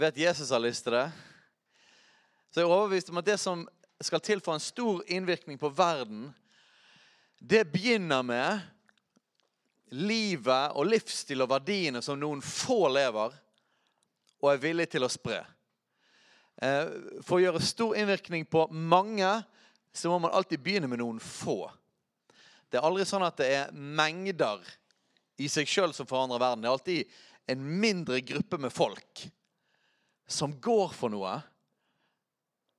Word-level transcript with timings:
Jeg 0.00 0.06
vet 0.06 0.22
Jesus 0.22 0.48
har 0.48 0.62
lyst 0.64 0.86
til 0.86 0.94
det. 0.96 1.10
Så 2.48 2.62
jeg 2.62 2.64
er 2.64 2.70
overbevist 2.72 3.10
om 3.12 3.18
at 3.20 3.26
det 3.26 3.34
som 3.36 3.66
skal 4.00 4.20
til 4.24 4.40
for 4.40 4.56
en 4.56 4.62
stor 4.64 5.02
innvirkning 5.12 5.58
på 5.60 5.68
verden, 5.76 6.22
det 7.36 7.66
begynner 7.68 8.22
med 8.24 8.62
livet 9.92 10.72
og 10.72 10.88
livsstil 10.88 11.44
og 11.44 11.50
verdiene 11.50 12.00
som 12.00 12.16
noen 12.16 12.40
få 12.40 12.88
lever 12.88 13.34
og 14.40 14.48
er 14.48 14.62
villige 14.62 14.94
til 14.94 15.04
å 15.04 15.10
spre. 15.12 15.42
Eh, 16.56 17.20
For 17.20 17.36
å 17.36 17.42
gjøre 17.42 17.60
stor 17.60 17.92
innvirkning 18.00 18.46
på 18.48 18.62
mange, 18.72 19.28
så 19.92 20.08
må 20.08 20.16
man 20.24 20.32
alltid 20.32 20.62
begynne 20.64 20.88
med 20.88 21.02
noen 21.02 21.18
få. 21.20 21.66
Det 22.72 22.80
er 22.80 22.88
aldri 22.88 23.04
sånn 23.04 23.26
at 23.28 23.36
det 23.36 23.50
er 23.52 23.76
mengder 23.76 24.64
i 25.36 25.52
seg 25.52 25.68
sjøl 25.68 25.92
som 25.92 26.08
forandrer 26.08 26.40
verden. 26.40 26.64
Det 26.64 26.72
er 26.72 26.78
alltid 26.78 27.20
en 27.52 27.68
mindre 27.84 28.22
gruppe 28.24 28.62
med 28.64 28.72
folk 28.72 29.26
som 30.30 30.54
går 30.60 30.94
for 30.94 31.12
noe, 31.12 31.34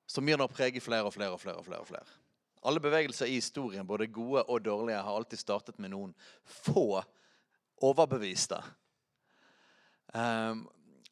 som 0.08 0.26
begynner 0.26 0.48
å 0.48 0.52
prege 0.52 0.82
flere 0.84 1.08
og 1.08 1.14
flere 1.16 1.36
og 1.36 1.42
flere. 1.42 1.60
og 1.60 1.66
flere 1.68 1.84
og 1.84 1.90
flere. 1.92 2.18
Alle 2.64 2.80
bevegelser 2.84 3.26
i 3.26 3.40
historien, 3.40 3.88
både 3.88 4.08
gode 4.08 4.44
og 4.44 4.62
dårlige, 4.62 5.02
har 5.02 5.16
alltid 5.16 5.40
startet 5.40 5.80
med 5.80 5.92
noen 5.96 6.12
få 6.46 7.02
overbeviste. 7.82 8.60
Um, 10.14 10.68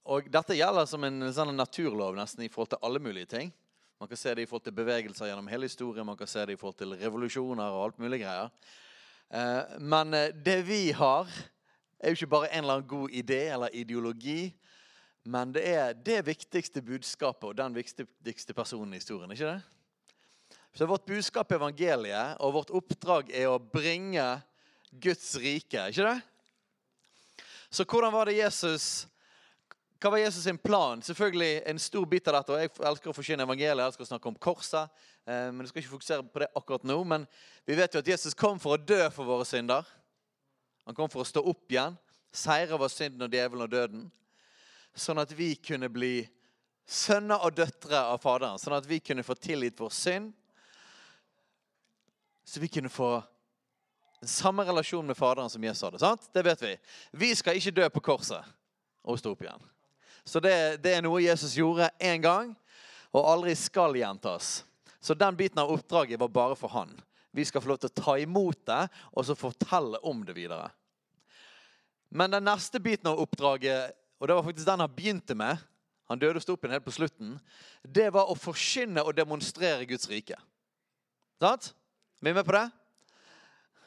og 0.05 0.29
dette 0.29 0.57
gjelder 0.57 0.85
som 0.89 1.03
en 1.07 1.25
sånn 1.33 1.55
naturlov 1.57 2.17
nesten 2.17 2.45
i 2.45 2.51
forhold 2.51 2.75
til 2.75 2.83
alle 2.85 3.01
mulige 3.01 3.31
ting. 3.33 3.51
Man 3.99 4.07
kan 4.07 4.19
se 4.19 4.33
det 4.35 4.45
i 4.45 4.49
forhold 4.49 4.67
til 4.67 4.77
bevegelser 4.77 5.27
gjennom 5.27 5.49
hele 5.51 5.67
historien, 5.67 6.07
man 6.07 6.17
kan 6.19 6.29
se 6.29 6.45
det 6.45 6.55
i 6.55 6.59
forhold 6.59 6.77
til 6.79 6.95
revolusjoner 7.01 7.73
og 7.73 7.83
alt 7.87 7.97
mulig 7.99 8.21
greier. 8.21 8.53
Eh, 9.29 9.79
men 9.81 10.13
eh, 10.15 10.31
det 10.33 10.61
vi 10.69 10.83
har, 10.95 11.27
er 11.99 12.13
jo 12.13 12.19
ikke 12.19 12.31
bare 12.31 12.51
en 12.53 12.63
eller 12.63 12.79
annen 12.79 12.93
god 12.93 13.09
idé 13.11 13.41
eller 13.51 13.75
ideologi, 13.75 14.53
men 15.25 15.51
det 15.53 15.65
er 15.67 15.93
det 15.93 16.21
viktigste 16.25 16.81
budskapet 16.81 17.49
og 17.51 17.57
den 17.57 17.75
viktigste 17.75 18.53
personen 18.55 18.93
i 18.93 19.01
historien. 19.01 19.31
ikke 19.31 19.51
det? 19.51 19.61
Så 20.73 20.85
Vårt 20.85 21.05
budskap 21.05 21.51
er 21.51 21.57
evangeliet, 21.57 22.37
og 22.39 22.53
vårt 22.53 22.69
oppdrag 22.71 23.31
er 23.33 23.49
å 23.49 23.59
bringe 23.59 24.41
Guds 24.91 25.35
rike. 25.35 25.89
ikke 25.89 26.05
det? 26.07 26.21
Så 27.69 27.85
hvordan 27.85 28.13
var 28.13 28.25
det 28.25 28.39
Jesus 28.39 29.07
Hva 29.99 30.13
var 30.13 30.21
Jesus 30.21 30.43
sin 30.43 30.57
plan? 30.57 31.01
Selvfølgelig 31.03 31.63
en 31.67 31.79
stor 31.79 32.05
bit 32.07 32.27
av 32.27 32.37
dette. 32.37 32.53
og 32.53 32.61
Jeg 32.61 32.71
elsker 32.87 33.09
å 33.11 33.13
forsyne 33.13 33.43
evangeliet, 33.43 33.81
jeg 33.81 33.85
elsker 33.85 34.05
å 34.05 34.07
snakke 34.07 34.29
om 34.29 34.35
korset. 34.35 34.89
eh, 35.27 35.51
Men 35.51 35.59
jeg 35.59 35.67
skal 35.67 35.81
ikke 35.81 35.91
fokusere 35.91 36.23
på 36.23 36.39
det 36.39 36.47
akkurat 36.55 36.83
nå. 36.83 37.03
Men 37.03 37.27
vi 37.67 37.75
vet 37.75 37.93
jo 37.93 37.99
at 37.99 38.07
Jesus 38.07 38.33
kom 38.33 38.59
for 38.59 38.77
å 38.77 38.85
dø 38.85 39.09
for 39.09 39.25
våre 39.25 39.43
synder. 39.45 39.83
Han 40.85 40.95
kom 40.95 41.09
for 41.09 41.19
å 41.19 41.27
stå 41.27 41.43
opp 41.43 41.67
igjen, 41.69 41.97
seire 42.31 42.73
over 42.73 42.87
synden 42.87 43.21
og 43.21 43.29
djevelen 43.29 43.61
og 43.61 43.69
døden. 43.69 44.11
Sånn 44.95 45.21
at 45.21 45.31
vi 45.35 45.53
kunne 45.55 45.89
bli 45.91 46.23
sønner 46.89 47.43
og 47.45 47.55
døtre 47.57 47.99
av 47.99 48.21
Faderen. 48.23 48.59
Sånn 48.59 48.77
at 48.77 48.87
vi 48.89 49.01
kunne 49.03 49.25
få 49.25 49.35
tilgitt 49.37 49.79
vår 49.79 49.93
synd. 49.93 50.31
Så 52.45 52.61
vi 52.63 52.69
kunne 52.71 52.89
få 52.89 53.19
den 54.19 54.29
samme 54.29 54.65
relasjon 54.67 55.05
med 55.07 55.17
Faderen 55.17 55.49
som 55.49 55.63
Jesus 55.63 55.85
hadde. 55.85 55.99
sant? 55.99 56.29
Det 56.33 56.43
vet 56.43 56.61
vi. 56.61 56.77
Vi 57.11 57.35
skal 57.35 57.59
ikke 57.59 57.75
dø 57.75 57.89
på 57.89 58.01
korset 58.11 58.45
og 59.03 59.19
stå 59.19 59.35
opp 59.35 59.43
igjen. 59.45 59.69
Så 60.25 60.41
det, 60.43 60.81
det 60.83 60.97
er 60.97 61.05
noe 61.05 61.21
Jesus 61.23 61.55
gjorde 61.57 61.87
én 62.03 62.21
gang, 62.21 62.51
og 63.15 63.25
aldri 63.25 63.55
skal 63.57 63.95
gjentas. 63.95 64.63
Så 64.99 65.15
den 65.17 65.37
biten 65.37 65.61
av 65.61 65.71
oppdraget 65.71 66.19
var 66.19 66.33
bare 66.33 66.57
for 66.59 66.73
han. 66.73 66.91
Vi 67.31 67.45
skal 67.45 67.61
få 67.61 67.71
lov 67.71 67.79
til 67.81 67.89
å 67.89 68.01
ta 68.01 68.17
imot 68.19 68.65
det 68.67 68.81
og 69.13 69.25
så 69.25 69.37
fortelle 69.37 70.01
om 70.05 70.25
det 70.25 70.35
videre. 70.35 70.67
Men 72.09 72.33
den 72.33 72.47
neste 72.49 72.81
biten 72.81 73.11
av 73.11 73.21
oppdraget, 73.21 73.93
og 74.19 74.27
det 74.27 74.35
var 74.35 74.45
faktisk 74.45 74.67
den 74.67 74.83
han 74.83 74.95
begynte 74.95 75.35
med 75.37 75.57
Han 76.09 76.19
døde 76.19 76.39
og 76.39 76.43
sto 76.43 76.55
opp 76.55 76.63
igjen 76.65 76.73
helt 76.73 76.85
på 76.87 76.91
slutten. 76.95 77.35
Det 77.85 78.07
var 78.09 78.31
å 78.31 78.33
forkynne 78.33 79.03
og 79.05 79.13
demonstrere 79.13 79.85
Guds 79.85 80.07
rike. 80.09 80.39
Sant? 81.37 81.67
Vi 82.17 82.31
er 82.31 82.33
med 82.39 82.47
på 82.47 82.55
det? 82.55 82.63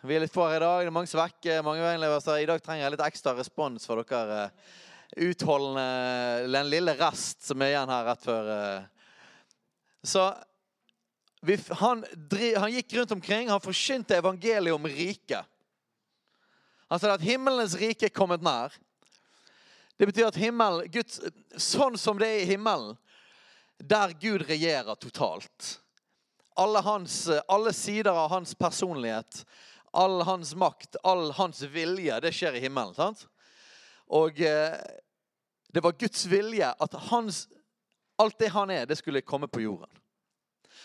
Vi 0.06 0.14
er 0.14 0.22
litt 0.22 0.34
få 0.34 0.46
her 0.46 0.60
i 0.60 0.62
dag. 0.62 0.84
Det 0.84 0.92
er 0.92 0.94
mange 0.94 1.10
som 1.10 1.18
er 1.18 1.32
vekke. 1.32 1.56
mange 1.66 2.20
så 2.22 2.36
I 2.38 2.46
dag 2.46 2.62
trenger 2.62 2.84
jeg 2.84 2.94
litt 2.94 3.04
ekstra 3.08 3.34
respons 3.34 3.88
for 3.90 4.04
dere 4.06 4.38
eh, 4.44 4.70
utholdende 5.26 6.46
Den 6.54 6.70
lille 6.70 6.94
rest 6.96 7.42
som 7.42 7.60
er 7.62 7.74
igjen 7.74 7.92
her 7.92 8.06
rett 8.06 8.22
før 8.22 8.52
eh. 8.54 8.86
Så 10.06 10.24
vi, 11.42 11.58
han, 11.82 12.04
han 12.58 12.70
gikk 12.70 12.94
rundt 13.00 13.12
omkring, 13.18 13.50
han 13.50 13.62
forkynte 13.62 14.18
evangeliet 14.18 14.74
om 14.74 14.86
riket. 14.86 15.42
Han 16.86 17.02
sa 17.02 17.14
at 17.14 17.26
himmelens 17.26 17.74
rike 17.78 18.06
er 18.06 18.14
kommet 18.14 18.42
nær. 18.46 18.74
Det 19.98 20.08
betyr 20.08 20.30
at 20.30 20.38
himmel, 20.40 20.86
Guds, 20.92 21.20
sånn 21.56 21.98
som 22.00 22.18
det 22.18 22.28
er 22.28 22.42
i 22.42 22.50
himmelen, 22.54 22.96
der 23.82 24.14
Gud 24.20 24.44
regjerer 24.48 24.94
totalt. 24.94 25.76
Alle, 26.56 26.82
hans, 26.84 27.28
alle 27.48 27.72
sider 27.72 28.12
av 28.12 28.30
hans 28.30 28.54
personlighet, 28.54 29.44
all 29.92 30.22
hans 30.22 30.54
makt, 30.54 30.96
all 31.02 31.30
hans 31.36 31.62
vilje, 31.62 32.20
det 32.20 32.32
skjer 32.34 32.56
i 32.56 32.64
himmelen. 32.64 32.94
sant? 32.96 33.26
Og 34.12 34.40
eh, 34.40 34.76
det 35.72 35.80
var 35.80 35.96
Guds 35.98 36.26
vilje 36.28 36.68
at 36.68 36.94
hans, 37.08 37.46
alt 38.20 38.38
det 38.38 38.52
han 38.52 38.70
er, 38.70 38.86
det 38.86 38.98
skulle 39.00 39.24
komme 39.24 39.48
på 39.48 39.64
jorden. 39.64 39.90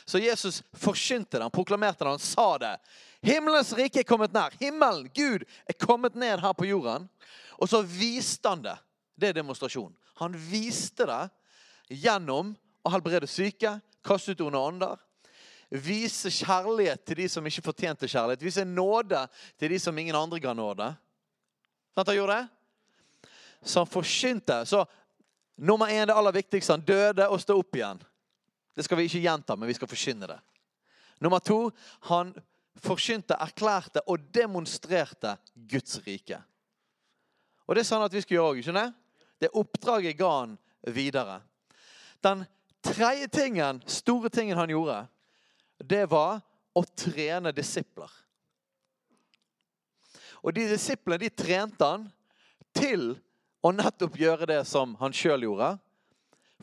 Så 0.05 0.19
Jesus 0.19 0.63
forkynte 0.73 1.37
det, 1.37 1.43
han 1.43 1.51
proklamerte 1.51 2.03
det, 2.03 2.09
han 2.09 2.19
sa 2.19 2.57
det. 2.57 2.77
Himmelens 3.21 3.73
rike 3.75 3.99
er 3.99 4.07
kommet 4.07 4.33
nær. 4.35 4.55
Himmelen, 4.59 5.09
Gud, 5.13 5.43
er 5.67 5.75
kommet 5.79 6.15
ned 6.15 6.39
her 6.39 6.53
på 6.55 6.67
jorden. 6.69 7.09
Og 7.59 7.69
så 7.69 7.81
viste 7.81 8.47
han 8.47 8.63
det. 8.63 8.77
Det 9.17 9.31
er 9.31 9.39
demonstrasjon. 9.39 9.93
Han 10.21 10.35
viste 10.37 11.07
det 11.09 11.23
gjennom 12.05 12.53
å 12.85 12.91
helbrede 12.93 13.27
syke, 13.29 13.77
kaste 14.05 14.35
ut 14.35 14.43
onde 14.45 14.61
ånder, 14.61 14.99
vise 15.69 16.31
kjærlighet 16.31 17.03
til 17.03 17.23
de 17.23 17.27
som 17.31 17.47
ikke 17.47 17.65
fortjente 17.65 18.07
kjærlighet, 18.07 18.45
vise 18.45 18.63
nåde 18.63 19.25
til 19.59 19.73
de 19.73 19.79
som 19.81 19.97
ingen 19.97 20.15
andre 20.15 20.39
ga 20.39 20.53
nåde. 20.55 20.91
Sant 21.95 22.11
han 22.11 22.15
gjorde 22.15 22.37
det? 22.37 23.25
Så 23.67 23.81
han 23.81 23.89
forkynte. 23.89 24.61
Så 24.69 24.85
nummer 25.57 25.89
én, 25.91 26.05
det 26.07 26.15
aller 26.15 26.35
viktigste, 26.37 26.77
han 26.77 26.85
døde 26.85 27.25
og 27.27 27.41
stod 27.41 27.59
opp 27.59 27.75
igjen. 27.75 27.99
Det 28.77 28.85
skal 28.85 28.99
vi 28.99 29.07
ikke 29.09 29.23
gjenta, 29.25 29.57
men 29.57 29.67
vi 29.67 29.75
skal 29.75 29.89
forkynne 29.89 30.29
det. 30.29 30.37
Nummer 31.19 31.41
to, 31.41 31.71
han 32.11 32.35
forkynte, 32.77 33.35
erklærte 33.41 34.03
og 34.05 34.29
demonstrerte 34.33 35.33
Guds 35.55 35.97
rike. 36.05 36.37
Og 37.65 37.75
det 37.75 37.81
er 37.81 37.89
sånn 37.89 38.05
at 38.05 38.13
vi 38.13 38.21
skal 38.23 38.37
gjøre 38.37 38.53
òg, 38.53 38.61
skjønner 38.63 38.87
jeg? 38.87 38.93
Det 39.37 39.53
oppdraget 39.53 40.17
ga 40.17 40.31
han 40.39 40.57
videre. 40.81 41.41
Den 42.21 42.45
tredje 42.81 43.27
tingen, 43.27 43.81
store 43.85 44.29
tingen 44.29 44.57
han 44.57 44.69
gjorde, 44.69 45.07
det 45.77 46.05
var 46.09 46.39
å 46.73 46.83
trene 46.97 47.53
disipler. 47.53 48.09
Og 50.41 50.53
de 50.53 50.67
disiplene 50.69 51.21
de 51.21 51.29
trente 51.33 51.85
han 51.85 52.07
til 52.77 53.11
å 53.65 53.73
nettopp 53.73 54.17
gjøre 54.19 54.47
det 54.49 54.61
som 54.69 54.95
han 55.01 55.13
sjøl 55.15 55.47
gjorde. 55.47 55.75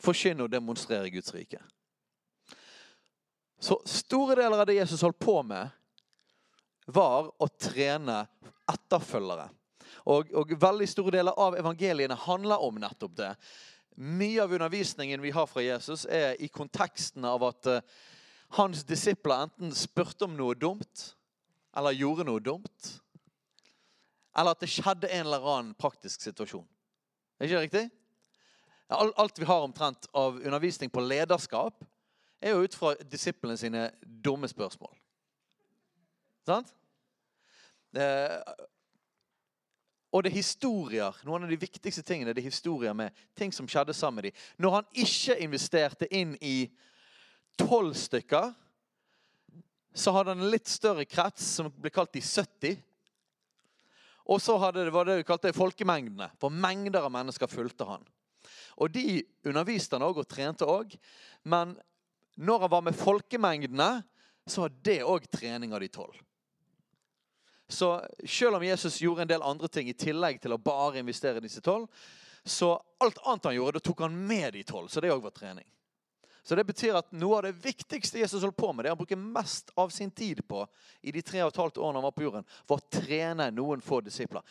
Forkynne 0.01 0.47
og 0.47 0.51
demonstrere 0.51 1.11
Guds 1.11 1.31
rike. 1.35 1.61
Så 3.59 3.77
store 3.87 4.35
deler 4.35 4.59
av 4.59 4.67
det 4.67 4.79
Jesus 4.79 5.03
holdt 5.05 5.19
på 5.21 5.37
med, 5.47 5.69
var 6.85 7.31
å 7.41 7.47
trene 7.59 8.25
etterfølgere. 8.69 9.47
Og, 10.05 10.29
og 10.37 10.51
veldig 10.61 10.87
store 10.89 11.17
deler 11.17 11.39
av 11.41 11.57
evangeliene 11.57 12.17
handler 12.25 12.61
om 12.61 12.77
nettopp 12.81 13.15
det. 13.17 13.31
Mye 13.95 14.43
av 14.43 14.53
undervisningen 14.53 15.21
vi 15.23 15.31
har 15.33 15.47
fra 15.49 15.63
Jesus, 15.63 16.05
er 16.05 16.35
i 16.43 16.49
konteksten 16.51 17.25
av 17.25 17.45
at 17.47 17.69
eh, 17.71 17.95
hans 18.59 18.83
disipler 18.85 19.47
enten 19.47 19.73
spurte 19.75 20.27
om 20.27 20.35
noe 20.37 20.57
dumt, 20.59 21.09
eller 21.75 21.95
gjorde 21.95 22.27
noe 22.27 22.43
dumt. 22.43 22.91
Eller 24.35 24.51
at 24.51 24.61
det 24.61 24.71
skjedde 24.71 25.09
en 25.09 25.25
eller 25.25 25.47
annen 25.47 25.73
praktisk 25.79 26.21
situasjon. 26.21 26.67
Er 27.39 27.47
ikke 27.47 27.55
det 27.55 27.65
riktig? 27.65 27.85
Alt 28.93 29.39
vi 29.39 29.47
har 29.49 29.63
omtrent 29.65 30.05
av 30.13 30.37
undervisning 30.37 30.91
på 30.93 31.01
lederskap, 31.01 31.81
er 32.43 32.53
jo 32.53 32.67
ut 32.67 32.75
fra 32.77 32.93
disiplene 33.09 33.57
sine 33.57 33.87
dumme 34.03 34.47
spørsmål. 34.51 34.91
Sant? 36.45 36.69
Og 40.15 40.23
det 40.23 40.31
er 40.31 40.37
historier. 40.39 41.15
Noen 41.27 41.43
av 41.43 41.51
de 41.51 41.59
viktigste 41.59 42.03
tingene 42.07 42.31
det 42.31 42.39
er 42.39 42.47
historier 42.47 42.95
med 42.95 43.11
ting 43.35 43.51
som 43.51 43.67
skjedde 43.67 43.93
sammen 43.95 44.21
med 44.21 44.29
dem. 44.29 44.43
Når 44.63 44.77
han 44.77 44.91
ikke 45.03 45.35
investerte 45.43 46.07
inn 46.07 46.37
i 46.39 46.69
tolv 47.59 47.97
stykker, 47.99 48.53
så 49.95 50.11
hadde 50.15 50.31
han 50.31 50.43
en 50.43 50.53
litt 50.53 50.71
større 50.71 51.03
krets 51.07 51.43
som 51.57 51.67
ble 51.71 51.91
kalt 51.91 52.15
de 52.15 52.23
70. 52.23 52.79
Og 54.31 54.39
så 54.41 54.55
hadde 54.59 54.87
det, 54.87 54.93
var 54.95 55.07
det 55.07 55.19
vi 55.19 55.27
kalte 55.27 55.53
folkemengdene. 55.55 56.29
For 56.39 56.51
mengder 56.51 57.05
av 57.05 57.13
mennesker 57.13 57.51
fulgte 57.51 57.87
han. 57.87 58.07
Og 58.79 58.91
de 58.91 59.21
underviste 59.47 59.95
han 59.95 60.05
òg 60.07 60.23
og 60.23 60.29
trente 60.31 60.67
òg. 60.67 60.95
Men 61.43 61.75
når 62.35 62.65
han 62.65 62.71
var 62.71 62.87
med 62.87 62.97
folkemengdene, 62.97 63.89
så 64.47 64.65
var 64.65 64.79
det 64.85 65.01
òg 65.03 65.27
trening 65.31 65.75
av 65.75 65.83
de 65.83 65.91
tolv. 65.91 66.15
Så 67.67 68.07
selv 68.25 68.55
om 68.55 68.63
Jesus 68.63 69.01
gjorde 69.01 69.25
en 69.25 69.27
del 69.27 69.43
andre 69.43 69.67
ting 69.67 69.89
i 69.89 69.97
tillegg 69.97 70.41
til 70.41 70.53
å 70.53 70.61
bare 70.61 71.01
investere 71.01 71.41
disse 71.41 71.63
tolv, 71.65 71.87
så 72.45 72.75
alt 73.01 73.17
annet 73.25 73.47
han 73.49 73.55
gjorde, 73.55 73.79
da 73.79 73.87
tok 73.87 74.03
han 74.05 74.19
med 74.27 74.53
de 74.53 74.61
tolv. 74.63 74.87
Så 74.87 75.01
det 75.01 75.09
òg 75.13 75.23
var 75.23 75.33
trening. 75.33 75.65
Så 76.45 76.55
det 76.55 76.67
betyr 76.69 76.93
at 76.93 77.09
noe 77.17 77.39
av 77.39 77.47
det 77.47 77.55
viktigste 77.57 78.19
Jesus 78.19 78.43
holdt 78.45 78.57
på 78.57 78.69
med, 78.69 78.85
det 78.85 78.91
han 78.93 78.99
bruker 78.99 79.17
mest 79.17 79.71
av 79.81 79.89
sin 79.89 80.11
tid 80.13 80.43
på 80.45 80.61
i 81.01 81.09
de 81.11 81.23
tre 81.25 81.41
og 81.41 81.49
et 81.49 81.57
halvt 81.57 81.79
årene 81.81 81.97
han 81.97 82.05
var 82.05 82.13
på 82.13 82.25
jorden, 82.27 82.45
var 82.69 82.83
å 82.83 82.99
trene 83.01 83.47
noen 83.49 83.81
få 83.81 84.03
disipler. 84.05 84.45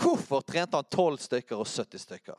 Hvorfor 0.00 0.40
trente 0.48 0.80
han 0.80 0.88
tolv 0.88 1.20
stykker 1.20 1.60
og 1.60 1.68
70 1.68 2.00
stykker? 2.06 2.38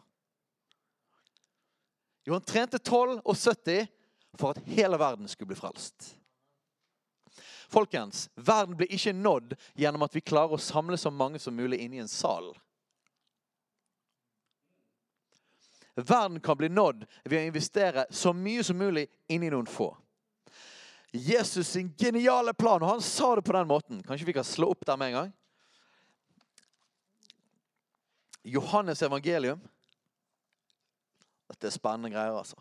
Jo, 2.26 2.34
han 2.34 2.50
trente 2.50 2.82
12 2.82 3.22
og 3.22 3.38
70 3.38 3.86
for 4.34 4.58
at 4.58 4.66
hele 4.66 4.98
verden 4.98 5.30
skulle 5.30 5.54
bli 5.54 5.62
frelst. 5.62 6.17
Folkens, 7.68 8.30
verden 8.36 8.78
blir 8.78 8.92
ikke 8.94 9.14
nådd 9.14 9.56
gjennom 9.76 10.06
at 10.06 10.16
vi 10.16 10.24
klarer 10.24 10.56
å 10.56 10.62
samle 10.62 10.98
så 10.98 11.12
mange 11.12 11.40
som 11.40 11.56
mulig 11.56 11.82
inne 11.84 12.00
i 12.00 12.04
en 12.04 12.12
sal. 12.12 12.54
Verden 15.98 16.40
kan 16.40 16.58
bli 16.58 16.70
nådd 16.70 17.06
ved 17.26 17.40
å 17.40 17.48
investere 17.50 18.06
så 18.14 18.34
mye 18.34 18.64
som 18.64 18.78
mulig 18.78 19.08
inn 19.28 19.44
i 19.44 19.50
noen 19.52 19.68
få. 19.68 19.90
Jesus 21.12 21.72
sin 21.74 21.90
geniale 21.98 22.54
plan, 22.54 22.84
og 22.84 22.92
han 22.98 23.02
sa 23.02 23.32
det 23.36 23.46
på 23.48 23.56
den 23.56 23.68
måten 23.68 24.02
Kanskje 24.06 24.28
vi 24.28 24.36
kan 24.36 24.46
slå 24.46 24.74
opp 24.74 24.86
der 24.86 24.98
med 25.00 25.08
en 25.08 25.18
gang? 25.18 25.32
Johannes 28.44 29.02
evangelium 29.02 29.64
dette 31.48 31.70
er 31.70 31.74
spennende 31.74 32.12
greier, 32.12 32.36
altså. 32.36 32.60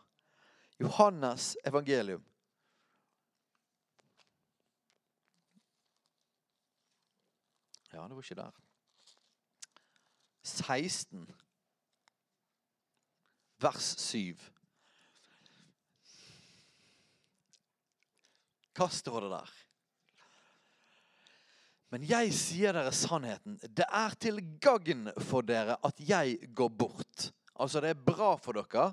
Johannes 0.79 1.57
evangelium. 1.67 2.23
Ja, 7.97 8.03
det 8.09 8.15
var 8.15 8.23
ikke 8.23 8.35
der. 8.37 8.57
16, 10.43 11.23
vers 13.65 13.87
7. 14.03 14.43
Hva 18.77 18.89
står 18.93 19.25
det 19.25 19.31
der? 19.33 19.55
Men 21.95 22.05
jeg 22.05 22.37
sier 22.37 22.77
dere 22.77 22.93
sannheten. 22.93 23.57
Det 23.65 23.89
er 23.89 24.19
til 24.21 24.43
gagn 24.61 25.09
for 25.31 25.47
dere 25.49 25.79
at 25.89 26.05
jeg 26.05 26.53
går 26.53 26.77
bort. 26.77 27.31
Altså, 27.57 27.81
det 27.81 27.95
er 27.95 28.07
bra 28.13 28.35
for 28.37 28.61
dere 28.61 28.91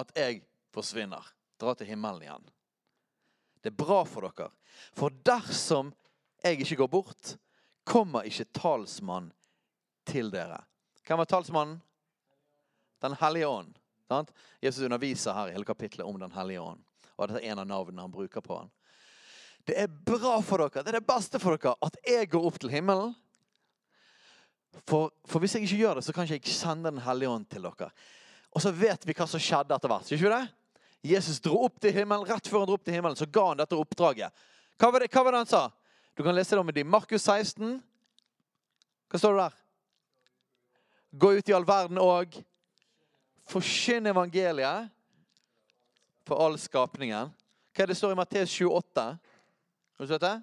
at 0.00 0.16
jeg 0.16 0.40
forsvinner. 0.72 1.28
Dra 1.60 1.76
til 1.76 1.92
himmelen 1.92 2.24
igjen. 2.24 2.50
Det 3.60 3.74
er 3.74 3.80
bra 3.84 4.00
for 4.08 4.24
dere. 4.24 4.48
For 4.96 5.12
dersom 5.20 5.92
jeg 6.40 6.64
ikke 6.64 6.80
går 6.86 6.94
bort, 6.96 7.36
kommer 7.84 8.26
ikke 8.28 8.48
talsmann 8.56 9.30
til 10.08 10.30
dere. 10.32 10.60
Hvem 11.06 11.22
var 11.22 11.30
talsmannen? 11.30 11.80
Den 13.02 13.16
hellige 13.18 13.48
ånd. 13.48 13.78
Sant? 14.08 14.30
Jesus 14.60 14.84
underviser 14.84 15.34
her 15.34 15.50
i 15.50 15.56
hele 15.56 15.66
kapittelet 15.66 16.06
om 16.06 16.18
Den 16.20 16.32
hellige 16.32 16.60
ånd. 16.60 16.82
Og 17.16 17.28
dette 17.28 17.42
er 17.42 17.52
en 17.52 17.62
av 17.62 17.66
navnene 17.66 18.04
han 18.04 18.12
bruker 18.12 18.44
på 18.44 18.60
han. 18.60 18.70
Det 19.66 19.76
er 19.78 19.90
bra 19.90 20.40
for 20.42 20.58
dere, 20.58 20.82
det 20.82 20.90
er 20.90 20.98
det 20.98 21.06
beste 21.06 21.38
for 21.38 21.54
dere, 21.54 21.76
at 21.86 21.98
jeg 22.06 22.30
går 22.32 22.46
opp 22.48 22.58
til 22.58 22.72
himmelen 22.72 23.12
for, 24.88 25.12
for, 25.28 25.38
hvis 25.38 25.54
jeg 25.54 25.66
ikke 25.66 25.82
gjør 25.82 25.98
det, 25.98 26.04
så 26.06 26.14
kan 26.16 26.24
ikke 26.24 26.48
jeg 26.48 26.54
sende 26.56 26.90
Den 26.90 27.02
hellige 27.04 27.28
ånd 27.28 27.44
til 27.50 27.66
dere. 27.66 27.90
Og 28.52 28.62
så 28.64 28.72
vet 28.74 29.04
vi 29.06 29.14
hva 29.16 29.26
som 29.28 29.40
skjedde 29.40 29.76
etter 29.76 29.90
hvert. 29.92 30.12
ikke 30.12 30.32
det? 30.32 30.46
Jesus 31.12 31.40
dro 31.42 31.64
opp 31.66 31.80
til 31.82 31.94
himmelen, 31.94 32.26
Rett 32.28 32.48
før 32.48 32.62
han 32.62 32.70
dro 32.70 32.78
opp 32.78 32.84
til 32.86 32.96
himmelen, 32.96 33.18
så 33.18 33.26
ga 33.26 33.46
han 33.50 33.60
dette 33.60 33.78
oppdraget. 33.78 34.44
Hva 34.78 34.90
var 34.92 35.02
det, 35.02 35.10
hva 35.12 35.24
var 35.24 35.34
det 35.34 35.42
han 35.42 35.50
sa? 35.50 35.62
Du 36.14 36.22
kan 36.22 36.34
lese 36.34 36.54
det 36.54 36.60
om 36.60 36.70
i 36.76 36.84
Markus 36.84 37.22
16. 37.24 37.78
Hva 39.08 39.18
står 39.18 39.32
det 39.32 39.44
der? 39.44 39.54
Gå 41.10 41.32
ut 41.32 41.48
i 41.48 41.54
all 41.56 41.64
verden 41.64 42.00
og 42.00 42.36
forkynn 43.48 44.10
evangeliet 44.10 44.90
for 46.28 46.40
all 46.44 46.58
skapningen. 46.60 47.32
Hva 47.72 47.84
er 47.84 47.88
det 47.88 47.96
står 47.96 48.12
i 48.12 48.18
Matteus 48.20 48.56
28? 48.60 49.04
Har 49.96 50.04
du 50.04 50.12
sett 50.12 50.24
det? 50.24 50.34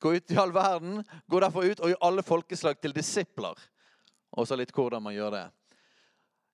Gå 0.00 0.14
ut 0.14 0.30
i 0.30 0.38
all 0.38 0.54
verden, 0.54 1.02
gå 1.26 1.40
derfor 1.42 1.66
ut 1.66 1.82
og 1.82 1.90
gjør 1.90 2.06
alle 2.06 2.24
folkeslag 2.24 2.78
til 2.80 2.94
disipler. 2.94 3.58
Og 4.38 4.46
så 4.46 4.56
litt 4.56 4.70
hvordan 4.74 5.02
man 5.02 5.16
gjør 5.16 5.34
det. 5.34 5.44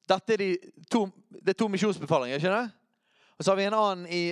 Dette 0.09 0.33
er 0.35 0.41
de 0.41 0.51
to, 0.91 1.05
det 1.29 1.53
er 1.53 1.61
to 1.61 1.69
misjonsbefalinger, 1.69 2.41
ikke 2.41 2.55
det? 2.57 2.65
Og 3.37 3.45
så 3.45 3.53
har 3.53 3.61
vi 3.61 3.69
en 3.69 3.77
annen 3.77 4.09
i 4.09 4.23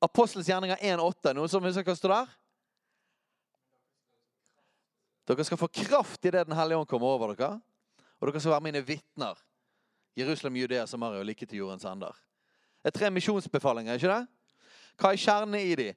Apostelens 0.00 0.48
gjerninger 0.48 0.76
1,8. 0.76 1.32
Noen 1.36 1.50
som 1.50 1.64
husker 1.64 1.88
hva 1.88 1.96
står 1.96 2.14
der? 2.14 2.36
Dere 5.30 5.44
skal 5.46 5.60
få 5.60 5.68
kraft 5.70 6.24
idet 6.26 6.48
Den 6.48 6.56
hellige 6.58 6.80
ånd 6.80 6.88
kommer 6.90 7.06
over 7.14 7.34
dere. 7.34 7.60
Og 8.18 8.26
dere 8.28 8.40
skal 8.42 8.56
være 8.56 8.66
mine 8.66 8.82
vitner. 8.82 9.38
Jerusalem, 10.18 10.56
Judea, 10.58 10.86
Samaria 10.90 11.22
og 11.22 11.28
like 11.28 11.46
til 11.46 11.62
jordens 11.62 11.86
ender. 11.86 12.16
Det 12.82 12.90
er 12.90 12.98
tre 12.98 13.10
misjonsbefalinger, 13.14 13.94
ikke 13.94 14.10
det? 14.10 14.24
Hva 14.98 15.12
er 15.12 15.20
kjernen 15.20 15.54
i 15.60 15.76
de? 15.78 15.88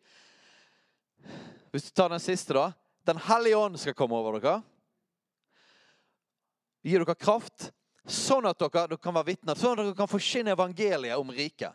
Hvis 1.73 1.87
du 1.87 1.95
tar 1.97 2.11
den 2.13 2.21
siste, 2.21 2.53
da. 2.53 2.69
Den 3.07 3.17
hellige 3.25 3.57
ånd 3.57 3.79
skal 3.81 3.95
komme 3.97 4.19
over 4.19 4.37
dere. 4.37 4.59
Gi 6.83 6.93
dere 6.93 7.15
kraft, 7.17 7.71
sånn 8.05 8.45
at 8.45 8.59
dere, 8.61 8.85
dere 8.91 9.01
kan 9.01 9.15
være 9.17 9.31
vitner. 9.31 9.57
Sånn 9.57 9.79
at 9.79 9.87
dere 9.87 9.97
kan 9.97 10.11
forsyne 10.11 10.53
evangeliet 10.53 11.17
om 11.17 11.33
riket. 11.33 11.73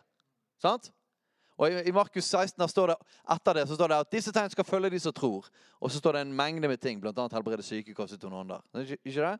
Sant? 0.63 0.93
Og 1.59 1.87
I 1.87 1.91
Markus 1.91 2.23
16 2.23 2.55
der 2.61 2.71
står 2.71 2.93
det 2.93 2.95
etter 3.35 3.57
det, 3.57 3.65
så 3.67 3.75
står 3.75 3.91
det 3.91 3.99
at 3.99 4.11
disse 4.13 4.31
tegn 4.31 4.51
skal 4.53 4.67
følge 4.67 4.93
de 4.93 4.99
som 5.03 5.15
tror. 5.15 5.49
Og 5.83 5.91
så 5.91 5.99
står 5.99 6.15
det 6.15 6.21
en 6.23 6.35
mengde 6.35 6.71
med 6.71 6.79
ting, 6.79 7.01
bl.a. 7.03 7.27
helbrede 7.33 7.65
syke, 7.67 7.95
kaste 7.95 8.15
ut 8.15 8.23
noen 8.29 8.45
ånder. 8.45 8.63
Ikke 9.03 9.19
det? 9.19 9.35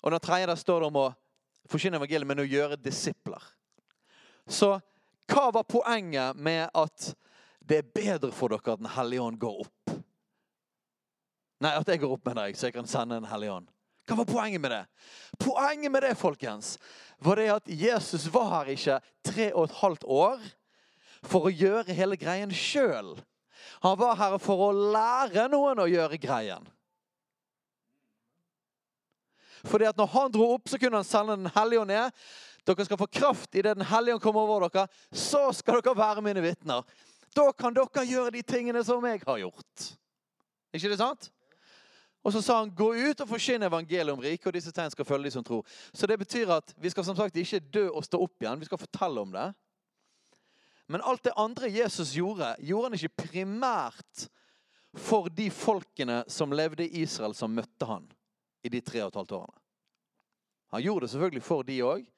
Og 0.00 0.14
den 0.14 0.24
tredje 0.24 0.48
der 0.48 0.56
står 0.56 0.80
det 0.80 0.88
om 0.88 1.00
å 1.02 1.06
forkynne 1.68 2.00
evangeliet, 2.00 2.28
men 2.30 2.40
å 2.40 2.48
gjøre 2.48 2.80
disipler. 2.80 3.44
Så 4.48 4.78
hva 5.28 5.48
var 5.52 5.68
poenget 5.68 6.38
med 6.40 6.70
at 6.72 7.10
det 7.68 7.82
er 7.82 7.90
bedre 7.92 8.30
for 8.32 8.48
dere 8.48 8.72
at 8.72 8.80
Den 8.80 8.94
hellige 8.94 9.20
ånd 9.20 9.36
går 9.40 9.64
opp. 9.66 9.90
Nei, 11.60 11.74
at 11.74 11.88
jeg 11.90 12.00
går 12.00 12.14
opp 12.14 12.24
med 12.30 12.38
deg, 12.38 12.56
så 12.56 12.70
jeg 12.70 12.78
kan 12.78 12.88
sende 12.88 13.18
Den 13.18 13.28
hellige 13.28 13.58
ånd. 13.58 13.68
Hva 14.08 14.16
var 14.22 14.28
poenget 14.28 14.60
med 14.60 14.72
det? 14.72 14.84
Poenget 15.42 15.92
med 15.92 16.02
det, 16.02 16.14
folkens, 16.16 16.78
var 17.20 17.36
det 17.36 17.48
at 17.52 17.68
Jesus 17.68 18.24
var 18.32 18.48
her 18.54 18.72
ikke 18.72 19.00
tre 19.26 19.50
og 19.52 19.68
et 19.68 19.76
halvt 19.82 20.06
år 20.08 20.40
for 21.28 21.48
å 21.48 21.52
gjøre 21.52 21.96
hele 21.96 22.16
greien 22.16 22.52
sjøl. 22.54 23.18
Han 23.84 23.98
var 24.00 24.16
her 24.16 24.38
for 24.40 24.68
å 24.68 24.72
lære 24.72 25.48
noen 25.52 25.82
å 25.82 25.88
gjøre 25.90 26.20
greien. 26.22 26.64
Fordi 29.68 29.88
at 29.90 29.98
når 29.98 30.12
han 30.14 30.32
dro 30.32 30.52
opp, 30.54 30.68
så 30.70 30.78
kunne 30.80 31.00
han 31.00 31.06
sende 31.06 31.36
Den 31.36 31.52
hellige 31.52 31.82
ånd 31.82 31.90
ned. 31.90 32.26
Dere 32.64 32.84
skal 32.86 33.00
få 33.00 33.08
kraft 33.10 33.56
idet 33.58 33.76
Den 33.76 33.88
hellige 33.90 34.14
ånd 34.14 34.22
kommer 34.22 34.46
over 34.46 34.68
dere. 34.68 34.86
Så 35.12 35.50
skal 35.58 35.82
dere 35.82 35.98
være 35.98 36.24
mine 36.24 36.44
vitner. 36.44 36.86
Da 37.34 37.50
kan 37.52 37.74
dere 37.76 38.06
gjøre 38.06 38.36
de 38.38 38.44
tingene 38.46 38.84
som 38.86 39.04
jeg 39.04 39.20
har 39.26 39.42
gjort. 39.42 39.90
Ikke 40.72 40.92
det 40.92 41.00
sant? 41.00 41.30
Og 42.26 42.34
så 42.34 42.42
sa 42.42 42.58
han, 42.58 42.72
gå 42.74 42.90
ut 42.94 43.20
og 43.22 43.30
forsyn 43.30 43.62
evangeliet 43.62 44.12
om 44.12 44.20
riket, 44.20 44.48
og 44.50 44.56
disse 44.56 44.72
tegn 44.74 44.90
skal 44.92 45.06
følge 45.06 45.28
de 45.28 45.34
som 45.36 45.44
tror. 45.46 45.62
Så 45.94 46.08
det 46.10 46.18
betyr 46.18 46.50
at 46.58 46.74
vi 46.76 46.90
skal 46.90 47.06
som 47.06 47.16
sagt 47.16 47.38
ikke 47.38 47.62
dø 47.72 47.86
og 47.88 48.04
stå 48.04 48.20
opp 48.24 48.42
igjen. 48.42 48.58
Vi 48.60 48.68
skal 48.68 48.80
fortelle 48.82 49.22
om 49.22 49.32
det. 49.32 49.46
Men 50.88 51.04
alt 51.04 51.24
det 51.24 51.36
andre 51.36 51.70
Jesus 51.70 52.14
gjorde, 52.16 52.54
gjorde 52.64 52.88
han 52.88 52.98
ikke 52.98 53.28
primært 53.28 54.28
for 54.98 55.28
de 55.28 55.50
folkene 55.52 56.22
som 56.32 56.52
levde 56.52 56.86
i 56.86 57.02
Israel, 57.04 57.36
som 57.36 57.54
møtte 57.54 57.86
han 57.86 58.06
i 58.64 58.72
de 58.72 58.80
tre 58.82 59.04
og 59.04 59.12
et 59.12 59.20
halvt 59.20 59.36
årene. 59.38 59.60
Han 60.72 60.84
gjorde 60.84 61.06
det 61.06 61.12
selvfølgelig 61.12 61.44
for 61.44 61.64
de 61.64 61.78
òg, 61.84 62.08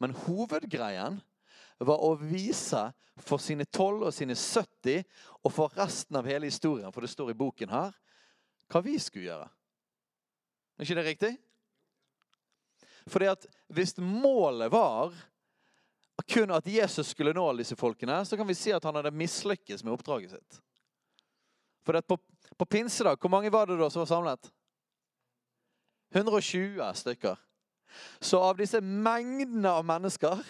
men 0.00 0.16
hovedgreien 0.24 1.18
var 1.78 2.04
å 2.04 2.14
vise 2.20 2.86
for 3.18 3.42
sine 3.42 3.66
12 3.66 4.06
og 4.06 4.14
sine 4.14 4.36
70 4.38 5.02
og 5.42 5.52
for 5.52 5.74
resten 5.76 6.16
av 6.18 6.28
hele 6.28 6.48
historien, 6.48 6.92
for 6.94 7.04
det 7.04 7.10
står 7.12 7.32
i 7.32 7.38
boken 7.38 7.72
her, 7.72 7.96
hva 8.68 8.82
vi 8.84 8.98
skulle 9.00 9.30
gjøre. 9.30 9.48
Er 10.78 10.86
ikke 10.86 10.98
det 10.98 11.06
riktig? 11.06 11.32
Fordi 13.08 13.30
at 13.32 13.46
hvis 13.72 13.96
målet 13.98 14.70
var 14.72 15.14
kun 16.28 16.50
at 16.52 16.66
Jesus 16.68 17.14
skulle 17.14 17.32
nå 17.32 17.44
alle 17.48 17.64
disse 17.64 17.76
folkene, 17.78 18.20
så 18.26 18.36
kan 18.36 18.48
vi 18.48 18.56
si 18.58 18.72
at 18.74 18.84
han 18.84 18.98
hadde 18.98 19.14
mislykkes 19.16 19.84
med 19.84 19.94
oppdraget 19.94 20.34
sitt. 20.34 20.60
For 21.86 22.00
på, 22.04 22.18
på 22.58 22.64
pinsedag, 22.68 23.16
hvor 23.20 23.32
mange 23.32 23.52
var 23.52 23.66
det 23.66 23.78
da 23.80 23.88
som 23.90 24.02
var 24.02 24.10
samlet? 24.10 24.50
120 26.12 26.82
stykker. 26.94 27.38
Så 28.20 28.40
av 28.44 28.58
disse 28.58 28.80
mengdene 28.80 29.70
av 29.72 29.86
mennesker 29.88 30.42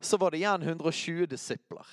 så 0.00 0.16
var 0.16 0.30
det 0.30 0.38
igjen 0.38 0.62
120 0.62 1.26
disipler. 1.26 1.86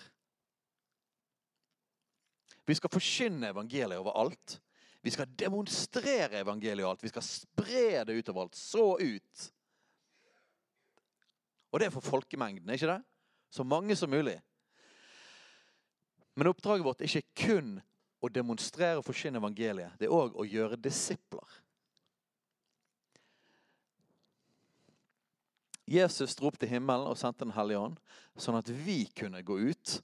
Vi 2.66 2.76
skal 2.78 2.94
forkynne 2.94 3.50
evangeliet 3.50 4.02
overalt. 4.02 4.60
Vi 5.06 5.12
skal 5.14 5.30
demonstrere 5.38 6.40
evangeliet 6.40 6.88
alt. 6.88 7.04
Vi 7.04 7.12
skal 7.12 7.22
spre 7.22 8.04
det 8.10 8.14
utover 8.18 8.42
alt. 8.42 8.56
Så 8.58 8.98
ut. 8.98 9.44
Og 11.70 11.80
det 11.80 11.86
er 11.86 11.94
for 11.94 12.02
folkemengden, 12.02 12.74
ikke 12.74 12.90
det? 12.90 13.04
Så 13.54 13.64
mange 13.64 13.94
som 13.96 14.10
mulig. 14.10 14.40
Men 16.34 16.50
oppdraget 16.50 16.88
vårt 16.88 17.06
er 17.06 17.12
ikke 17.12 17.46
kun 17.46 17.70
å 18.18 18.34
demonstrere 18.34 18.98
og 18.98 19.06
forsyne 19.06 19.38
evangeliet. 19.38 19.94
Det 20.02 20.10
er 20.10 20.18
òg 20.18 20.42
å 20.42 20.50
gjøre 20.50 20.82
disipler. 20.82 21.62
Jesus 25.86 26.34
dro 26.34 26.50
opp 26.50 26.58
til 26.58 26.74
himmelen 26.74 27.12
og 27.12 27.22
sendte 27.22 27.46
Den 27.46 27.54
hellige 27.54 27.86
ånd, 27.92 28.02
sånn 28.42 28.58
at 28.58 28.74
vi 28.74 29.04
kunne 29.14 29.46
gå 29.46 29.62
ut 29.70 30.00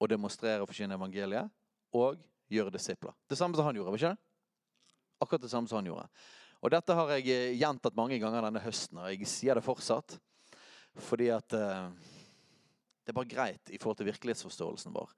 og 0.00 0.08
demonstrere 0.08 0.64
og 0.64 0.72
forsyne 0.72 0.96
evangeliet 0.96 1.52
og 1.92 2.24
gjøre 2.54 2.74
disipler. 2.74 3.14
Det 3.28 3.38
samme 3.38 3.56
som 3.58 3.66
han 3.68 3.76
gjorde. 3.76 3.94
ikke 3.98 4.14
det? 4.14 4.18
Akkurat 5.24 5.44
det 5.44 5.52
samme 5.52 5.70
som 5.70 5.80
han 5.80 5.90
gjorde. 5.90 6.08
Og 6.64 6.72
Dette 6.72 6.96
har 6.96 7.10
jeg 7.16 7.28
eh, 7.28 7.56
gjentatt 7.60 7.96
mange 7.96 8.18
ganger 8.22 8.46
denne 8.46 8.62
høsten, 8.64 9.02
og 9.02 9.10
jeg 9.12 9.28
sier 9.28 9.58
det 9.58 9.64
fortsatt. 9.66 10.16
Fordi 11.04 11.26
at 11.34 11.56
uh, 11.58 11.90
det 13.02 13.10
er 13.10 13.16
bare 13.16 13.28
greit 13.28 13.72
i 13.74 13.80
forhold 13.82 13.98
til 13.98 14.06
virkelighetsforståelsen 14.08 14.94
vår. 14.94 15.10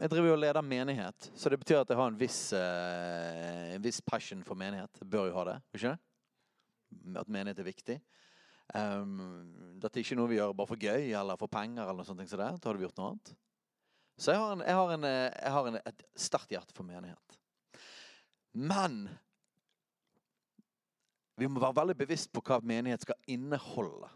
Jeg 0.00 0.12
driver 0.12 0.30
jo 0.30 0.36
og 0.36 0.40
leder 0.40 0.64
menighet, 0.64 1.26
så 1.36 1.50
det 1.50 1.58
betyr 1.60 1.82
at 1.82 1.90
jeg 1.90 1.98
har 1.98 2.12
en 2.12 2.20
viss, 2.20 2.38
uh, 2.54 3.74
en 3.74 3.82
viss 3.84 3.98
passion 4.00 4.44
for 4.46 4.56
menighet. 4.56 5.02
Jeg 5.02 5.10
bør 5.10 5.28
jo 5.28 5.36
ha 5.36 5.46
det, 5.50 5.58
ikke? 5.76 5.96
At 7.20 7.28
menighet 7.28 7.60
er 7.60 7.68
viktig. 7.68 7.98
Um, 8.70 9.18
dette 9.82 9.98
er 9.98 10.04
ikke 10.04 10.16
noe 10.16 10.30
vi 10.30 10.38
gjør 10.38 10.54
bare 10.54 10.70
for 10.70 10.80
gøy 10.80 11.10
eller 11.10 11.38
for 11.40 11.50
penger. 11.50 11.82
eller 11.82 12.00
noe 12.00 12.06
sånt, 12.08 12.22
så 12.30 12.38
det. 12.38 12.52
Da 12.56 12.70
hadde 12.70 12.78
vi 12.78 12.86
gjort 12.86 13.02
noe 13.02 13.12
annet. 13.12 13.34
Så 14.20 14.34
jeg 14.34 14.40
har, 14.40 14.52
en, 14.52 14.60
jeg 14.60 14.76
har, 14.76 14.90
en, 14.92 15.04
jeg 15.08 15.52
har 15.54 15.68
en, 15.68 15.76
et 15.80 16.02
sterkt 16.20 16.50
hjerte 16.52 16.74
for 16.76 16.84
menighet. 16.84 17.36
Men 18.52 19.06
vi 21.40 21.48
må 21.48 21.62
være 21.62 21.78
veldig 21.78 21.96
bevisst 22.02 22.28
på 22.34 22.42
hva 22.44 22.58
menighet 22.60 23.06
skal 23.06 23.16
inneholde. 23.32 24.10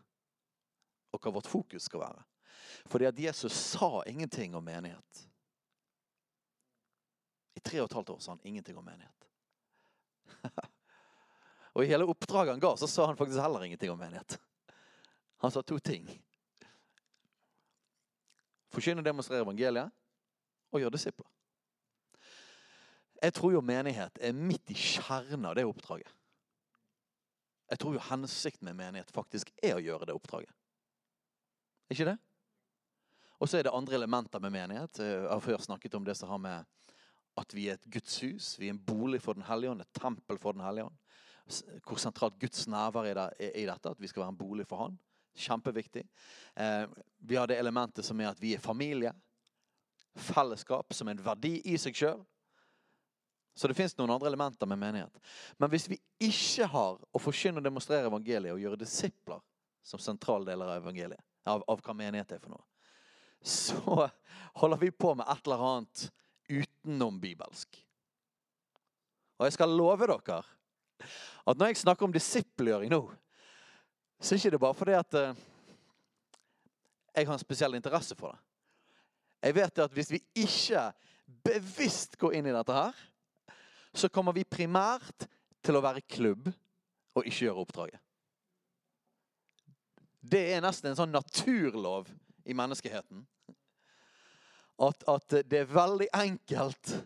Og 1.14 1.22
hva 1.24 1.32
vårt 1.38 1.48
fokus 1.48 1.86
skal 1.88 2.02
være. 2.02 2.24
Fordi 2.92 3.08
at 3.08 3.22
Jesus 3.30 3.56
sa 3.56 4.02
ingenting 4.10 4.52
om 4.58 4.66
menighet. 4.66 5.24
I 7.56 7.62
tre 7.64 7.80
og 7.80 7.88
et 7.88 7.96
halvt 7.96 8.12
år 8.12 8.20
sa 8.20 8.34
han 8.34 8.44
ingenting 8.44 8.76
om 8.76 8.84
menighet. 8.84 9.28
Og 11.74 11.82
i 11.82 11.88
hele 11.90 12.06
oppdraget 12.06 12.52
han 12.52 12.60
ga, 12.62 12.74
så 12.78 12.86
sa 12.86 13.06
han 13.08 13.16
faktisk 13.16 13.40
heller 13.40 13.64
ingenting 13.64 13.90
om 13.90 13.98
menighet. 13.98 14.36
Han 15.42 15.50
sa 15.50 15.62
to 15.62 15.78
ting. 15.82 16.06
Forkynne 18.74 19.02
og 19.02 19.06
demonstrere 19.06 19.44
evangeliet, 19.44 19.92
og 20.74 20.82
gjøre 20.82 20.96
disipler. 20.96 21.30
Jeg 23.22 23.34
tror 23.36 23.54
jo 23.54 23.62
menighet 23.64 24.18
er 24.20 24.36
midt 24.36 24.72
i 24.74 24.76
kjernen 24.76 25.46
av 25.48 25.54
det 25.56 25.64
oppdraget. 25.68 26.10
Jeg 27.70 27.80
tror 27.80 27.94
jo 27.96 28.02
hensikten 28.10 28.68
med 28.68 28.76
menighet 28.76 29.12
faktisk 29.14 29.52
er 29.62 29.78
å 29.78 29.82
gjøre 29.82 30.10
det 30.10 30.16
oppdraget. 30.16 30.52
Ikke 31.94 32.08
det? 32.10 32.18
Og 33.40 33.48
så 33.48 33.58
er 33.58 33.66
det 33.66 33.72
andre 33.74 33.96
elementer 33.96 34.42
med 34.42 34.52
menighet. 34.52 35.00
Jeg 35.00 35.24
har 35.30 35.40
før 35.42 35.62
snakket 35.64 35.96
om 35.96 36.04
det 36.04 36.16
som 36.18 36.30
har 36.30 36.42
med 36.42 36.90
at 37.40 37.54
vi 37.56 37.68
er 37.70 37.78
et 37.78 37.88
Guds 37.90 38.18
hus. 38.22 38.52
Vi 38.60 38.68
er 38.68 38.74
en 38.74 38.84
bolig 38.84 39.22
for 39.22 39.34
Den 39.34 39.46
hellige 39.48 39.72
ånd, 39.72 39.82
et 39.82 40.00
tempel 40.00 40.38
for 40.38 40.56
Den 40.56 40.66
hellige 40.66 40.90
ånd 40.90 41.00
hvor 41.84 42.00
sentralt 42.00 42.38
Guds 42.40 42.66
nærvær 42.70 43.08
er 43.10 43.32
i 43.52 43.66
dette. 43.68 43.90
At 43.90 44.00
vi 44.00 44.08
skal 44.08 44.24
være 44.24 44.34
en 44.34 44.38
bolig 44.38 44.66
for 44.68 44.84
Han. 44.84 44.98
Kjempeviktig. 45.34 46.06
Eh, 46.54 46.84
vi 47.18 47.36
har 47.36 47.46
det 47.50 47.58
elementet 47.58 48.06
som 48.06 48.20
er 48.20 48.30
at 48.30 48.40
vi 48.42 48.54
er 48.54 48.62
familie. 48.62 49.12
Fellesskap 50.14 50.94
som 50.94 51.10
en 51.10 51.22
verdi 51.22 51.56
i 51.70 51.78
seg 51.80 51.96
sjøl. 51.98 52.22
Så 53.54 53.70
det 53.70 53.76
fins 53.78 53.94
noen 53.98 54.10
andre 54.10 54.30
elementer 54.30 54.66
med 54.66 54.78
menighet. 54.78 55.18
Men 55.58 55.70
hvis 55.70 55.86
vi 55.90 55.98
ikke 56.22 56.66
har 56.70 56.98
å 56.98 57.22
forkynne 57.22 57.62
og 57.62 57.66
demonstrere 57.66 58.10
evangeliet 58.10 58.54
og 58.54 58.62
gjøre 58.62 58.80
disipler 58.80 59.42
som 59.84 60.02
sentral 60.02 60.46
deler 60.46 60.72
av 60.72 60.82
evangeliet, 60.82 61.22
av, 61.46 61.62
av 61.68 61.82
hva 61.84 61.94
menighet 61.94 62.34
er 62.34 62.42
for 62.42 62.54
noe, 62.54 62.64
så 63.44 64.08
holder 64.58 64.80
vi 64.80 64.90
på 64.90 65.12
med 65.14 65.28
et 65.28 65.46
eller 65.46 65.66
annet 65.68 66.06
utenom 66.48 67.20
bibelsk. 67.20 67.78
Og 69.38 69.46
jeg 69.46 69.56
skal 69.56 69.74
love 69.76 70.06
dere 70.08 70.40
at 71.44 71.58
når 71.58 71.70
jeg 71.70 71.82
snakker 71.82 72.06
om 72.06 72.14
disippelgjøring 72.14 72.90
nå, 72.92 73.02
så 74.24 74.32
er 74.32 74.38
det 74.38 74.54
ikke 74.54 74.62
bare 74.62 74.76
fordi 74.76 74.94
at 74.96 75.16
uh, 75.20 75.40
jeg 77.14 77.26
har 77.28 77.36
en 77.36 77.42
spesiell 77.42 77.76
interesse 77.76 78.16
for 78.16 78.32
det. 78.32 78.40
Jeg 79.44 79.54
vet 79.58 79.82
at 79.84 79.92
hvis 79.92 80.12
vi 80.14 80.20
ikke 80.40 80.86
bevisst 81.44 82.16
går 82.18 82.38
inn 82.38 82.48
i 82.48 82.54
dette 82.54 82.72
her, 82.72 83.02
så 83.94 84.08
kommer 84.08 84.32
vi 84.32 84.46
primært 84.48 85.28
til 85.64 85.76
å 85.76 85.84
være 85.84 86.06
klubb 86.08 86.48
og 86.48 87.28
ikke 87.28 87.44
gjøre 87.44 87.66
oppdraget. 87.66 88.00
Det 90.24 90.40
er 90.54 90.64
nesten 90.64 90.90
en 90.90 90.98
sånn 90.98 91.12
naturlov 91.12 92.08
i 92.48 92.56
menneskeheten. 92.56 93.26
At, 94.80 95.04
at 95.04 95.36
det 95.44 95.60
er 95.60 95.70
veldig 95.70 96.08
enkelt 96.16 96.96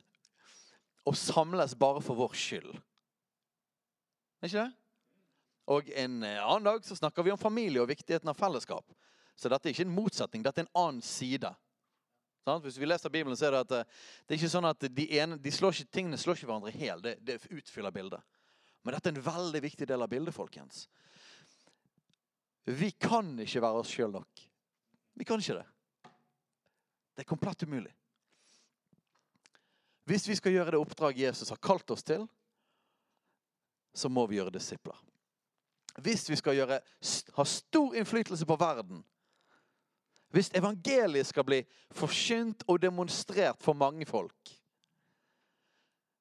å 1.03 1.13
samles 1.19 1.75
bare 1.75 2.01
for 2.05 2.17
vår 2.23 2.39
skyld. 2.39 2.71
Ikke 4.47 4.63
det? 4.63 4.71
Og 5.69 5.91
en 5.93 6.23
eh, 6.25 6.41
annen 6.41 6.65
dag 6.71 6.85
så 6.85 6.97
snakker 6.97 7.27
vi 7.27 7.33
om 7.35 7.41
familie 7.41 7.83
og 7.83 7.91
viktigheten 7.91 8.31
av 8.31 8.39
fellesskap. 8.39 8.87
Så 9.37 9.51
dette 9.53 9.69
er 9.69 9.77
ikke 9.77 9.87
en 9.87 9.95
motsetning, 9.95 10.43
dette 10.43 10.65
er 10.65 10.67
en 10.67 10.79
annen 10.81 11.05
side. 11.05 11.53
Hvis 12.65 12.79
vi 12.81 12.87
leser 12.89 13.13
Bibelen, 13.13 13.37
så 13.37 13.51
er 13.51 13.55
det 13.55 13.65
at 13.67 13.75
eh, 13.77 13.97
det 14.25 14.35
er 14.35 14.41
ikke 14.41 14.55
sånn 14.55 14.69
at 14.71 14.89
de 14.97 15.05
ene, 15.19 15.37
de 15.37 15.53
slår 15.53 15.77
ikke, 15.77 15.93
tingene 15.99 16.21
slår 16.21 16.39
ikke 16.39 16.49
hverandre 16.49 16.73
hel. 16.73 17.03
Det, 17.05 17.19
det 17.21 17.41
utfyller 17.53 17.93
bildet. 17.93 18.25
Men 18.83 18.97
dette 18.97 19.11
er 19.11 19.19
en 19.19 19.27
veldig 19.27 19.61
viktig 19.67 19.89
del 19.91 20.05
av 20.05 20.09
bildet, 20.09 20.35
folkens. 20.35 20.87
Vi 22.69 22.91
kan 23.01 23.35
ikke 23.41 23.63
være 23.65 23.83
oss 23.83 23.93
sjøl 23.93 24.15
nok. 24.17 24.45
Vi 25.19 25.27
kan 25.29 25.41
ikke 25.43 25.59
det. 25.59 25.67
Det 27.17 27.25
er 27.25 27.29
komplett 27.29 27.65
umulig. 27.67 27.93
Hvis 30.09 30.25
vi 30.31 30.37
skal 30.39 30.55
gjøre 30.55 30.73
det 30.73 30.81
oppdraget 30.81 31.27
Jesus 31.27 31.53
har 31.53 31.61
kalt 31.61 31.91
oss 31.93 32.07
til, 32.07 32.25
så 33.93 34.09
må 34.09 34.25
vi 34.31 34.39
gjøre 34.39 34.55
disipler. 34.55 34.97
Hvis 35.99 36.29
vi 36.31 36.37
skal 36.39 36.55
gjøre, 36.59 36.81
ha 37.35 37.45
stor 37.45 37.95
innflytelse 37.99 38.47
på 38.47 38.57
verden, 38.61 39.03
hvis 40.29 40.51
evangeliet 40.55 41.27
skal 41.27 41.47
bli 41.49 41.63
forkynt 41.97 42.67
og 42.69 42.83
demonstrert 42.83 43.63
for 43.65 43.77
mange 43.79 44.07
folk, 44.07 44.53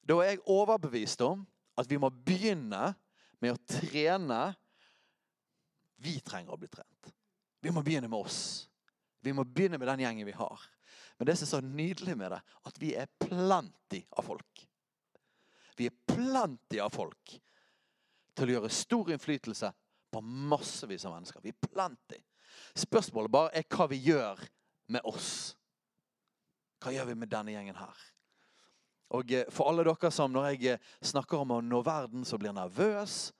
da 0.08 0.22
er 0.24 0.32
jeg 0.32 0.46
overbevist 0.48 1.22
om 1.28 1.44
at 1.78 1.90
vi 1.90 2.00
må 2.00 2.10
begynne 2.10 2.94
med 3.44 3.54
å 3.54 3.62
trene 3.70 4.56
Vi 5.98 6.20
trenger 6.22 6.54
å 6.54 6.60
bli 6.62 6.68
trent. 6.70 7.08
Vi 7.58 7.72
må 7.74 7.82
begynne 7.82 8.06
med 8.06 8.20
oss. 8.22 8.68
Vi 9.26 9.32
må 9.34 9.42
begynne 9.42 9.80
med 9.82 9.90
den 9.90 10.04
gjengen 10.04 10.28
vi 10.28 10.36
har. 10.38 10.62
Men 11.18 11.26
det 11.26 11.34
som 11.40 11.48
er 11.48 11.50
så 11.50 11.62
nydelig 11.66 12.14
med 12.14 12.30
det, 12.36 12.38
at 12.70 12.78
vi 12.78 12.92
er 12.94 13.10
plenty 13.18 14.04
av 14.14 14.28
folk. 14.28 14.62
Vi 15.74 15.90
er 15.90 15.96
plenty 16.06 16.78
av 16.78 16.94
folk 16.94 17.34
til 18.38 18.50
å 18.52 18.58
gjøre 18.58 18.74
stor 18.74 19.12
innflytelse 19.14 19.72
på 20.14 20.22
massevis 20.22 21.06
av 21.08 21.16
mennesker. 21.18 21.44
Vi 21.44 21.54
er 21.54 21.70
plenty. 21.70 22.20
Spørsmålet 22.78 23.34
bare 23.34 23.54
er 23.58 23.66
hva 23.70 23.88
vi 23.92 24.00
gjør 24.08 24.44
med 24.94 25.08
oss. 25.10 25.32
Hva 26.84 26.94
gjør 26.94 27.10
vi 27.10 27.18
med 27.18 27.32
denne 27.32 27.56
gjengen 27.56 27.80
her? 27.80 28.06
Og 29.18 29.32
eh, 29.34 29.48
For 29.54 29.70
alle 29.70 29.86
dere 29.88 30.12
som 30.14 30.32
når 30.34 30.52
jeg 30.52 30.74
eh, 30.76 30.90
snakker 31.06 31.44
om 31.44 31.56
å 31.58 31.62
nå 31.64 31.82
verden, 31.86 32.26
så 32.28 32.40
blir 32.40 32.56
nervøs 32.56 33.32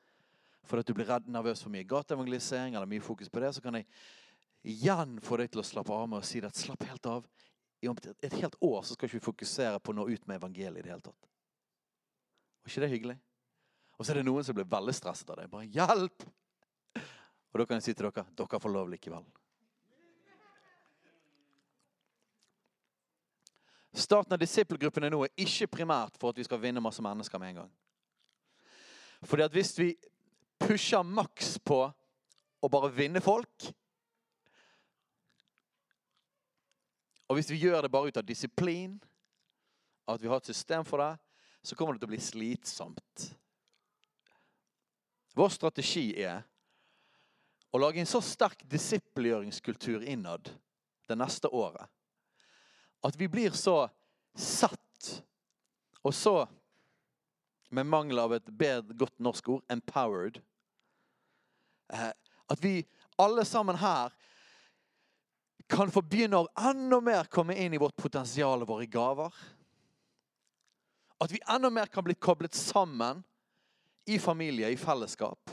for 0.68 0.82
at 0.82 0.88
du 0.88 0.94
blir 0.96 1.08
redd, 1.08 1.28
nervøs 1.32 1.62
for 1.64 1.72
mye 1.72 1.88
gateevangelisering 1.88 2.76
eller 2.76 2.90
mye 2.90 3.04
fokus 3.04 3.30
på 3.32 3.40
det, 3.40 3.54
så 3.56 3.64
kan 3.64 3.78
jeg 3.80 3.88
igjen 4.68 5.16
få 5.24 5.40
deg 5.40 5.52
til 5.54 5.62
å 5.64 5.68
slappe 5.68 5.96
av 5.96 6.10
med 6.12 6.20
å 6.20 6.28
si 6.28 6.42
at 6.44 6.60
slapp 6.60 6.84
helt 6.90 7.08
av. 7.08 7.28
i 7.80 7.88
et 7.88 8.34
helt 8.34 8.56
år 8.60 8.82
så 8.84 8.96
skal 8.96 9.08
ikke 9.08 9.20
vi 9.20 9.28
fokusere 9.30 9.80
på 9.80 9.94
å 9.94 9.96
nå 9.96 10.08
ut 10.10 10.28
med 10.28 10.42
evangeliet 10.42 10.80
i 10.80 10.82
det 10.82 10.92
hele 10.92 11.06
tatt. 11.06 11.30
Var 12.64 12.72
ikke 12.72 12.82
det 12.82 12.90
hyggelig? 12.92 13.18
Og 13.98 14.06
så 14.06 14.14
er 14.14 14.20
det 14.20 14.28
noen 14.28 14.46
som 14.46 14.56
blir 14.56 14.68
veldig 14.70 14.94
stresset 14.94 15.30
av 15.30 15.38
det. 15.40 15.50
Bare 15.50 15.66
'hjelp!' 15.66 16.28
Og 17.54 17.60
da 17.60 17.66
kan 17.66 17.80
jeg 17.80 17.84
si 17.84 17.94
til 17.94 18.12
dere 18.12 18.26
dere 18.38 18.60
får 18.60 18.74
lov 18.74 18.90
likevel. 18.90 19.26
Starten 23.94 24.34
av 24.34 24.40
disippelgruppene 24.40 25.10
nå 25.10 25.24
er 25.26 25.34
ikke 25.42 25.68
primært 25.68 26.20
for 26.22 26.30
at 26.30 26.38
vi 26.38 26.44
skal 26.44 26.62
vinne 26.62 26.84
masse 26.84 27.02
mennesker 27.02 27.40
med 27.40 27.50
en 27.50 27.56
gang. 27.56 27.72
Fordi 29.24 29.44
at 29.44 29.52
hvis 29.52 29.80
vi 29.80 29.96
pusher 30.60 31.02
maks 31.02 31.58
på 31.58 31.80
å 32.62 32.70
bare 32.70 32.94
vinne 32.94 33.22
folk 33.22 33.74
Og 37.28 37.36
hvis 37.36 37.50
vi 37.52 37.60
gjør 37.60 37.82
det 37.84 37.92
bare 37.92 38.08
ut 38.08 38.18
av 38.18 38.24
disiplin, 38.24 38.94
at 40.08 40.22
vi 40.22 40.30
har 40.32 40.40
et 40.40 40.48
system 40.48 40.86
for 40.88 41.02
det, 41.04 41.18
så 41.64 41.76
kommer 41.76 41.94
det 41.94 42.00
til 42.00 42.08
å 42.08 42.14
bli 42.14 42.22
slitsomt. 42.24 43.26
Vår 45.38 45.52
strategi 45.54 46.10
er 46.24 46.42
å 47.70 47.82
lage 47.82 48.02
en 48.02 48.10
så 48.10 48.22
sterk 48.26 48.64
disippelgjøringskultur 48.70 50.06
innad 50.08 50.50
det 51.08 51.18
neste 51.20 51.52
året 51.54 51.86
at 53.06 53.16
vi 53.20 53.28
blir 53.30 53.54
så 53.56 53.86
satt 54.34 54.84
og 56.02 56.14
så, 56.16 56.48
med 57.70 57.86
mangel 57.86 58.20
av 58.22 58.34
et 58.38 58.48
bedre, 58.48 58.96
godt 58.96 59.18
norsk 59.20 59.50
ord, 59.58 59.64
empowered. 59.70 60.40
eh, 61.94 62.14
At 62.48 62.64
vi 62.64 62.86
alle 63.20 63.44
sammen 63.46 63.76
her 63.76 64.14
kan 65.68 65.92
få 65.92 66.02
begynne 66.02 66.40
å 66.40 66.48
enda 66.70 67.02
mer 67.04 67.28
komme 67.28 67.58
inn 67.60 67.74
i 67.76 67.82
vårt 67.82 67.98
potensial 68.00 68.64
og 68.64 68.70
våre 68.70 68.86
gaver. 68.88 69.34
At 71.20 71.32
vi 71.34 71.42
enda 71.44 71.70
mer 71.70 71.92
kan 71.92 72.06
bli 72.08 72.16
koblet 72.16 72.56
sammen 72.56 73.24
i 74.08 74.20
familie, 74.20 74.70
i 74.72 74.78
fellesskap. 74.80 75.52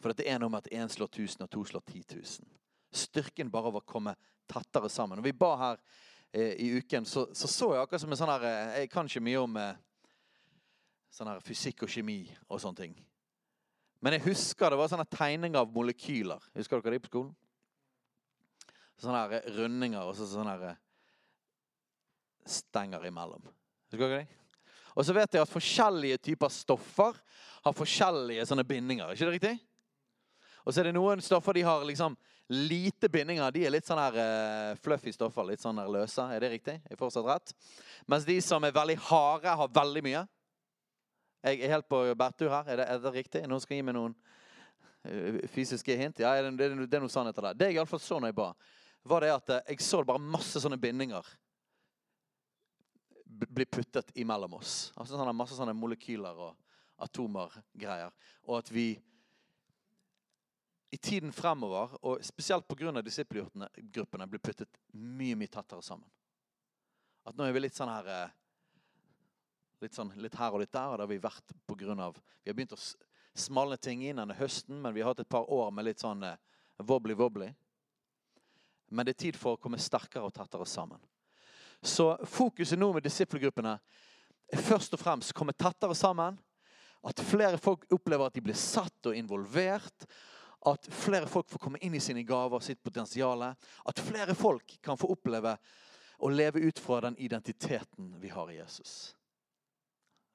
For 0.00 0.14
det 0.16 0.26
er 0.30 0.38
noe 0.40 0.52
med 0.52 0.64
at 0.64 0.72
én 0.72 0.88
slår 0.88 1.10
1000 1.10 1.44
og 1.44 1.50
to 1.50 1.64
slår 1.66 1.82
10 1.90 2.04
000. 2.14 2.48
Styrken 2.94 3.50
bare 3.50 3.70
av 3.70 3.80
å 3.80 3.84
komme 3.86 4.14
tettere 4.50 4.88
sammen. 4.90 5.18
Når 5.18 5.28
vi 5.28 5.36
ba 5.36 5.50
her 5.60 5.82
eh, 6.32 6.54
i 6.62 6.70
uken, 6.78 7.04
så, 7.06 7.26
så, 7.34 7.50
så 7.50 7.72
jeg 7.74 7.82
akkurat 7.82 8.04
som 8.04 8.14
en 8.14 8.20
sånn 8.22 8.32
her 8.32 8.46
eh, 8.48 8.78
Jeg 8.80 8.92
kan 8.94 9.10
ikke 9.10 9.24
mye 9.26 9.42
om 9.42 9.60
eh, 9.60 9.82
sånn 11.10 11.30
her 11.32 11.44
fysikk 11.44 11.84
og 11.86 11.92
kjemi 11.92 12.22
og 12.48 12.62
sånne 12.62 12.84
ting. 12.84 12.96
Men 14.00 14.16
jeg 14.16 14.28
husker 14.30 14.72
det 14.72 14.80
var 14.80 14.88
sånne 14.94 15.10
tegninger 15.10 15.60
av 15.60 15.74
molekyler. 15.74 16.50
Husker 16.56 16.80
dere 16.80 16.96
det 16.96 17.04
på 17.04 17.12
skolen? 17.12 17.34
Sånne 19.00 19.26
her 19.26 19.54
rundinger 19.58 20.06
og 20.06 20.14
så 20.16 20.28
sånne 20.28 20.54
her 20.54 20.78
stenger 22.48 23.04
imellom. 23.10 23.42
Husker 23.90 24.06
dere 24.06 24.22
det? 24.22 24.39
Og 24.96 25.06
så 25.06 25.14
vet 25.14 25.34
jeg 25.34 25.44
at 25.44 25.52
forskjellige 25.52 26.20
typer 26.30 26.52
stoffer 26.52 27.18
har 27.64 27.76
forskjellige 27.76 28.46
sånne 28.48 28.64
bindinger. 28.66 29.12
ikke 29.12 29.28
det 29.28 29.36
riktig? 29.36 29.54
Og 30.64 30.74
så 30.74 30.82
er 30.82 30.90
det 30.90 30.96
noen 30.96 31.22
stoffer 31.24 31.56
de 31.56 31.64
har 31.64 31.84
liksom 31.86 32.16
lite 32.50 33.08
bindinger. 33.08 33.52
De 33.54 33.62
er 33.64 33.72
litt 33.72 33.86
sånn 33.86 34.00
her 34.00 34.16
uh, 34.18 34.74
fluffy 34.82 35.12
stoffer. 35.14 35.46
Litt 35.46 35.62
sånn 35.62 35.78
her 35.80 35.88
løse. 35.92 36.24
Er 36.34 36.42
det 36.42 36.50
riktig? 36.56 36.76
Er 36.90 36.98
fortsatt 36.98 37.28
rett? 37.28 37.54
Mens 38.10 38.26
de 38.28 38.36
som 38.44 38.64
er 38.66 38.74
veldig 38.74 38.98
harde, 39.06 39.54
har 39.62 39.72
veldig 39.80 40.02
mye. 40.04 40.24
Jeg 41.46 41.62
er 41.62 41.72
helt 41.76 41.88
på 41.88 42.02
bærtur 42.18 42.50
her. 42.52 42.66
Er 42.68 42.82
det, 42.82 42.88
er 42.90 43.04
det 43.04 43.14
riktig? 43.14 43.44
Noen 43.48 43.62
skal 43.62 43.78
gi 43.78 43.86
meg 43.86 43.96
noen 43.96 44.16
uh, 45.06 45.40
fysiske 45.54 45.96
hint? 45.96 46.20
Ja, 46.20 46.34
det, 46.42 46.56
det, 46.58 46.72
det 46.90 46.98
er 46.98 47.06
noe 47.06 47.12
sannhet 47.12 47.38
av 47.38 47.50
det. 47.50 47.56
Det 47.62 47.70
jeg 47.70 47.80
iallfall 47.80 48.02
så 48.02 48.18
når 48.20 48.34
jeg 48.34 48.40
ba, 48.42 48.50
var 49.08 49.24
det 49.24 49.32
at 49.36 49.54
uh, 49.54 49.62
jeg 49.70 49.86
så 49.86 50.02
bare 50.04 50.20
masse 50.20 50.60
sånne 50.60 50.80
bindinger 50.80 51.30
bli 53.30 53.66
puttet 53.66 54.10
imellom 54.18 54.58
oss. 54.58 54.90
Altså 54.96 55.16
sånne, 55.16 55.34
Masse 55.36 55.56
sånne 55.58 55.74
molekyler 55.76 56.38
og 56.48 56.56
atomer, 57.00 57.54
greier. 57.78 58.12
Og 58.48 58.58
at 58.58 58.72
vi 58.74 58.92
i 60.90 60.98
tiden 60.98 61.32
fremover, 61.32 61.94
og 62.02 62.24
spesielt 62.24 62.66
pga. 62.68 63.02
disippelgruppene, 63.02 64.26
blir 64.26 64.42
puttet 64.42 64.80
mye 64.92 65.36
mye 65.38 65.48
tettere 65.48 65.82
sammen. 65.82 66.08
At 67.24 67.36
nå 67.36 67.46
er 67.46 67.54
vi 67.54 67.60
litt 67.60 67.76
sånn 67.76 67.92
her 67.92 68.30
Litt, 69.80 69.94
sånn, 69.96 70.10
litt 70.20 70.34
her 70.36 70.52
og 70.52 70.60
litt 70.60 70.72
der, 70.72 70.90
og 70.92 70.98
det 70.98 71.04
har 71.06 71.08
vi 71.08 71.16
vært 71.24 71.52
av 72.04 72.18
Vi 72.44 72.50
har 72.50 72.54
begynt 72.54 72.74
å 72.76 72.80
smalne 73.32 73.78
ting 73.80 74.02
inn 74.04 74.18
denne 74.20 74.36
høsten, 74.36 74.76
men 74.76 74.92
vi 74.92 75.00
har 75.00 75.14
hatt 75.14 75.22
et 75.22 75.28
par 75.28 75.48
år 75.48 75.70
med 75.72 75.86
litt 75.86 76.02
sånn 76.02 76.20
wobbly-wobbly. 76.76 77.48
Men 78.90 79.06
det 79.06 79.14
er 79.14 79.22
tid 79.22 79.38
for 79.40 79.56
å 79.56 79.60
komme 79.62 79.78
sterkere 79.80 80.26
og 80.28 80.34
tettere 80.36 80.66
sammen. 80.68 81.00
Så 81.82 82.12
fokuset 82.28 82.78
nå 82.78 82.92
med 82.92 83.04
disippelgruppene 83.04 83.78
er 84.52 84.62
først 84.66 84.94
og 84.96 85.00
fremst 85.00 85.32
å 85.32 85.38
komme 85.38 85.56
tettere 85.56 85.96
sammen. 85.96 86.36
At 87.06 87.22
flere 87.24 87.58
folk 87.58 87.86
opplever 87.94 88.28
at 88.28 88.36
de 88.36 88.42
blir 88.44 88.58
satt 88.58 89.08
og 89.08 89.16
involvert. 89.16 90.04
At 90.68 90.84
flere 90.92 91.28
folk 91.30 91.48
får 91.48 91.62
komme 91.62 91.80
inn 91.80 91.96
i 91.96 92.02
sine 92.04 92.24
gaver 92.28 92.58
og 92.58 92.64
sitt 92.64 92.82
potensial. 92.84 93.46
At 93.48 94.02
flere 94.04 94.36
folk 94.36 94.76
kan 94.84 95.00
få 95.00 95.08
oppleve 95.14 95.54
å 96.20 96.28
leve 96.28 96.60
ut 96.60 96.78
fra 96.78 97.00
den 97.06 97.16
identiteten 97.16 98.12
vi 98.20 98.28
har 98.28 98.50
i 98.52 98.58
Jesus. 98.58 99.14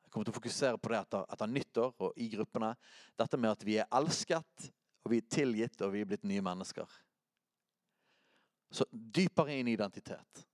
Jeg 0.02 0.10
kommer 0.10 0.26
til 0.26 0.34
å 0.34 0.40
fokusere 0.40 0.82
på 0.82 0.90
det 0.90 1.04
etter, 1.04 1.28
etter 1.30 1.52
nyttår 1.52 1.94
og 2.08 2.18
i 2.18 2.32
gruppene. 2.32 2.72
Dette 3.20 3.38
med 3.38 3.52
at 3.52 3.66
vi 3.68 3.78
er 3.78 3.92
elsket, 3.94 4.72
og 5.06 5.14
vi 5.14 5.22
er 5.22 5.30
tilgitt, 5.30 5.78
og 5.86 5.94
vi 5.94 6.02
er 6.02 6.10
blitt 6.10 6.26
nye 6.26 6.42
mennesker. 6.42 6.90
Så 8.74 8.88
dypere 8.90 9.60
inn 9.60 9.70
i 9.70 9.76
identitet. 9.78 10.46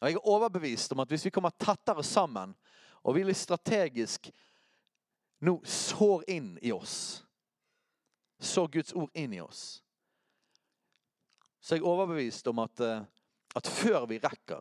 Og 0.00 0.08
Jeg 0.08 0.18
er 0.18 0.28
overbevist 0.28 0.92
om 0.92 1.00
at 1.00 1.08
hvis 1.08 1.24
vi 1.26 1.32
kommer 1.34 1.54
tettere 1.58 2.02
sammen, 2.04 2.54
og 3.04 3.14
vi 3.14 3.24
litt 3.24 3.38
strategisk 3.38 4.30
nå 5.44 5.58
sår 5.68 6.24
inn 6.32 6.54
i 6.62 6.72
oss 6.72 7.20
Sår 8.44 8.68
Guds 8.68 8.92
ord 8.92 9.10
inn 9.16 9.32
i 9.32 9.40
oss. 9.40 9.78
Så 11.60 11.76
jeg 11.76 11.80
er 11.80 11.88
overbevist 11.88 12.46
om 12.50 12.58
at, 12.60 12.80
eh, 12.80 13.04
at 13.56 13.68
før 13.70 14.04
vi 14.10 14.18
rekker 14.20 14.60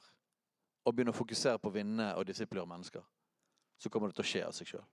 å 0.86 0.92
begynne 0.94 1.12
å 1.12 1.18
fokusere 1.18 1.60
på 1.60 1.68
å 1.68 1.74
vinne 1.74 2.06
og 2.16 2.24
disiplere 2.28 2.70
mennesker, 2.70 3.04
så 3.76 3.90
kommer 3.92 4.08
det 4.08 4.16
til 4.16 4.24
å 4.24 4.30
skje 4.30 4.44
av 4.48 4.56
seg 4.56 4.70
sjøl. 4.72 4.86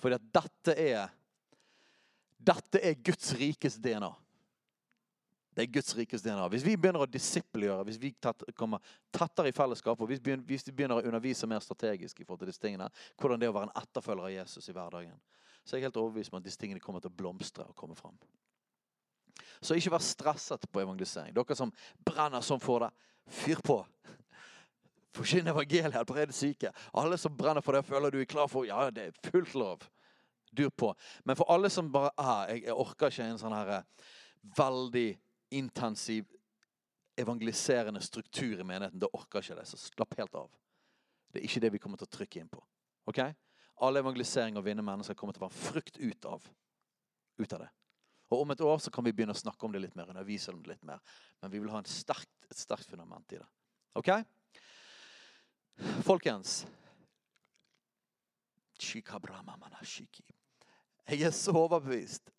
Fordi 0.00 0.18
at 0.18 0.28
dette 0.40 0.76
er 0.76 1.16
Dette 2.40 2.80
er 2.80 2.94
Guds 3.04 3.34
rikes 3.36 3.74
DNA. 3.76 4.08
Det 5.60 5.66
er 5.66 5.72
Guds 5.74 5.96
rikes 5.96 6.22
DNA. 6.24 6.46
Hvis 6.48 6.62
vi 6.64 6.72
begynner 6.80 7.02
å 7.04 7.06
disiplegjøre, 7.10 7.84
hvis 7.84 7.98
vi 8.00 8.14
kommer 8.56 8.80
tettere 9.12 9.50
i 9.50 9.52
fellesskap, 9.52 10.00
og 10.00 10.08
hvis 10.08 10.22
vi 10.24 10.38
begynner 10.72 11.02
å 11.02 11.04
undervise 11.04 11.44
mer 11.50 11.60
strategisk 11.60 12.22
i 12.22 12.24
forhold 12.24 12.40
til 12.40 12.48
disse 12.48 12.62
tingene, 12.62 12.86
hvordan 13.20 13.42
det 13.42 13.44
er 13.44 13.52
å 13.52 13.56
være 13.58 13.68
en 13.68 13.82
etterfølger 13.82 14.24
av 14.24 14.32
Jesus 14.32 14.70
i 14.70 14.74
hverdagen, 14.78 15.20
så 15.60 15.76
er 15.76 15.82
jeg 15.82 15.90
helt 15.90 16.00
overbevist 16.00 16.32
om 16.32 16.40
at 16.40 16.48
disse 16.48 16.62
tingene 16.62 16.80
kommer 16.80 17.04
til 17.04 17.12
å 17.12 17.18
blomstre 17.20 17.68
og 17.68 17.76
komme 17.76 17.98
fram. 17.98 18.16
Så 19.60 19.76
ikke 19.76 19.92
vær 19.98 20.08
stresset 20.08 20.64
på 20.72 20.80
evangelisering. 20.80 21.36
Dere 21.36 21.60
som 21.60 21.76
brenner 22.08 22.40
sånn 22.40 22.64
for 22.64 22.86
det, 22.86 22.92
fyr 23.44 23.60
på. 23.60 23.82
Forkynn 25.12 25.52
evangeliet, 25.52 25.92
helbred 25.92 26.32
syke. 26.32 26.72
Alle 26.96 27.20
som 27.20 27.36
brenner 27.36 27.60
for 27.60 27.76
det, 27.76 27.84
føler 27.84 28.16
du 28.16 28.22
er 28.24 28.32
klar 28.32 28.48
for 28.48 28.64
Ja, 28.64 28.88
det 28.88 29.10
er 29.10 29.24
fullt 29.28 29.60
lov. 29.60 29.90
Dur 30.56 30.72
på. 30.72 30.94
Men 31.28 31.36
for 31.36 31.52
alle 31.52 31.68
som 31.68 31.92
bare 31.92 32.16
ah, 32.16 32.46
jeg, 32.48 32.64
jeg 32.64 32.80
orker 32.80 33.12
ikke 33.12 33.28
en 33.28 33.42
sånn 33.44 33.60
her 33.60 33.76
eh, 33.82 34.06
veldig 34.56 35.10
intensiv 35.50 36.28
evangeliserende 37.20 38.00
struktur 38.00 38.60
i 38.60 38.64
menigheten. 38.64 39.00
Da 39.00 39.10
orker 39.12 39.42
ikke 39.42 39.58
det. 39.58 39.66
Så 39.68 39.78
slapp 39.80 40.16
helt 40.18 40.34
av. 40.34 40.50
Det 41.30 41.40
er 41.40 41.48
ikke 41.48 41.62
det 41.64 41.72
vi 41.74 41.82
kommer 41.82 42.00
til 42.00 42.08
å 42.08 42.14
trykke 42.16 42.40
inn 42.40 42.50
på. 42.50 42.62
Ok? 43.10 43.20
All 43.84 44.00
evangelisering 44.00 44.58
og 44.60 44.66
vinne 44.66 44.84
mennesker 44.84 45.16
kommer 45.18 45.36
til 45.36 45.44
å 45.44 45.48
være 45.48 45.60
frukt 45.60 46.00
ut 46.00 46.26
av, 46.28 46.48
ut 47.40 47.54
av 47.56 47.64
det. 47.64 47.70
Og 48.30 48.44
Om 48.44 48.52
et 48.54 48.60
år 48.62 48.78
så 48.78 48.92
kan 48.94 49.04
vi 49.04 49.12
begynne 49.12 49.34
å 49.34 49.40
snakke 49.40 49.66
om 49.66 49.72
det 49.74 49.80
litt 49.82 49.96
mer. 49.98 50.10
undervise 50.10 50.52
om 50.52 50.62
det 50.62 50.74
litt 50.74 50.84
mer. 50.86 51.00
Men 51.42 51.50
vi 51.50 51.58
vil 51.58 51.70
ha 51.70 51.82
sterkt, 51.82 52.30
et 52.50 52.58
sterkt 52.58 52.90
fundament 52.90 53.32
i 53.32 53.40
det. 53.40 53.48
Ok? 53.98 54.12
Folkens 56.04 56.66
Jeg 61.10 61.22
er 61.26 61.34
så 61.34 61.52
overbevist 61.52 62.30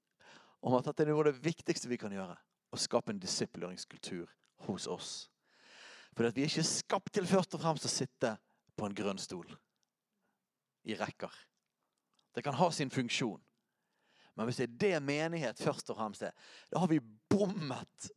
om 0.61 0.73
at 0.77 0.85
dette 0.85 1.03
er 1.03 1.11
noe 1.11 1.21
av 1.21 1.27
det 1.31 1.43
viktigste 1.43 1.89
vi 1.89 1.99
kan 2.01 2.13
gjøre 2.13 2.37
å 2.71 2.79
skape 2.79 3.11
en 3.11 3.19
disippelgjøringskultur 3.21 4.29
hos 4.67 4.87
oss. 4.87 5.11
For 6.15 6.27
vi 6.35 6.43
er 6.43 6.49
ikke 6.51 6.67
skapt 6.67 7.13
til 7.15 7.27
først 7.27 7.55
og 7.55 7.63
fremst 7.63 7.87
å 7.87 7.91
sitte 7.91 8.35
på 8.75 8.87
en 8.87 8.95
grønn 8.95 9.19
stol 9.21 9.47
i 10.87 10.95
rekker. 10.97 11.31
Det 12.35 12.43
kan 12.43 12.55
ha 12.57 12.69
sin 12.71 12.91
funksjon. 12.91 13.39
Men 14.35 14.47
hvis 14.47 14.61
det 14.61 14.67
er 14.67 14.77
det 14.83 15.03
menighet 15.03 15.59
først 15.59 15.91
og 15.91 15.99
fremst 15.99 16.23
er, 16.23 16.35
da 16.71 16.79
har 16.79 16.89
vi 16.91 17.01
bommet. 17.29 18.11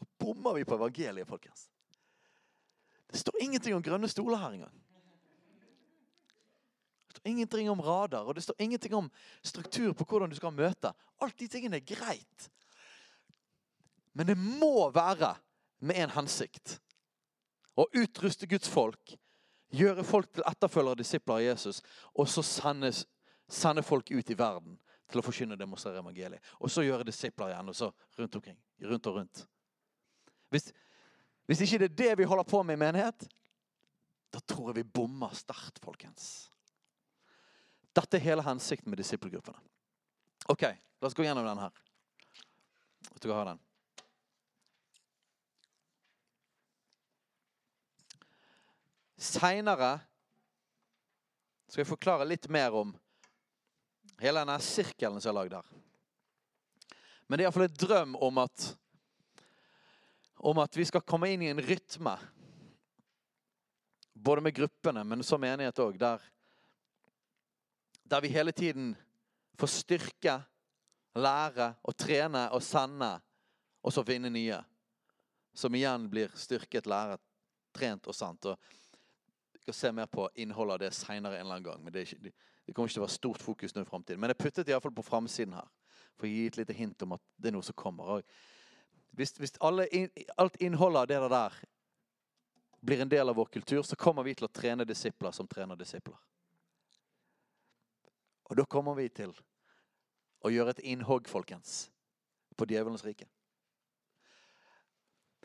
Og 0.00 0.06
bommer 0.22 0.56
vi 0.56 0.64
på 0.64 0.78
evangeliet, 0.78 1.28
folkens. 1.28 1.66
Det 3.10 3.18
står 3.18 3.42
ingenting 3.42 3.74
om 3.74 3.82
grønne 3.82 4.08
stoler 4.08 4.38
her 4.38 4.54
engang. 4.54 4.76
Det 7.10 7.16
står 7.16 7.30
ingenting 7.32 7.70
om 7.70 7.82
radar, 7.82 8.24
og 8.24 8.38
det 8.38 8.44
står 8.46 8.62
ingenting 8.62 8.94
om 8.94 9.10
struktur 9.42 9.92
på 9.98 10.06
hvordan 10.06 10.30
du 10.30 10.38
skal 10.38 10.54
møte. 10.54 10.94
Alt 11.20 11.38
de 11.42 11.50
tingene 11.50 11.80
er 11.80 11.86
greit. 11.86 12.46
Men 14.12 14.26
det 14.26 14.36
må 14.38 14.90
være 14.94 15.34
med 15.86 16.02
en 16.04 16.14
hensikt. 16.14 16.78
Å 17.78 17.86
utruste 17.96 18.48
Guds 18.50 18.68
folk, 18.68 19.14
gjøre 19.70 20.04
folk 20.04 20.32
til 20.34 20.44
etterfølgere 20.50 20.96
og 20.96 21.00
disipler 21.00 21.38
av 21.38 21.44
Jesus, 21.44 21.80
og 22.14 22.28
så 22.28 22.44
sendes, 22.44 23.04
sende 23.50 23.82
folk 23.86 24.10
ut 24.10 24.30
i 24.30 24.38
verden 24.38 24.76
til 25.10 25.22
å 25.22 25.24
forkynne 25.26 25.56
og 25.56 25.62
demonstrere 25.62 26.02
evangeliet. 26.02 26.42
Og 26.60 26.70
så 26.70 26.84
gjøre 26.86 27.06
disipler 27.08 27.54
igjen, 27.54 27.70
og 27.70 27.76
så 27.76 27.90
rundt 28.18 28.36
omkring. 28.38 28.58
Rundt 28.90 29.08
og 29.10 29.18
rundt. 29.18 29.42
Hvis, 30.50 30.70
hvis 31.50 31.64
ikke 31.66 31.80
det 31.82 31.90
er 31.90 31.98
det 32.02 32.18
vi 32.20 32.28
holder 32.30 32.46
på 32.46 32.62
med 32.66 32.78
i 32.78 32.82
menighet, 32.82 33.26
da 34.30 34.42
tror 34.46 34.70
jeg 34.70 34.82
vi 34.82 34.92
bommer 34.98 35.34
sterkt, 35.34 35.80
folkens. 35.82 36.50
Dette 37.96 38.18
er 38.18 38.26
hele 38.28 38.44
hensikten 38.46 38.90
med 38.90 39.00
disippelgruppene. 39.02 39.58
Ok, 40.50 40.62
la 40.62 41.08
oss 41.08 41.16
gå 41.18 41.26
gjennom 41.26 41.46
den 41.46 41.62
her. 41.62 41.74
Hvis 43.10 43.26
jeg 43.26 43.34
har 43.34 43.50
den. 43.50 43.58
Seinere 49.20 49.98
skal 51.68 51.84
jeg 51.84 51.90
forklare 51.90 52.26
litt 52.26 52.48
mer 52.50 52.74
om 52.74 52.94
hele 54.20 54.40
denne 54.40 54.56
sirkelen 54.64 55.20
som 55.20 55.30
er 55.32 55.36
lagd 55.36 55.56
her. 55.58 55.68
Men 57.28 57.38
det 57.38 57.44
er 57.44 57.46
iallfall 57.46 57.66
en 57.68 57.78
drøm 57.78 58.16
om 58.26 58.40
at, 58.42 58.64
om 60.50 60.58
at 60.64 60.76
vi 60.76 60.86
skal 60.88 61.04
komme 61.06 61.28
inn 61.30 61.44
i 61.44 61.50
en 61.52 61.62
rytme. 61.62 62.16
Både 64.14 64.42
med 64.42 64.56
gruppene, 64.56 65.04
men 65.06 65.22
som 65.24 65.40
menighet 65.40 65.78
òg, 65.84 66.00
der, 66.00 66.24
der 68.02 68.24
vi 68.24 68.32
hele 68.34 68.52
tiden 68.56 68.90
får 69.60 69.72
styrke, 69.76 70.40
lære 71.14 71.70
og 71.84 71.96
trene 71.96 72.48
og 72.56 72.64
sende, 72.64 73.12
og 73.84 73.94
så 73.94 74.04
finne 74.04 74.32
nye. 74.32 74.58
Som 75.54 75.76
igjen 75.76 76.08
blir 76.10 76.34
styrket, 76.34 76.88
læret, 76.90 77.22
trent 77.74 78.10
og 78.10 78.16
sant. 78.16 78.50
Og 78.50 78.58
skal 79.60 79.76
se 79.76 79.92
mer 79.92 80.06
på 80.06 80.28
innholdet 80.34 80.74
av 80.74 80.82
det 80.84 80.92
seinere 80.96 81.38
en 81.38 81.44
eller 81.44 81.58
annen 81.58 81.66
gang. 81.68 81.84
men 81.84 81.92
det, 81.92 82.06
ikke, 82.08 82.18
det, 82.24 82.74
kommer 82.74 82.88
ikke 82.88 82.96
til 82.96 83.02
å 83.02 83.06
være 83.06 83.18
stort 83.18 83.42
fokus 83.42 83.74
nå 83.74 83.84
i 83.84 83.88
fremtiden. 83.88 84.20
Men 84.20 84.32
jeg 84.32 84.42
puttet 84.42 84.68
iallfall 84.68 84.94
på 84.96 85.06
framsiden 85.06 85.56
her 85.58 85.68
for 86.16 86.28
å 86.28 86.30
gi 86.30 86.46
et 86.46 86.56
lite 86.60 86.76
hint 86.76 87.02
om 87.02 87.16
at 87.16 87.22
det 87.36 87.50
er 87.50 87.56
noe 87.56 87.66
som 87.66 87.76
kommer. 87.76 88.22
Hvis, 89.16 89.34
hvis 89.40 89.56
alle, 89.60 89.86
alt 90.38 90.56
innholdet 90.60 91.02
av 91.02 91.10
det 91.10 91.34
der 91.34 91.60
blir 92.80 93.02
en 93.02 93.12
del 93.12 93.28
av 93.28 93.36
vår 93.36 93.50
kultur, 93.52 93.82
så 93.82 93.96
kommer 93.96 94.24
vi 94.24 94.34
til 94.34 94.48
å 94.48 94.52
trene 94.52 94.86
disipler 94.88 95.34
som 95.36 95.48
trener 95.48 95.76
disipler. 95.76 96.16
Og 98.50 98.56
da 98.58 98.64
kommer 98.66 98.96
vi 98.98 99.08
til 99.14 99.34
å 100.40 100.50
gjøre 100.50 100.74
et 100.74 100.86
innhogg, 100.92 101.28
folkens, 101.28 101.90
på 102.56 102.66
djevelens 102.66 103.04
rike. 103.04 103.28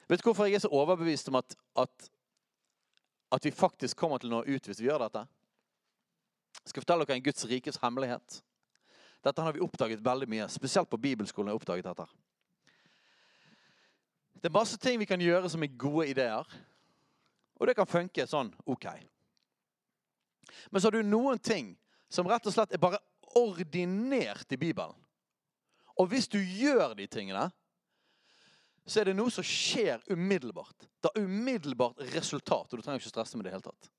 Vet 0.07 0.21
du 0.21 0.27
hvorfor 0.27 0.47
jeg 0.47 0.59
er 0.59 0.63
så 0.63 0.71
overbevist 0.73 1.29
om 1.31 1.39
at, 1.39 1.55
at, 1.81 2.09
at 3.31 3.45
vi 3.45 3.51
faktisk 3.51 3.97
kommer 3.97 4.21
til 4.21 4.31
å 4.31 4.37
nå 4.37 4.43
ut 4.45 4.67
hvis 4.67 4.81
vi 4.81 4.89
gjør 4.89 5.05
dette? 5.07 5.25
Jeg 6.61 6.71
skal 6.71 6.85
fortelle 6.85 7.07
dere 7.07 7.17
en 7.19 7.25
Guds 7.25 7.47
rikes 7.49 7.79
hemmelighet. 7.81 8.39
Dette 9.25 9.41
har 9.41 9.55
vi 9.55 9.63
oppdaget 9.65 10.03
veldig 10.05 10.27
mye. 10.29 10.47
Spesielt 10.53 10.89
på 10.89 11.01
bibelskolen 11.01 11.49
har 11.49 11.55
jeg 11.55 11.61
oppdaget 11.61 11.89
dette. 11.89 12.05
Det 14.41 14.49
er 14.51 14.53
masse 14.53 14.77
ting 14.77 14.99
vi 15.01 15.07
kan 15.09 15.21
gjøre 15.21 15.49
som 15.49 15.63
er 15.65 15.77
gode 15.81 16.07
ideer. 16.11 16.55
Og 17.57 17.67
det 17.67 17.75
kan 17.77 17.89
funke 17.89 18.27
sånn 18.29 18.51
OK. 18.69 18.85
Men 20.69 20.81
så 20.81 20.87
har 20.87 20.97
du 20.97 21.07
noen 21.07 21.41
ting 21.41 21.73
som 22.11 22.27
rett 22.29 22.45
og 22.45 22.53
slett 22.53 22.75
er 22.75 22.81
bare 22.81 23.01
ordinert 23.35 24.51
i 24.53 24.59
Bibelen. 24.59 24.93
Og 25.95 26.11
hvis 26.11 26.27
du 26.27 26.37
gjør 26.37 26.93
de 26.95 27.07
tingene, 27.07 27.47
så 28.85 29.01
er 29.01 29.09
det 29.09 29.15
noe 29.17 29.33
som 29.33 29.45
skjer 29.45 30.03
umiddelbart. 30.13 30.87
Det 31.01 31.09
har 31.09 31.23
umiddelbart 31.25 32.01
resultat, 32.13 32.69
og 32.69 32.77
du 32.77 32.83
trenger 32.85 33.01
ikke 33.01 33.13
stresse 33.13 33.37
med 33.37 33.47
det 33.47 33.53
i 33.53 33.55
hele 33.55 33.65
tatt. 33.65 33.89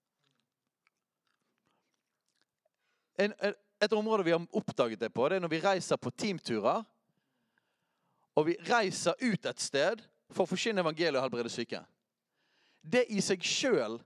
En, 3.27 3.33
et 3.81 3.97
område 3.97 4.27
vi 4.27 4.35
har 4.35 4.47
oppdaget 4.53 5.01
det 5.01 5.11
på, 5.15 5.29
det 5.29 5.39
er 5.39 5.45
når 5.45 5.53
vi 5.53 5.63
reiser 5.65 5.99
på 5.99 6.13
teamturer. 6.15 6.85
Og 8.37 8.47
vi 8.51 8.57
reiser 8.69 9.17
ut 9.21 9.47
et 9.49 9.63
sted 9.63 10.03
for 10.31 10.45
å 10.45 10.51
forkynne 10.51 10.83
evangeliet 10.85 11.17
og 11.17 11.25
helbrede 11.25 11.53
syke. 11.53 11.81
Det 12.81 13.07
i 13.11 13.23
seg 13.25 13.43
sjøl 13.43 13.97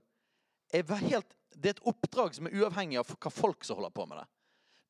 er, 0.71 0.85
det 0.87 1.67
er 1.67 1.75
et 1.75 1.83
oppdrag 1.91 2.37
som 2.37 2.47
er 2.47 2.55
uavhengig 2.61 3.01
av 3.01 3.11
hva 3.11 3.33
folk 3.33 3.67
som 3.67 3.77
holder 3.77 3.93
på 3.93 4.07
med 4.07 4.21
det. 4.21 4.27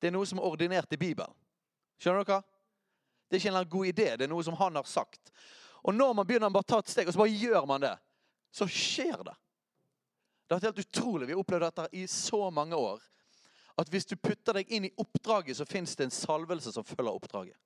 Det 0.01 0.09
er 0.09 0.15
noe 0.15 0.29
som 0.29 0.39
er 0.39 0.47
ordinert 0.47 0.93
i 0.93 1.01
Bibelen. 1.01 1.33
Skjønner 2.01 2.25
dere? 2.25 2.45
Det 3.27 3.37
er 3.37 3.41
ikke 3.41 3.57
en 3.57 3.73
god 3.73 3.89
idé, 3.89 4.07
det 4.17 4.25
er 4.25 4.31
noe 4.31 4.45
som 4.45 4.57
han 4.59 4.77
har 4.77 4.87
sagt. 4.89 5.33
Og 5.81 5.95
når 5.95 6.13
man 6.17 6.27
begynner 6.27 6.53
å 6.53 6.63
ta 6.63 6.81
et 6.81 6.91
steg, 6.91 7.07
og 7.09 7.15
så 7.15 7.23
bare 7.23 7.33
gjør 7.33 7.65
man 7.69 7.83
det, 7.83 7.95
så 8.53 8.67
skjer 8.69 9.23
det. 9.25 9.35
Det 10.45 10.53
har 10.53 10.59
vært 10.59 10.69
helt 10.69 10.85
utrolig. 10.85 11.27
Vi 11.29 11.33
har 11.33 11.41
opplevd 11.41 11.65
dette 11.69 11.87
i 11.97 12.05
så 12.11 12.49
mange 12.53 12.77
år. 12.77 13.01
At 13.79 13.89
hvis 13.89 14.05
du 14.05 14.17
putter 14.19 14.59
deg 14.59 14.71
inn 14.73 14.89
i 14.89 14.93
oppdraget, 14.99 15.57
så 15.57 15.65
fins 15.65 15.95
det 15.95 16.09
en 16.09 16.13
salvelse 16.13 16.73
som 16.75 16.85
følger 16.85 17.13
oppdraget. 17.13 17.57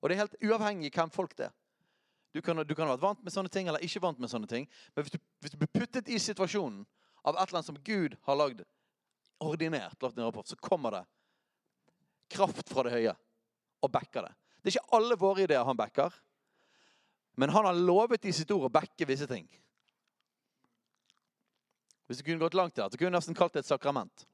Og 0.00 0.08
det 0.08 0.16
er 0.16 0.24
helt 0.24 0.38
uavhengig 0.42 0.90
hvem 0.96 1.12
folk 1.12 1.36
det 1.38 1.50
er. 1.50 1.56
Du 2.32 2.40
kan, 2.40 2.56
du 2.56 2.74
kan 2.74 2.88
ha 2.88 2.96
vært 2.96 3.04
vant 3.04 3.24
med 3.26 3.34
sånne 3.34 3.52
ting 3.52 3.68
eller 3.68 3.84
ikke 3.84 4.00
vant 4.02 4.18
med 4.22 4.30
sånne 4.32 4.48
ting. 4.48 4.64
Men 4.96 5.04
hvis 5.04 5.12
du, 5.12 5.20
hvis 5.44 5.52
du 5.52 5.58
blir 5.60 5.70
puttet 5.76 6.08
i 6.08 6.16
situasjonen 6.18 6.80
av 7.22 7.36
et 7.36 7.42
eller 7.44 7.58
annet 7.60 7.68
som 7.68 7.80
Gud 7.84 8.16
har 8.24 8.38
lagd 8.40 8.62
ordinert, 9.44 9.98
lagt 10.00 10.16
en 10.16 10.24
rapport, 10.24 10.48
så 10.48 10.56
kommer 10.56 10.96
det 10.96 11.02
kraft 12.32 12.72
fra 12.72 12.86
det 12.86 12.94
høye 12.94 13.12
og 13.84 13.92
backer 13.92 14.24
det. 14.24 14.32
Det 14.62 14.70
er 14.70 14.78
ikke 14.78 14.96
alle 14.96 15.18
våre 15.20 15.44
ideer 15.44 15.68
han 15.68 15.76
backer. 15.76 16.14
Men 17.34 17.50
han 17.50 17.64
har 17.64 17.74
lovet 17.74 18.24
i 18.24 18.32
sitt 18.32 18.50
ord 18.50 18.68
å 18.68 18.72
backe 18.72 19.08
visse 19.08 19.26
ting. 19.26 19.46
Hvis 22.06 22.20
du 22.20 22.26
kunne 22.26 22.42
gått 22.42 22.58
langt 22.58 22.76
der, 22.76 22.90
så 22.90 22.98
kunne 22.98 23.14
du 23.14 23.16
nesten 23.16 23.36
kalt 23.36 23.54
det 23.54 23.62
et 23.62 23.70
sakrament. 23.70 24.26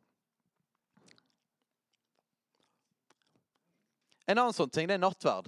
En 4.26 4.36
annen 4.36 4.56
sånn 4.56 4.70
ting, 4.72 4.88
det 4.90 4.98
er 4.98 5.04
nattverd. 5.04 5.46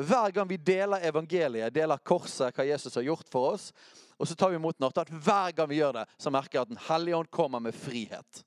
Hver 0.00 0.32
gang 0.32 0.48
vi 0.48 0.56
deler 0.56 1.04
evangeliet, 1.04 1.74
deler 1.74 2.00
korset, 2.02 2.54
hva 2.56 2.64
Jesus 2.64 2.96
har 2.96 3.04
gjort 3.04 3.28
for 3.30 3.52
oss, 3.52 3.68
og 4.16 4.28
så 4.28 4.34
tar 4.34 4.50
vi 4.50 4.56
imot 4.56 4.80
nattverd, 4.80 5.12
hver 5.12 5.52
gang 5.56 5.68
vi 5.68 5.78
gjør 5.78 6.00
det, 6.00 6.06
så 6.16 6.32
merker 6.32 6.58
jeg 6.58 6.66
at 6.66 6.72
Den 6.72 6.82
hellige 6.88 7.20
ånd 7.20 7.30
kommer 7.30 7.60
med 7.60 7.76
frihet. 7.76 8.42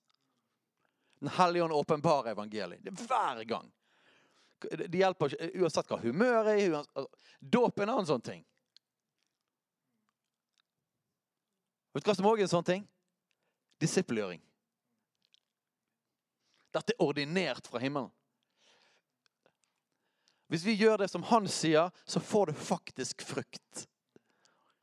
Den 1.22 1.32
hellige 1.38 1.64
ånd 1.64 1.78
åpenbarer 1.78 2.34
evangeliet. 2.34 2.82
Det 2.84 2.92
er 2.92 3.06
hver 3.08 3.44
gang. 3.48 3.70
Det 4.72 5.00
hjelper 5.00 5.34
ikke 5.34 5.62
uansett 5.64 5.92
hva 5.92 6.00
humøret 6.02 6.56
er. 6.56 6.80
Altså, 6.80 7.06
dåp 7.40 7.80
er 7.80 7.88
en 7.88 7.94
annen 7.98 8.10
sånn 8.10 8.26
ting. 8.26 8.42
Vet 11.94 12.06
du 12.06 12.10
hva 12.10 12.18
som 12.18 12.28
òg 12.32 12.42
er 12.42 12.48
en 12.48 12.54
sånn 12.56 12.68
ting? 12.68 12.88
Disippelgjøring. 13.84 14.42
Dette 16.74 16.96
er 16.96 17.06
ordinert 17.06 17.68
fra 17.70 17.82
himmelen. 17.84 18.10
Hvis 20.50 20.66
vi 20.66 20.76
gjør 20.78 21.04
det 21.04 21.10
som 21.10 21.24
han 21.30 21.48
sier, 21.50 21.90
så 22.06 22.22
får 22.22 22.52
det 22.52 22.60
faktisk 22.62 23.22
frukt. 23.26 23.88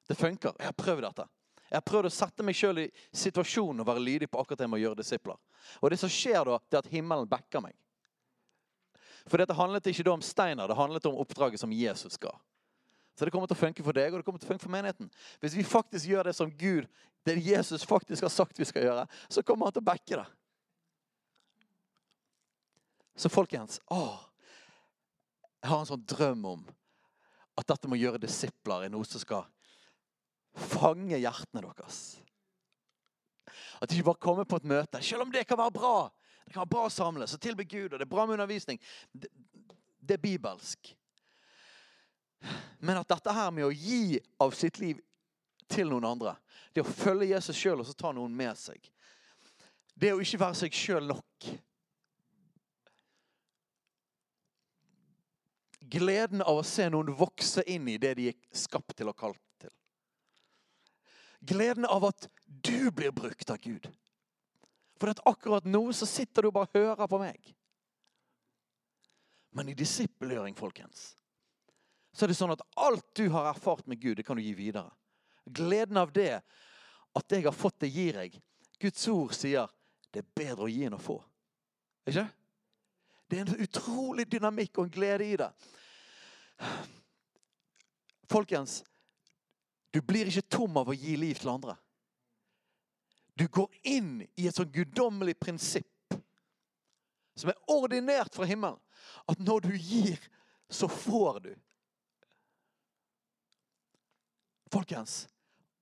Det 0.08 0.16
funker. 0.18 0.54
Jeg 0.58 0.66
har 0.66 0.78
prøvd 0.78 1.04
dette. 1.06 1.26
Jeg 1.70 1.78
har 1.78 1.86
prøvd 1.86 2.08
å 2.08 2.14
sette 2.14 2.42
meg 2.42 2.56
sjøl 2.58 2.80
i 2.82 2.88
situasjonen 3.14 3.82
og 3.82 3.86
være 3.86 4.02
lydig 4.02 4.28
på 4.30 4.40
akkurat 4.40 4.58
det 4.58 4.66
med 4.66 4.80
å 4.80 4.82
gjøre 4.82 4.98
disipler. 4.98 5.36
Og 5.78 5.92
det 5.92 6.00
som 6.00 6.10
skjer 6.10 6.42
da, 6.48 6.56
det 6.66 6.78
er 6.78 6.82
at 6.82 6.90
himmelen 6.90 7.30
backer 7.30 7.62
meg. 7.62 7.76
For 9.26 9.40
dette 9.40 9.56
handlet 9.56 9.90
ikke 9.90 10.08
om 10.12 10.22
steiner, 10.24 10.68
det 10.68 10.78
handlet 10.78 11.06
om 11.10 11.18
oppdraget 11.20 11.60
som 11.60 11.72
Jesus 11.74 12.18
ga. 12.20 12.32
Så 13.18 13.26
det 13.26 13.34
kommer 13.34 13.50
til 13.50 13.58
å 13.58 13.60
funke 13.60 13.84
for 13.84 13.96
deg, 13.96 14.14
og 14.14 14.20
det 14.20 14.24
kommer 14.24 14.40
til 14.40 14.48
å 14.48 14.52
funke 14.54 14.64
for 14.64 14.72
menigheten. 14.72 15.10
Hvis 15.42 15.56
vi 15.58 15.66
faktisk 15.66 16.08
gjør 16.08 16.30
det 16.30 16.36
som 16.38 16.48
Gud, 16.48 16.86
det 17.28 17.36
Jesus 17.44 17.84
faktisk 17.84 18.24
har 18.24 18.32
sagt 18.32 18.58
vi 18.58 18.68
skal 18.68 18.86
gjøre, 18.86 19.06
så 19.28 19.44
kommer 19.44 19.68
han 19.68 19.74
til 19.76 19.84
å 19.84 19.90
backe 19.90 20.20
det. 20.22 20.26
Så 23.20 23.28
folkens 23.28 23.80
å, 23.92 24.16
Jeg 25.60 25.68
har 25.68 25.82
en 25.82 25.88
sånn 25.90 26.04
drøm 26.08 26.44
om 26.48 26.60
at 27.60 27.66
dette 27.68 27.88
med 27.90 27.98
å 27.98 28.00
gjøre 28.00 28.22
disipler 28.22 28.86
er 28.86 28.92
noe 28.94 29.04
som 29.04 29.20
skal 29.20 29.44
fange 30.56 31.18
hjertene 31.20 31.60
deres. 31.60 31.98
At 33.76 33.90
de 33.90 33.98
ikke 33.98 34.08
bare 34.08 34.22
kommer 34.24 34.48
på 34.48 34.56
et 34.56 34.70
møte, 34.72 35.02
selv 35.04 35.26
om 35.26 35.34
det 35.34 35.44
kan 35.48 35.60
være 35.60 35.74
bra. 35.76 35.94
Kan 36.50 36.64
være 36.64 36.72
bra 36.72 36.86
å 36.88 36.92
samles 36.92 37.34
og 37.36 37.42
tilbe 37.42 37.64
Gud, 37.64 37.92
og 37.92 37.98
det 37.98 38.06
er 38.06 38.10
bra 38.10 38.26
med 38.26 38.38
undervisning. 38.38 38.80
Det, 39.12 39.30
det 40.00 40.16
er 40.16 40.22
bibelsk. 40.24 40.92
Men 42.80 42.98
at 43.00 43.08
dette 43.10 43.34
her 43.36 43.50
med 43.54 43.68
å 43.68 43.74
gi 43.74 44.18
av 44.40 44.54
sitt 44.56 44.80
liv 44.80 45.00
til 45.70 45.90
noen 45.92 46.08
andre, 46.08 46.34
det 46.74 46.82
å 46.82 46.90
følge 46.90 47.30
Jesus 47.30 47.58
sjøl 47.58 47.82
og 47.82 47.86
så 47.86 47.94
ta 47.94 48.12
noen 48.16 48.34
med 48.36 48.56
seg, 48.58 48.80
det 49.94 50.14
å 50.14 50.22
ikke 50.22 50.40
være 50.40 50.62
seg 50.62 50.76
sjøl 50.76 51.10
nok 51.10 51.50
Gleden 55.90 56.42
av 56.44 56.60
å 56.60 56.66
se 56.66 56.84
noen 56.92 57.08
vokse 57.18 57.64
inn 57.66 57.88
i 57.90 57.96
det 57.98 58.12
de 58.14 58.28
er 58.30 58.36
skapt 58.54 58.94
til 58.98 59.08
og 59.10 59.16
kalt 59.18 59.40
til. 59.58 59.72
Gleden 61.50 61.88
av 61.88 62.06
at 62.12 62.28
du 62.46 62.92
blir 62.94 63.10
brukt 63.16 63.50
av 63.50 63.58
Gud. 63.64 63.88
For 65.00 65.12
at 65.12 65.22
akkurat 65.24 65.64
nå 65.64 65.80
så 65.96 66.06
sitter 66.08 66.44
du 66.44 66.50
og 66.50 66.58
bare 66.58 66.72
hører 66.74 67.08
på 67.08 67.20
meg. 67.22 67.54
Men 69.56 69.70
i 69.72 69.74
disippelgjøring, 69.74 70.54
folkens, 70.58 71.14
så 72.12 72.26
er 72.26 72.30
det 72.30 72.38
sånn 72.38 72.52
at 72.54 72.62
alt 72.78 73.06
du 73.18 73.24
har 73.32 73.48
erfart 73.50 73.86
med 73.90 74.00
Gud, 74.02 74.18
det 74.18 74.26
kan 74.26 74.38
du 74.38 74.44
gi 74.44 74.52
videre. 74.54 74.90
Gleden 75.46 75.98
av 75.98 76.12
det, 76.14 76.42
at 77.16 77.34
jeg 77.34 77.46
har 77.46 77.56
fått 77.56 77.80
det, 77.82 77.90
gir 77.90 78.20
jeg. 78.20 78.36
Guds 78.80 79.08
ord 79.10 79.34
sier 79.36 79.70
det 80.10 80.22
er 80.22 80.30
bedre 80.36 80.66
å 80.66 80.70
gi 80.70 80.84
enn 80.86 80.96
å 80.96 81.02
få. 81.02 81.16
Ikke? 82.10 82.26
Det 83.30 83.38
er 83.38 83.46
en 83.46 83.62
utrolig 83.62 84.26
dynamikk 84.30 84.78
og 84.78 84.88
en 84.88 84.94
glede 84.94 85.26
i 85.26 85.36
det. 85.38 85.50
Folkens, 88.30 88.80
du 89.90 90.00
blir 90.02 90.28
ikke 90.30 90.48
tom 90.50 90.76
av 90.78 90.90
å 90.90 90.96
gi 90.96 91.16
liv 91.18 91.38
til 91.38 91.52
andre. 91.52 91.76
Du 93.38 93.46
går 93.48 93.70
inn 93.86 94.20
i 94.36 94.46
et 94.48 94.56
sånn 94.56 94.72
guddommelig 94.72 95.36
prinsipp 95.40 96.16
som 97.38 97.52
er 97.52 97.60
ordinert 97.72 98.34
fra 98.34 98.44
himmelen. 98.48 98.80
At 99.30 99.40
når 99.40 99.68
du 99.68 99.74
gir, 99.76 100.18
så 100.68 100.88
får 100.90 101.40
du. 101.46 101.52
Folkens, 104.70 105.24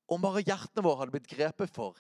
om 0.09 0.23
bare 0.23 0.45
hjertene 0.45 0.85
våre 0.85 1.03
hadde 1.03 1.17
blitt 1.17 1.29
grepet 1.29 1.73
for 1.75 1.99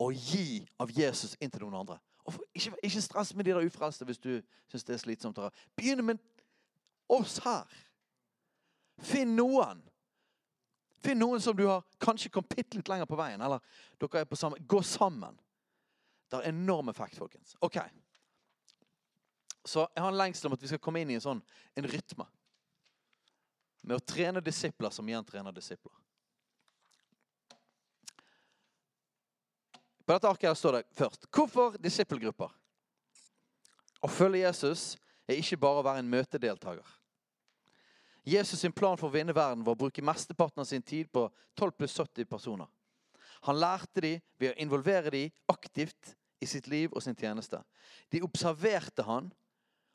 å 0.00 0.08
gi 0.14 0.62
av 0.80 0.92
Jesus 0.94 1.34
inn 1.40 1.50
til 1.52 1.66
noen 1.66 1.82
andre 1.82 1.98
og 2.30 2.44
ikke, 2.54 2.74
ikke 2.82 3.02
stress 3.02 3.34
med 3.34 3.44
de 3.44 3.50
der 3.50 3.66
ufrelste 3.66 4.04
hvis 4.04 4.18
du 4.18 4.42
syns 4.68 4.84
det 4.84 4.94
er 4.94 5.02
slitsomt. 5.02 5.38
Begynn 5.76 6.04
med 6.04 6.18
oss 7.08 7.38
her. 7.44 7.66
Finn 9.00 9.36
noen. 9.36 9.82
Finn 11.00 11.18
noen 11.18 11.40
som 11.40 11.56
du 11.56 11.64
har 11.66 11.84
kanskje 11.98 12.30
kommet 12.32 12.56
bitte 12.56 12.76
litt 12.76 12.88
lenger 12.88 13.08
på 13.08 13.16
veien. 13.16 13.40
Eller 13.40 13.62
dere 14.00 14.22
er 14.22 14.28
på 14.28 14.38
samme 14.38 14.60
Gå 14.60 14.82
sammen. 14.84 15.38
Det 16.30 16.36
har 16.36 16.48
enorm 16.50 16.88
effekt, 16.92 17.16
folkens. 17.18 17.56
Ok. 17.60 17.78
Så 19.64 19.88
jeg 19.94 20.02
har 20.02 20.12
en 20.12 20.20
lengsel 20.20 20.46
om 20.48 20.54
at 20.54 20.62
vi 20.62 20.70
skal 20.70 20.80
komme 20.82 21.00
inn 21.02 21.10
i 21.10 21.16
en 21.18 21.24
sånn 21.24 21.40
en 21.76 21.88
rytme. 21.90 22.26
Med 23.82 23.96
å 23.96 24.04
trene 24.04 24.42
disipler 24.44 24.92
som 24.92 25.08
igjen 25.08 25.26
trener 25.26 25.56
disipler. 25.56 25.94
På 30.04 30.14
dette 30.16 30.30
arket 30.30 30.48
her 30.50 30.56
står 30.58 30.78
det 30.78 30.86
først 30.98 31.28
Hvorfor 31.30 31.76
disippelgrupper? 31.78 32.50
Å 34.00 34.08
følge 34.08 34.40
Jesus 34.42 34.96
er 35.28 35.38
ikke 35.38 35.60
bare 35.60 35.82
å 35.82 35.86
være 35.86 36.02
en 36.02 36.10
møtedeltaker. 36.10 36.96
Jesus 38.22 38.60
sin 38.60 38.72
plan 38.72 38.98
for 39.00 39.08
å 39.08 39.14
vinne 39.14 39.34
verden 39.36 39.64
var 39.64 39.76
å 39.76 39.80
bruke 39.80 40.04
mesteparten 40.04 40.60
av 40.60 40.68
sin 40.68 40.82
tid 40.82 41.08
på 41.12 41.24
12 41.58 41.76
pluss 41.78 41.96
70 41.96 42.28
personer. 42.28 42.68
Han 43.48 43.60
lærte 43.60 44.02
dem 44.04 44.20
ved 44.38 44.52
å 44.52 44.58
involvere 44.60 45.10
dem 45.10 45.30
aktivt 45.48 46.14
i 46.40 46.48
sitt 46.48 46.68
liv 46.68 46.92
og 46.92 47.02
sin 47.02 47.16
tjeneste. 47.16 47.62
De 48.12 48.20
observerte 48.24 49.04
han 49.06 49.30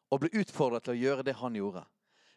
og 0.10 0.24
ble 0.24 0.32
utfordret 0.42 0.86
til 0.86 0.96
å 0.96 1.02
gjøre 1.02 1.26
det 1.26 1.38
han 1.38 1.58
gjorde. 1.58 1.86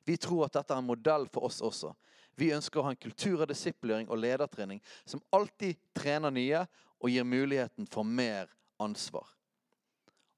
Vi 0.04 0.16
tror 0.16 0.46
at 0.46 0.56
dette 0.56 0.74
er 0.74 0.80
en 0.80 0.88
modell 0.88 1.26
for 1.32 1.48
oss 1.48 1.60
også. 1.64 1.94
Vi 2.38 2.52
ønsker 2.54 2.80
å 2.80 2.86
ha 2.86 2.92
en 2.94 3.00
kultur 3.00 3.42
av 3.42 3.48
disiplering 3.50 4.08
og 4.08 4.20
ledertrening 4.22 4.80
som 5.04 5.22
alltid 5.34 5.80
trener 5.96 6.32
nye 6.32 6.62
og 6.98 7.10
gir 7.12 7.26
muligheten 7.26 7.88
for 7.90 8.06
mer 8.06 8.48
ansvar. 8.80 9.26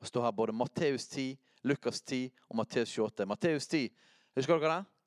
Det 0.00 0.08
står 0.08 0.24
her 0.24 0.32
både 0.32 0.56
Matteus 0.56 1.06
10, 1.12 1.36
Lukas 1.68 2.00
10 2.02 2.30
og 2.48 2.56
Matteus 2.56 2.94
28. 2.94 3.26
Matteus 3.28 3.68
10, 3.68 3.90
husker 4.38 4.62
dere 4.62 4.78
det? 4.78 4.99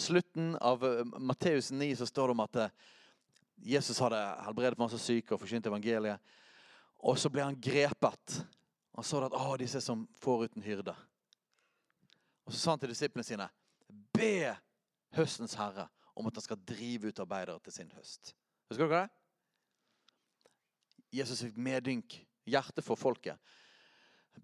Slutten 0.00 0.56
av 0.56 0.84
eh, 0.86 1.04
Matteus 1.04 1.70
9 1.70 1.96
så 1.96 2.06
står 2.06 2.28
det 2.28 2.32
om 2.32 2.40
at 2.40 2.56
eh, 2.56 2.70
Jesus 3.72 3.98
hadde 4.00 4.20
helbredet 4.46 4.80
masse 4.80 4.98
syke 5.02 5.34
og 5.36 5.42
forkynt 5.42 5.68
evangeliet. 5.68 6.32
Og 7.04 7.18
så 7.20 7.28
ble 7.32 7.44
han 7.44 7.58
grepet. 7.60 8.40
Han 8.96 9.04
så 9.04 9.20
at 9.26 9.36
å, 9.36 9.56
disse 9.60 9.82
som 9.84 10.06
får 10.22 10.46
uten 10.48 10.64
hyrde. 10.64 10.94
Og 12.48 12.54
så 12.54 12.62
sa 12.62 12.72
han 12.72 12.80
til 12.80 12.94
disiplene 12.94 13.26
sine 13.26 13.48
Be 14.16 14.54
høstens 15.16 15.56
herre 15.58 15.88
om 16.16 16.28
at 16.28 16.36
han 16.38 16.48
skal 16.48 16.64
drive 16.64 17.10
ut 17.10 17.22
arbeidere 17.22 17.60
til 17.64 17.76
sin 17.76 17.92
høst. 17.96 18.32
Husker 18.70 18.88
dere 18.88 19.04
det? 19.04 19.16
Jesus 21.20 21.42
fikk 21.44 21.56
medynk, 21.60 22.16
hjerte 22.48 22.84
for 22.86 22.96
folket. 22.96 23.36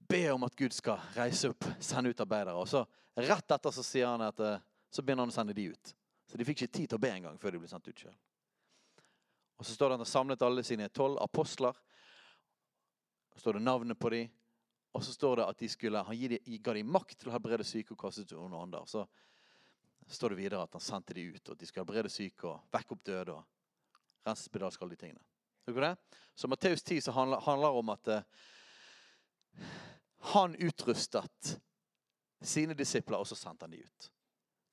Be 0.09 0.27
om 0.35 0.45
at 0.45 0.57
Gud 0.59 0.75
skal 0.75 1.01
reise 1.16 1.53
opp, 1.53 1.64
sende 1.81 2.11
ut 2.12 2.25
arbeidere. 2.25 2.59
Og 2.61 2.69
så 2.69 2.85
Rett 3.16 3.49
etter 3.55 3.73
så 3.73 3.81
sier 3.81 4.11
han 4.11 4.21
at 4.21 4.40
eh, 4.45 4.64
så 4.96 5.04
begynner 5.04 5.26
han 5.26 5.35
å 5.35 5.37
sende 5.37 5.54
de 5.56 5.68
ut. 5.72 5.92
Så 6.26 6.38
de 6.38 6.46
fikk 6.48 6.64
ikke 6.64 6.78
tid 6.78 6.88
til 6.90 6.98
å 6.98 7.02
be 7.02 7.12
engang 7.12 7.37
før 7.38 7.54
de 7.54 7.61
ble 7.62 7.68
sendt 7.70 7.88
ut 7.90 8.00
sjøl. 8.00 8.16
Og 9.56 9.66
så 9.66 9.74
står 9.76 9.92
det 9.92 9.94
at 9.94 10.00
han 10.00 10.04
har 10.04 10.11
samlet 10.11 10.44
alle 10.44 10.64
sine 10.66 10.88
tolv 10.92 11.20
apostler. 11.22 11.76
Så 13.32 13.44
står 13.44 13.59
det 13.59 13.64
navnet 13.64 14.00
på 14.00 14.11
dem. 14.12 14.32
Og 14.96 15.04
så 15.04 15.12
står 15.12 15.40
det 15.40 15.46
at 15.52 15.61
de 15.61 15.68
skulle, 15.68 16.02
han 16.09 16.37
ga 16.64 16.74
dem 16.76 16.92
makt 16.92 17.18
til 17.20 17.28
å 17.30 17.35
helbrede 17.35 17.64
syke 17.68 17.92
og 17.92 18.00
kaste 18.00 18.24
ut 18.24 18.32
onde 18.40 18.56
ånder. 18.56 18.88
Så 18.88 19.04
står 20.09 20.32
det 20.32 20.40
videre 20.40 20.64
at 20.64 20.76
han 20.76 20.85
sendte 20.85 21.16
dem 21.16 21.35
ut, 21.35 21.42
og 21.44 21.52
at 21.52 21.61
de 21.61 21.68
skulle 21.68 21.85
helbrede 21.85 22.12
syke 22.12 22.48
og 22.48 22.72
vekke 22.72 22.96
opp 22.96 23.04
døde. 23.04 23.37
og 23.37 24.26
rense 24.26 24.48
spedalsk, 24.48 24.82
alle 24.82 24.96
de 24.96 25.02
tingene. 25.04 25.96
Så 26.35 26.48
Matteus 26.48 26.82
10 26.82 27.00
så 27.00 27.12
handler, 27.12 27.40
handler 27.40 27.78
om 27.78 27.88
at 27.94 28.09
uh, 28.09 28.20
han 30.32 30.56
utrustet 30.56 31.56
sine 32.40 32.74
disipler, 32.74 33.18
og 33.18 33.26
så 33.26 33.38
sendte 33.38 33.66
han 33.66 33.74
dem 33.74 33.85
ut 33.85 34.11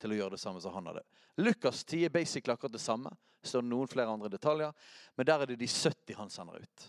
til 0.04 0.12
å 0.12 0.18
gjøre 0.18 0.36
det 0.36 0.42
samme 0.42 0.60
som 0.60 0.74
han 0.76 0.90
hadde. 0.90 1.02
Lukas 1.40 1.80
10 1.84 2.04
er 2.04 2.12
basically 2.12 2.52
akkurat 2.52 2.76
det 2.76 2.82
samme. 2.84 3.10
Det 3.40 3.48
står 3.48 3.64
noen 3.64 3.88
flere 3.88 4.12
andre 4.12 4.28
detaljer. 4.32 4.74
Men 5.16 5.28
der 5.28 5.42
er 5.42 5.50
det 5.50 5.56
de 5.62 5.68
70 5.70 6.18
han 6.18 6.32
sender 6.32 6.60
ut. 6.60 6.84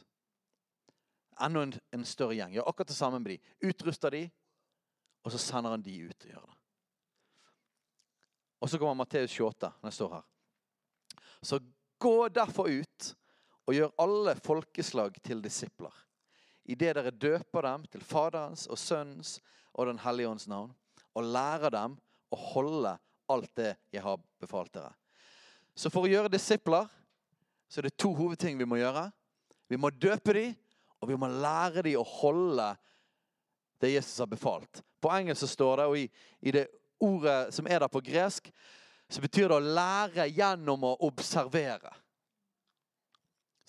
Enda 1.45 1.63
en, 1.63 1.73
en 1.95 2.06
større 2.08 2.36
gjeng. 2.36 2.54
Gjør 2.56 2.67
akkurat 2.71 2.91
det 2.91 2.97
samme 2.97 3.21
med 3.23 3.34
de. 3.34 3.39
Utruster 3.71 4.12
de, 4.15 4.25
og 5.23 5.34
så 5.34 5.41
sender 5.41 5.75
han 5.75 5.84
de 5.84 5.95
ut 6.06 6.28
og 6.28 6.34
gjør 6.34 6.45
det. 6.45 6.58
Og 8.63 8.71
så 8.71 8.80
kommer 8.82 8.97
Matteus 8.97 9.36
28, 9.36 9.71
når 9.82 9.91
jeg 9.91 9.97
står 9.99 10.13
her. 10.15 10.25
Så 11.45 11.60
gå 12.01 12.15
derfor 12.34 12.71
ut 12.71 13.10
og 13.65 13.75
gjør 13.75 13.95
alle 14.01 14.36
folkeslag 14.43 15.17
til 15.23 15.43
disipler. 15.43 15.93
Idet 16.65 16.95
dere 16.97 17.12
døper 17.13 17.67
dem 17.67 17.86
til 17.93 18.04
Faderens 18.04 18.65
og 18.67 18.80
Sønnens 18.82 19.38
og 19.75 19.88
Den 19.88 19.99
hellige 20.01 20.32
ånds 20.32 20.47
navn, 20.47 20.71
og 21.13 21.28
lærer 21.36 21.71
dem 21.73 21.97
å 22.34 22.39
holde 22.54 22.95
alt 23.31 23.51
det 23.57 23.73
jeg 23.93 24.03
har 24.03 24.21
befalt 24.41 24.73
dere. 24.75 24.93
Så 25.75 25.91
for 25.91 26.05
å 26.05 26.11
gjøre 26.11 26.31
disipler 26.31 26.88
så 27.67 27.81
er 27.81 27.89
det 27.89 27.97
to 27.99 28.13
hovedting 28.15 28.57
vi 28.59 28.67
må 28.69 28.79
gjøre. 28.79 29.09
Vi 29.67 29.79
må 29.81 29.89
døpe 29.89 30.35
dem, 30.38 30.53
og 31.01 31.09
vi 31.09 31.17
må 31.19 31.27
lære 31.27 31.83
dem 31.85 31.99
å 31.99 32.07
holde 32.07 32.69
det 33.81 33.95
Jesus 33.95 34.21
har 34.21 34.29
befalt. 34.31 34.81
På 35.01 35.11
engelsk 35.11 35.43
så 35.43 35.51
står 35.51 35.81
det, 35.81 35.88
og 35.89 35.99
i, 35.99 36.05
i 36.45 36.53
det 36.55 36.65
ordet 37.03 37.53
som 37.53 37.67
er 37.67 37.83
der 37.83 37.91
på 37.91 38.03
gresk, 38.05 38.47
så 39.09 39.21
betyr 39.21 39.49
det 39.49 39.57
å 39.57 39.73
lære 39.77 40.29
gjennom 40.33 40.85
å 40.88 40.95
observere. 41.05 41.91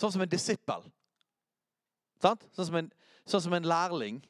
Sånn 0.01 0.13
som 0.13 0.25
en 0.25 0.31
disippel. 0.31 0.85
Sånn 2.23 2.69
som, 2.69 2.79
en, 2.81 2.89
sånn 3.29 3.45
som 3.49 3.57
en 3.57 3.69
lærling. 3.69 4.21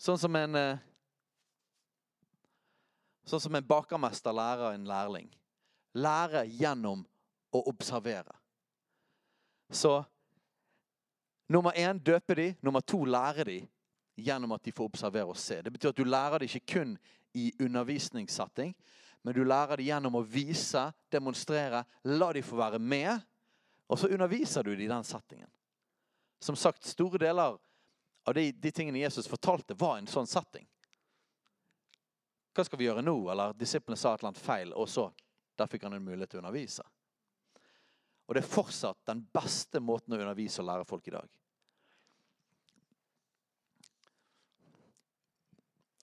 Sånn 0.00 0.20
som 0.20 0.36
en 0.36 0.58
eh, 0.60 0.82
Sånn 3.24 3.40
som 3.40 3.54
en 3.56 3.66
bakermester 3.66 4.34
lærer 4.36 4.74
en 4.74 4.88
lærling. 4.88 5.28
Lære 5.96 6.44
gjennom 6.50 7.04
å 7.54 7.62
observere. 7.70 8.34
Så 9.70 10.02
nummer 11.48 11.76
én 11.78 12.00
døpe 12.02 12.36
de. 12.36 12.48
Nummer 12.60 12.84
to 12.84 13.04
lære 13.04 13.46
de 13.48 13.60
gjennom 14.20 14.52
at 14.54 14.64
de 14.64 14.74
får 14.74 14.90
observere 14.92 15.32
og 15.32 15.38
se. 15.40 15.62
Det 15.62 15.72
betyr 15.72 15.94
at 15.94 15.98
du 15.98 16.04
lærer 16.04 16.38
det 16.38 16.50
ikke 16.50 16.74
kun 16.78 16.98
i 17.34 17.48
undervisningssetting, 17.58 18.74
men 19.24 19.34
du 19.34 19.42
lærer 19.42 19.80
det 19.80 19.88
gjennom 19.88 20.20
å 20.20 20.26
vise, 20.26 20.84
demonstrere, 21.10 21.80
la 22.06 22.28
de 22.36 22.42
få 22.44 22.60
være 22.60 22.78
med 22.78 23.24
og 23.86 23.98
så 23.98 24.08
underviser 24.08 24.62
du 24.62 24.70
dem 24.70 24.80
i 24.80 24.88
den 24.88 25.04
settingen. 25.04 25.48
Som 26.40 26.56
sagt, 26.56 26.86
store 26.86 27.18
deler 27.18 27.58
av 28.24 28.34
de, 28.34 28.52
de, 28.52 28.70
tingene 28.72 28.98
Jesus 28.98 29.28
fortalte, 29.28 29.76
var 29.76 29.98
en 29.98 30.08
sånn 30.08 30.28
setting. 30.28 30.66
Hva 32.54 32.64
skal 32.64 32.78
vi 32.78 32.86
gjøre 32.86 33.02
nå? 33.02 33.14
Eller 33.32 33.54
disiplene 33.58 33.98
sa 33.98 34.14
et 34.14 34.22
eller 34.22 34.32
annet 34.32 34.44
feil, 34.44 34.74
og 34.74 34.88
så 34.88 35.10
Der 35.54 35.68
fikk 35.70 35.84
han 35.86 35.92
en 35.94 36.02
mulighet 36.02 36.32
til 36.32 36.40
å 36.40 36.42
undervise. 36.42 36.82
Og 38.26 38.34
det 38.34 38.40
er 38.40 38.48
fortsatt 38.50 39.04
den 39.06 39.20
beste 39.30 39.78
måten 39.78 40.16
å 40.16 40.18
undervise 40.18 40.58
og 40.64 40.66
lære 40.66 40.86
folk 40.88 41.06
i 41.06 41.12
dag. 41.14 41.28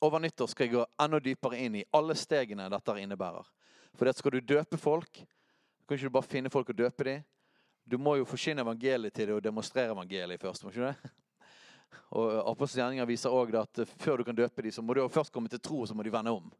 Over 0.08 0.24
nyttår 0.24 0.48
skal 0.48 0.70
jeg 0.70 0.74
gå 0.78 0.86
enda 1.04 1.20
dypere 1.20 1.60
inn 1.60 1.76
i 1.82 1.84
alle 2.00 2.16
stegene 2.16 2.70
dette 2.72 2.96
innebærer. 3.04 3.50
For 3.92 4.08
det 4.08 4.16
skal 4.16 4.38
du 4.38 4.54
døpe 4.54 4.80
folk, 4.80 5.20
kan 5.84 6.00
ikke 6.00 6.08
du 6.08 6.16
bare 6.16 6.32
finne 6.32 6.54
folk 6.54 6.72
og 6.72 6.80
døpe 6.80 7.10
dem. 7.10 7.26
Du 7.84 7.98
må 8.00 8.16
jo 8.16 8.30
forsyne 8.30 8.64
evangeliet 8.64 9.14
til 9.14 9.28
det 9.28 9.36
og 9.36 9.44
demonstrere 9.44 9.92
evangeliet 9.92 10.40
først. 10.40 10.64
må 10.64 10.72
ikke 10.72 10.94
det? 10.94 11.12
Og 12.12 12.50
Apostelens 12.52 13.08
viser 13.08 13.30
også 13.30 13.62
at 13.62 13.82
før 14.00 14.18
du 14.18 14.24
kan 14.24 14.36
døpe 14.36 14.62
dem, 14.62 14.72
så 14.72 14.82
må 14.82 14.94
du 14.94 15.08
først 15.08 15.32
komme 15.32 15.50
til 15.50 15.60
tro, 15.60 15.82
og 15.82 15.88
så 15.88 15.96
må 15.96 16.04
de 16.04 16.12
vende 16.14 16.32
om. 16.32 16.52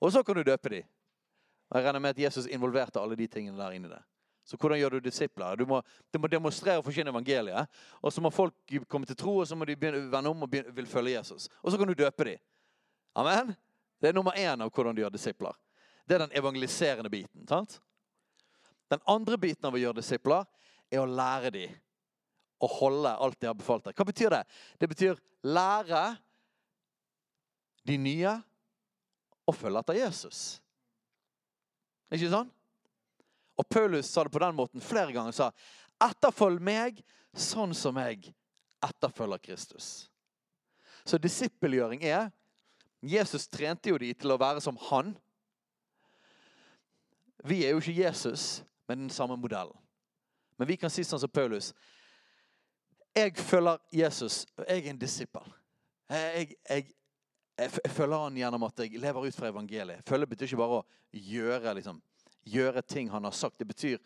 Og 0.00 0.12
så 0.12 0.22
kan 0.22 0.36
du 0.36 0.42
døpe 0.42 0.68
dem. 0.68 0.84
Jeg 1.74 1.84
regner 1.84 2.00
med 2.00 2.10
at 2.10 2.18
Jesus 2.18 2.46
involverte 2.46 3.00
alle 3.00 3.16
de 3.16 3.26
tingene 3.26 3.58
der 3.58 3.70
inni 3.76 3.88
det. 3.88 4.00
Så 4.44 4.56
hvordan 4.56 4.78
gjør 4.78 4.88
du 4.88 4.98
disipler? 4.98 5.56
Du 5.56 5.66
må, 5.66 5.82
du 6.14 6.18
må 6.18 6.26
demonstrere 6.26 6.78
og 6.80 6.84
forkynne 6.84 7.10
evangeliet. 7.10 7.68
Og 8.00 8.12
så 8.12 8.20
må 8.24 8.30
folk 8.30 8.54
komme 8.88 9.06
til 9.06 9.16
tro, 9.16 9.36
og 9.36 9.46
så 9.46 9.56
må 9.56 9.64
de 9.68 9.76
begynne, 9.76 10.06
vende 10.12 10.30
om 10.30 10.42
og 10.42 10.50
begynne, 10.50 10.72
vil 10.74 10.86
følge 10.86 11.18
Jesus. 11.18 11.48
Og 11.62 11.72
så 11.72 11.78
kan 11.78 11.88
du 11.88 11.94
døpe 11.94 12.24
dem. 12.24 12.38
Amen? 13.14 13.52
Det 14.00 14.08
er 14.08 14.16
nummer 14.16 14.32
én 14.32 14.62
av 14.62 14.70
hvordan 14.72 14.96
du 14.96 15.02
gjør 15.02 15.12
disipler. 15.12 15.52
Det 16.08 16.16
er 16.16 16.24
den 16.24 16.38
evangeliserende 16.38 17.10
biten. 17.10 17.44
sant? 17.48 17.80
Den 18.90 19.00
andre 19.06 19.36
biten 19.38 19.66
av 19.68 19.74
å 19.74 19.82
gjøre 19.82 20.00
disipler 20.00 20.46
er 20.90 21.02
å 21.02 21.10
lære 21.10 21.52
dem 21.52 21.76
å 22.58 22.68
holde 22.78 23.10
alt 23.10 23.38
de 23.40 23.48
har 23.50 23.56
befalt 23.58 23.86
deg. 23.86 23.96
Hva 23.96 24.06
betyr 24.08 24.34
det? 24.34 24.42
Det 24.80 24.88
betyr 24.90 25.20
lære 25.46 26.02
de 27.88 27.98
nye 28.00 28.34
å 29.48 29.54
følge 29.54 29.82
etter 29.82 30.00
Jesus. 30.00 30.40
Ikke 32.12 32.32
sånn? 32.32 32.50
Og 33.58 33.66
Paulus 33.66 34.10
sa 34.10 34.24
det 34.24 34.32
på 34.34 34.42
den 34.42 34.56
måten 34.58 34.84
flere 34.84 35.14
ganger. 35.14 35.34
sa, 35.34 35.50
Etterfølg 35.98 36.62
meg 36.62 37.00
sånn 37.34 37.74
som 37.74 37.96
jeg 37.98 38.30
etterfølger 38.84 39.42
Kristus. 39.42 40.08
Så 41.04 41.18
disippelgjøring 41.18 42.04
er 42.06 42.28
Jesus 43.02 43.46
trente 43.50 43.90
jo 43.90 43.98
de 43.98 44.10
til 44.14 44.34
å 44.34 44.38
være 44.38 44.62
som 44.62 44.78
han. 44.88 45.12
Vi 47.46 47.62
er 47.64 47.74
jo 47.74 47.82
ikke 47.82 47.94
Jesus 47.94 48.62
med 48.90 48.98
den 48.98 49.10
samme 49.10 49.36
modellen. 49.38 49.76
Men 50.58 50.68
vi 50.68 50.76
kan 50.76 50.90
si 50.90 51.04
sånn 51.06 51.22
som 51.22 51.30
Paulus. 51.30 51.70
Jeg 53.16 53.34
følger 53.36 53.78
Jesus, 53.92 54.46
jeg 54.68 54.84
er 54.84 54.90
en 54.90 55.00
disippel. 55.00 55.54
Jeg, 56.08 56.54
jeg, 56.68 56.84
jeg, 57.58 57.90
følger 57.90 58.22
han 58.22 58.36
gjennom 58.36 58.62
at 58.68 58.84
jeg 58.84 59.00
lever 59.00 59.26
ut 59.26 59.34
fra 59.36 59.50
evangeliet. 59.50 60.04
Følge 60.08 60.26
betyr 60.30 60.46
ikke 60.46 60.60
bare 60.60 60.78
å 60.78 60.86
gjøre, 61.12 61.74
liksom, 61.80 61.98
gjøre 62.48 62.82
ting 62.82 63.10
han 63.10 63.26
har 63.26 63.36
sagt. 63.36 63.58
Det 63.58 63.66
betyr 63.68 63.98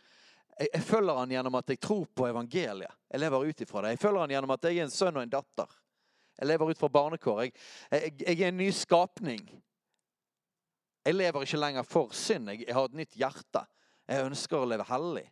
jeg, 0.59 0.69
jeg 0.73 0.83
følger 0.85 1.19
han 1.19 1.33
gjennom 1.33 1.59
at 1.59 1.71
jeg 1.73 1.81
tror 1.83 2.07
på 2.15 2.27
evangeliet. 2.29 2.99
Jeg 3.11 3.21
lever 3.21 3.49
ut 3.49 3.61
ifra 3.65 3.83
det. 3.83 3.95
Jeg 3.95 4.03
følger 4.03 4.25
han 4.25 4.35
gjennom 4.35 4.55
at 4.55 4.67
jeg 4.69 4.79
er 4.79 4.87
en 4.87 4.95
sønn 4.95 5.17
og 5.17 5.25
en 5.25 5.33
datter. 5.33 5.77
Jeg 6.39 6.49
lever 6.49 6.73
ut 6.73 6.81
fra 6.81 6.91
barnekår. 6.93 7.43
Jeg, 7.45 7.53
jeg, 7.91 8.15
jeg 8.27 8.41
er 8.41 8.49
en 8.53 8.61
ny 8.61 8.71
skapning. 8.75 9.45
Jeg 11.03 11.17
lever 11.17 11.45
ikke 11.47 11.61
lenger 11.61 11.87
for 11.89 12.13
synd. 12.17 12.51
Jeg, 12.53 12.67
jeg 12.67 12.77
har 12.77 12.89
et 12.89 12.99
nytt 13.01 13.17
hjerte. 13.19 13.65
Jeg 14.09 14.29
ønsker 14.29 14.61
å 14.61 14.69
leve 14.69 14.87
hellig. 14.89 15.27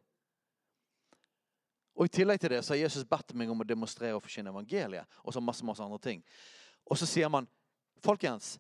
Og 2.01 2.09
I 2.09 2.13
tillegg 2.17 2.41
til 2.41 2.55
det 2.55 2.63
så 2.65 2.73
har 2.73 2.81
Jesus 2.81 3.05
bedt 3.05 3.35
meg 3.37 3.51
om 3.53 3.61
å 3.61 3.67
demonstrere 3.69 4.17
og 4.17 4.25
forkynne 4.25 4.49
evangeliet. 4.55 5.05
Og 5.21 5.35
så 5.37 5.43
masse, 5.45 5.65
masse 5.69 5.85
andre 5.85 5.99
ting. 6.01 6.23
Og 6.89 6.97
så 6.97 7.05
sier 7.05 7.29
man, 7.29 7.45
folkens, 8.01 8.55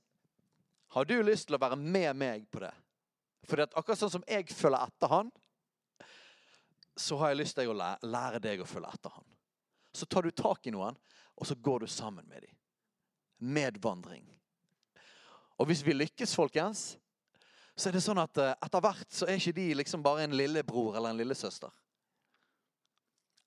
har 0.92 1.08
du 1.08 1.16
lyst 1.24 1.48
til 1.48 1.56
å 1.56 1.62
være 1.62 1.78
med 1.80 2.12
meg 2.20 2.44
på 2.52 2.60
det? 2.60 2.74
For 3.48 3.64
akkurat 3.64 3.96
sånn 3.96 4.12
som 4.12 4.26
jeg 4.28 4.50
følger 4.52 4.84
etter 4.84 5.12
han, 5.14 5.30
så 7.00 7.16
har 7.16 7.32
jeg 7.32 7.40
lyst 7.40 7.56
til 7.56 7.72
å 7.72 7.76
lære 7.80 8.42
deg 8.44 8.60
å 8.60 8.68
følge 8.68 8.92
etter 8.92 9.14
han. 9.14 9.28
Så 9.96 10.04
tar 10.04 10.28
du 10.28 10.34
tak 10.36 10.68
i 10.68 10.74
noen, 10.74 10.98
og 11.40 11.48
så 11.48 11.56
går 11.56 11.86
du 11.86 11.88
sammen 11.88 12.28
med 12.28 12.44
dem. 12.44 12.56
Medvandring. 13.40 14.26
Og 15.56 15.70
hvis 15.70 15.80
vi 15.86 15.96
lykkes, 15.96 16.36
folkens, 16.36 16.90
så 17.72 17.88
er 17.88 17.96
det 17.96 18.04
sånn 18.04 18.20
at 18.20 18.36
eh, 18.36 18.52
etter 18.60 18.84
hvert 18.84 19.14
så 19.14 19.24
er 19.24 19.40
ikke 19.40 19.56
de 19.56 19.66
liksom 19.80 20.04
bare 20.04 20.26
en 20.26 20.36
lillebror 20.36 20.98
eller 20.98 21.14
en 21.14 21.22
lillesøster. 21.22 21.72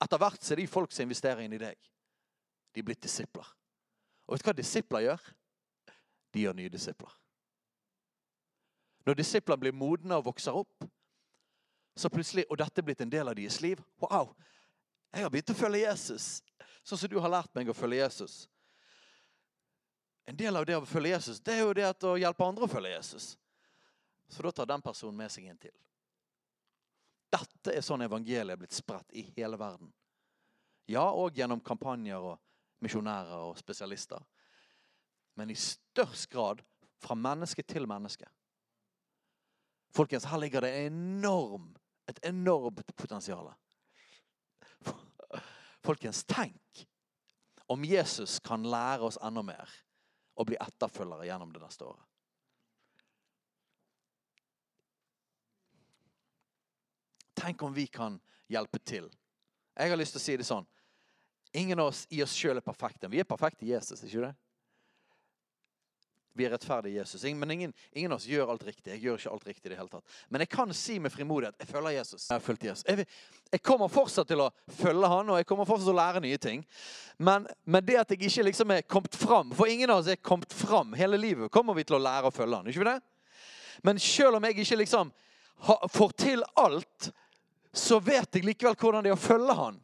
Etter 0.01 0.21
hvert 0.21 0.41
så 0.43 0.53
er 0.53 0.63
de 0.63 0.69
folk 0.69 0.91
som 0.91 1.05
investerer 1.05 1.43
inn 1.43 1.53
i 1.53 1.61
deg. 1.61 1.77
De 2.73 2.81
er 2.81 2.87
blitt 2.87 3.03
disipler. 3.03 3.47
Og 4.25 4.33
vet 4.33 4.43
du 4.43 4.49
hva 4.49 4.55
disipler 4.57 5.05
gjør? 5.05 5.27
De 6.33 6.45
gjør 6.45 6.57
nye 6.57 6.71
disipler. 6.73 7.13
Når 9.05 9.19
disiplene 9.19 9.59
blir 9.59 9.75
modne 9.75 10.17
og 10.17 10.25
vokser 10.29 10.55
opp, 10.55 10.85
så 11.95 12.09
plutselig, 12.09 12.45
og 12.49 12.57
dette 12.57 12.81
er 12.81 12.85
blitt 12.87 13.03
en 13.05 13.11
del 13.11 13.29
av 13.29 13.35
deres 13.37 13.59
liv 13.61 13.77
Wow! 14.01 14.31
Jeg 15.13 15.21
har 15.21 15.29
begynt 15.29 15.51
å 15.53 15.57
følge 15.57 15.83
Jesus, 15.83 16.39
sånn 16.81 16.97
som 16.97 17.11
du 17.11 17.19
har 17.21 17.29
lært 17.29 17.51
meg 17.53 17.69
å 17.69 17.75
følge 17.77 17.99
Jesus. 17.99 18.47
En 20.25 20.37
del 20.39 20.57
av 20.57 20.65
det 20.65 20.79
å 20.79 20.87
følge 20.89 21.11
Jesus 21.13 21.41
det 21.43 21.53
er 21.53 21.61
jo 21.61 21.75
det 21.77 21.85
å 22.09 22.15
hjelpe 22.17 22.47
andre 22.47 22.65
å 22.65 22.71
følge 22.71 22.95
Jesus. 22.95 23.35
Så 24.31 24.41
da 24.41 24.51
tar 24.55 24.71
den 24.71 24.81
personen 24.81 25.19
med 25.19 25.29
seg 25.29 25.51
en 25.51 25.59
til. 25.61 25.73
Dette 27.33 27.73
er 27.73 27.85
sånn 27.85 28.05
evangeliet 28.05 28.53
er 28.53 28.61
blitt 28.61 28.75
spredt 28.75 29.13
i 29.17 29.25
hele 29.33 29.57
verden. 29.57 29.89
Ja, 30.91 31.05
og 31.09 31.37
gjennom 31.37 31.63
kampanjer 31.63 32.21
og 32.33 32.39
misjonærer 32.83 33.47
og 33.47 33.57
spesialister. 33.57 34.21
Men 35.39 35.49
i 35.49 35.57
størst 35.57 36.29
grad 36.29 36.61
fra 37.01 37.15
menneske 37.17 37.63
til 37.65 37.87
menneske. 37.89 38.27
Folkens, 39.93 40.25
her 40.29 40.41
ligger 40.41 40.65
det 40.65 40.73
enorm, 40.87 41.71
et 42.09 42.19
enormt 42.25 42.95
potensial. 42.97 43.51
Folkens, 45.83 46.23
tenk 46.25 46.85
om 47.71 47.85
Jesus 47.85 48.39
kan 48.43 48.65
lære 48.67 49.07
oss 49.07 49.19
enda 49.23 49.43
mer 49.45 49.69
og 50.37 50.49
bli 50.49 50.57
etterfølgere 50.59 51.27
gjennom 51.29 51.53
det 51.53 51.61
neste 51.63 51.85
året. 51.87 52.12
Tenk 57.43 57.63
om 57.63 57.73
vi 57.73 57.87
kan 57.87 58.19
hjelpe 58.47 58.79
til. 58.79 59.09
Jeg 59.75 59.91
har 59.91 59.99
lyst 59.99 60.15
til 60.15 60.21
å 60.21 60.23
si 60.23 60.35
det 60.39 60.45
sånn. 60.47 60.67
Ingen 61.59 61.81
av 61.83 61.89
oss 61.91 62.05
i 62.09 62.21
oss 62.23 62.31
sjøl 62.39 62.61
er 62.61 62.63
perfekte. 62.63 63.09
Vi 63.11 63.19
er 63.19 63.27
perfekte 63.27 63.65
i 63.65 63.73
Jesus, 63.73 63.99
ikke 63.99 64.29
det? 64.29 64.29
Vi 66.33 66.45
er 66.47 66.53
rettferdige 66.55 66.95
i 66.95 67.01
Jesus. 67.01 67.25
Men 67.35 67.51
ingen, 67.51 67.73
ingen, 67.91 68.13
av 68.13 68.21
oss 68.21 68.29
gjør 68.31 68.53
alt 68.53 68.63
riktig. 68.63 68.93
Jeg 68.93 69.03
gjør 69.03 69.19
ikke 69.19 69.33
alt 69.35 69.49
riktig 69.49 69.67
i 69.67 69.73
det 69.73 69.79
hele 69.81 69.91
tatt. 69.91 70.15
Men 70.31 70.45
jeg 70.45 70.51
kan 70.53 70.71
si 70.77 70.95
med 71.03 71.11
frimodighet 71.11 71.59
jeg 71.59 71.69
følger 71.69 71.97
Jesus. 71.97 72.29
Jeg 72.29 72.33
har 72.37 72.45
fulgt 72.45 72.63
Jesus. 72.69 72.85
Jeg, 72.87 73.07
jeg, 73.51 73.61
kommer 73.61 73.91
fortsatt 73.91 74.31
til 74.31 74.45
å 74.45 74.47
følge 74.79 75.09
han, 75.11 75.33
og 75.33 75.41
jeg 75.41 75.49
kommer 75.49 75.67
fortsatt 75.67 75.89
til 75.89 75.97
å 75.97 75.99
lære 75.99 76.23
nye 76.23 76.39
ting. 76.41 76.63
Men, 77.19 77.49
men 77.67 77.85
det 77.85 77.99
at 78.05 78.15
jeg 78.15 78.23
ikke 78.23 78.47
liksom 78.47 78.71
er 78.77 78.87
kommet 78.87 79.19
fram 79.19 79.51
For 79.53 79.69
ingen 79.69 79.91
av 79.91 79.99
oss 80.01 80.09
er 80.09 80.23
kommet 80.23 80.55
fram 80.55 80.95
hele 80.95 81.19
livet. 81.19 81.51
kommer 81.51 81.75
vi 81.75 81.83
til 81.83 81.99
å 81.99 82.05
lære 82.07 82.31
å 82.31 82.33
følge 82.33 82.61
han, 82.61 82.71
ikke 82.71 82.87
det? 82.87 82.97
Men 83.83 83.99
selv 83.99 84.39
om 84.39 84.47
jeg 84.47 84.63
ikke 84.63 84.79
liksom 84.79 85.11
får 85.93 86.15
til 86.17 86.41
alt, 86.55 87.11
så 87.73 87.99
vet 87.99 88.35
jeg 88.35 88.45
likevel 88.45 88.77
hvordan 88.77 89.03
det 89.03 89.11
er 89.11 89.17
å 89.17 89.23
følge 89.23 89.55
han. 89.57 89.79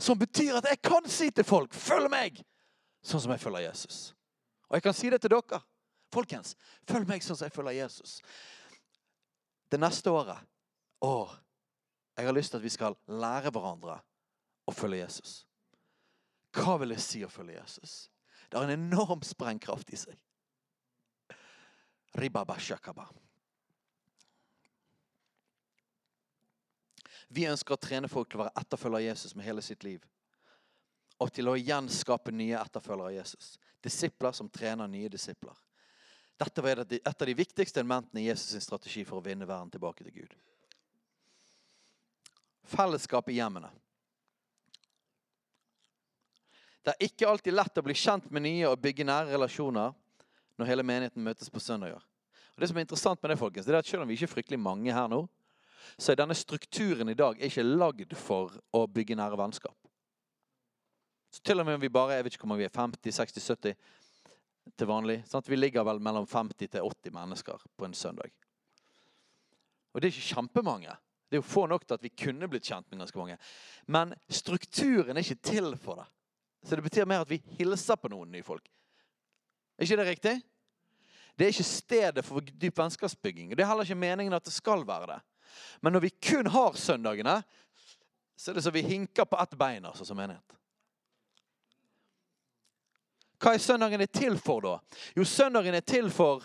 Som 0.00 0.18
betyr 0.18 0.56
at 0.58 0.68
jeg 0.70 0.80
kan 0.82 1.08
si 1.08 1.30
til 1.30 1.44
folk 1.44 1.74
'følg 1.74 2.10
meg', 2.10 2.42
sånn 3.04 3.20
som 3.20 3.30
jeg 3.30 3.40
følger 3.40 3.68
Jesus. 3.68 4.14
Og 4.68 4.76
jeg 4.76 4.82
kan 4.82 4.94
si 4.94 5.10
det 5.10 5.20
til 5.20 5.30
dere. 5.30 5.60
Folkens, 6.12 6.56
følg 6.88 7.08
meg 7.08 7.22
sånn 7.22 7.36
som 7.36 7.46
jeg 7.46 7.52
følger 7.52 7.72
Jesus. 7.72 8.20
Det 9.70 9.80
neste 9.80 10.10
året 10.10 10.48
Å, 11.02 11.34
jeg 12.16 12.26
har 12.26 12.34
lyst 12.36 12.52
til 12.52 12.60
at 12.60 12.62
vi 12.62 12.70
skal 12.70 12.94
lære 13.08 13.50
hverandre 13.50 13.96
å 14.68 14.72
følge 14.72 15.00
Jesus. 15.00 15.46
Hva 16.54 16.76
vil 16.78 16.94
det 16.94 17.00
si 17.02 17.24
å 17.24 17.30
følge 17.32 17.56
Jesus? 17.56 18.08
Det 18.48 18.58
har 18.58 18.68
en 18.68 18.76
enorm 18.76 19.22
sprengkraft 19.26 19.90
i 19.90 19.96
seg. 19.96 20.14
Ribabashakaba. 22.14 23.08
Vi 27.32 27.46
ønsker 27.48 27.74
å 27.74 27.80
trene 27.80 28.10
folk 28.12 28.28
til 28.28 28.40
å 28.40 28.44
være 28.44 28.60
etterfølger 28.60 28.98
av 28.98 29.06
Jesus 29.06 29.34
med 29.34 29.46
hele 29.46 29.62
sitt 29.64 29.84
liv. 29.86 30.02
Og 31.22 31.30
til 31.32 31.48
å 31.48 31.56
igjen 31.56 31.88
skape 31.92 32.32
nye 32.34 32.58
etterfølgere 32.60 33.08
av 33.12 33.16
Jesus. 33.16 33.54
Disipler 33.80 34.34
som 34.36 34.50
trener 34.52 34.90
nye 34.90 35.08
disipler. 35.12 35.56
Dette 36.36 36.64
var 36.64 36.82
et 36.84 37.08
av 37.08 37.26
de 37.28 37.36
viktigste 37.38 37.80
elementene 37.80 38.20
i 38.20 38.26
Jesus' 38.26 38.66
strategi 38.66 39.04
for 39.08 39.20
å 39.20 39.24
vinne 39.24 39.46
verden 39.48 39.70
tilbake 39.70 40.04
til 40.04 40.22
Gud. 40.22 40.34
Fellesskap 42.72 43.28
i 43.30 43.38
hjemmene. 43.38 43.70
Det 46.82 46.92
er 46.92 47.06
ikke 47.06 47.28
alltid 47.30 47.54
lett 47.54 47.78
å 47.78 47.84
bli 47.86 47.94
kjent 47.94 48.26
med 48.34 48.42
nye 48.44 48.68
og 48.68 48.80
bygge 48.82 49.06
nære 49.06 49.36
relasjoner 49.36 49.92
når 50.58 50.68
hele 50.68 50.84
menigheten 50.86 51.22
møtes 51.22 51.50
på 51.52 51.62
søndager. 51.62 52.02
Og 52.52 52.60
det 52.60 52.68
som 52.68 52.80
er 52.80 52.84
interessant 52.84 53.22
med 53.22 53.32
det, 53.32 53.38
folkens, 53.40 53.66
det 53.66 53.72
er 53.72 53.80
at 53.80 53.88
Selv 53.88 54.02
om 54.02 54.10
vi 54.10 54.18
ikke 54.18 54.28
er 54.28 54.34
fryktelig 54.34 54.60
mange 54.60 54.92
her 54.92 55.08
nå, 55.08 55.22
så 55.98 56.12
er 56.12 56.20
denne 56.20 56.36
strukturen 56.36 57.10
i 57.12 57.18
dag 57.18 57.40
ikke 57.42 57.64
lagd 57.66 58.14
for 58.18 58.54
å 58.74 58.84
bygge 58.86 59.16
nære 59.18 59.38
vennskap. 59.40 59.76
Så 61.32 61.40
til 61.40 61.60
og 61.60 61.66
med 61.66 61.78
om 61.78 61.82
vi 61.82 61.92
bare 61.92 62.18
jeg 62.18 62.26
vet 62.26 62.34
ikke 62.36 62.44
hvor 62.44 62.52
mange 62.52 62.64
vi 62.64 62.68
er, 62.68 62.76
50, 62.76 63.14
60, 63.16 63.46
70 63.48 63.76
til 64.78 64.88
vanlig 64.88 65.22
sant? 65.28 65.48
Vi 65.48 65.56
ligger 65.56 65.86
vel 65.88 66.02
mellom 66.04 66.26
50 66.28 66.68
til 66.68 66.84
80 66.84 67.14
mennesker 67.16 67.64
på 67.76 67.88
en 67.88 67.96
søndag. 67.96 68.34
Og 69.92 70.00
det 70.00 70.08
er 70.08 70.14
ikke 70.14 70.34
kjempemange. 70.34 70.96
Det 71.32 71.38
er 71.38 71.40
jo 71.40 71.48
få 71.48 71.64
nok 71.66 71.86
til 71.86 71.96
at 71.96 72.04
vi 72.04 72.12
kunne 72.12 72.48
blitt 72.52 72.68
kjent 72.68 72.90
med 72.90 73.00
ganske 73.00 73.18
mange. 73.18 73.38
Men 73.88 74.12
strukturen 74.28 75.16
er 75.16 75.24
ikke 75.24 75.48
til 75.48 75.72
for 75.80 76.02
det. 76.02 76.06
Så 76.68 76.76
det 76.76 76.84
betyr 76.84 77.08
mer 77.08 77.24
at 77.24 77.30
vi 77.30 77.40
hilser 77.58 77.96
på 77.96 78.10
noen 78.12 78.30
nye 78.30 78.44
folk. 78.44 78.68
Er 79.78 79.86
ikke 79.86 79.98
det 79.98 80.08
riktig? 80.10 80.34
Det 81.32 81.46
er 81.46 81.54
ikke 81.54 81.64
stedet 81.64 82.24
for 82.24 82.44
dyp 82.44 82.78
vennskapsbygging. 82.78 83.54
Det 83.56 83.64
er 83.64 83.70
heller 83.70 83.88
ikke 83.88 83.98
meningen 83.98 84.36
at 84.36 84.44
det 84.44 84.52
skal 84.52 84.84
være 84.86 85.14
det. 85.14 85.18
Men 85.80 85.96
når 85.96 86.06
vi 86.06 86.10
kun 86.10 86.46
har 86.46 86.78
søndagene, 86.78 87.42
så 88.36 88.50
er 88.50 88.58
det 88.58 88.64
som 88.64 88.74
vi 88.74 88.82
hinker 88.86 89.24
på 89.24 89.38
ett 89.38 89.54
bein 89.58 89.84
altså, 89.86 90.04
som 90.04 90.18
menighet. 90.18 90.56
Hva 93.42 93.56
er 93.56 93.62
søndagen 93.62 94.00
er 94.00 94.10
til 94.10 94.38
for, 94.38 94.62
da? 94.62 95.00
Jo, 95.18 95.24
søndagen 95.26 95.74
er 95.74 95.82
til 95.86 96.10
for 96.14 96.44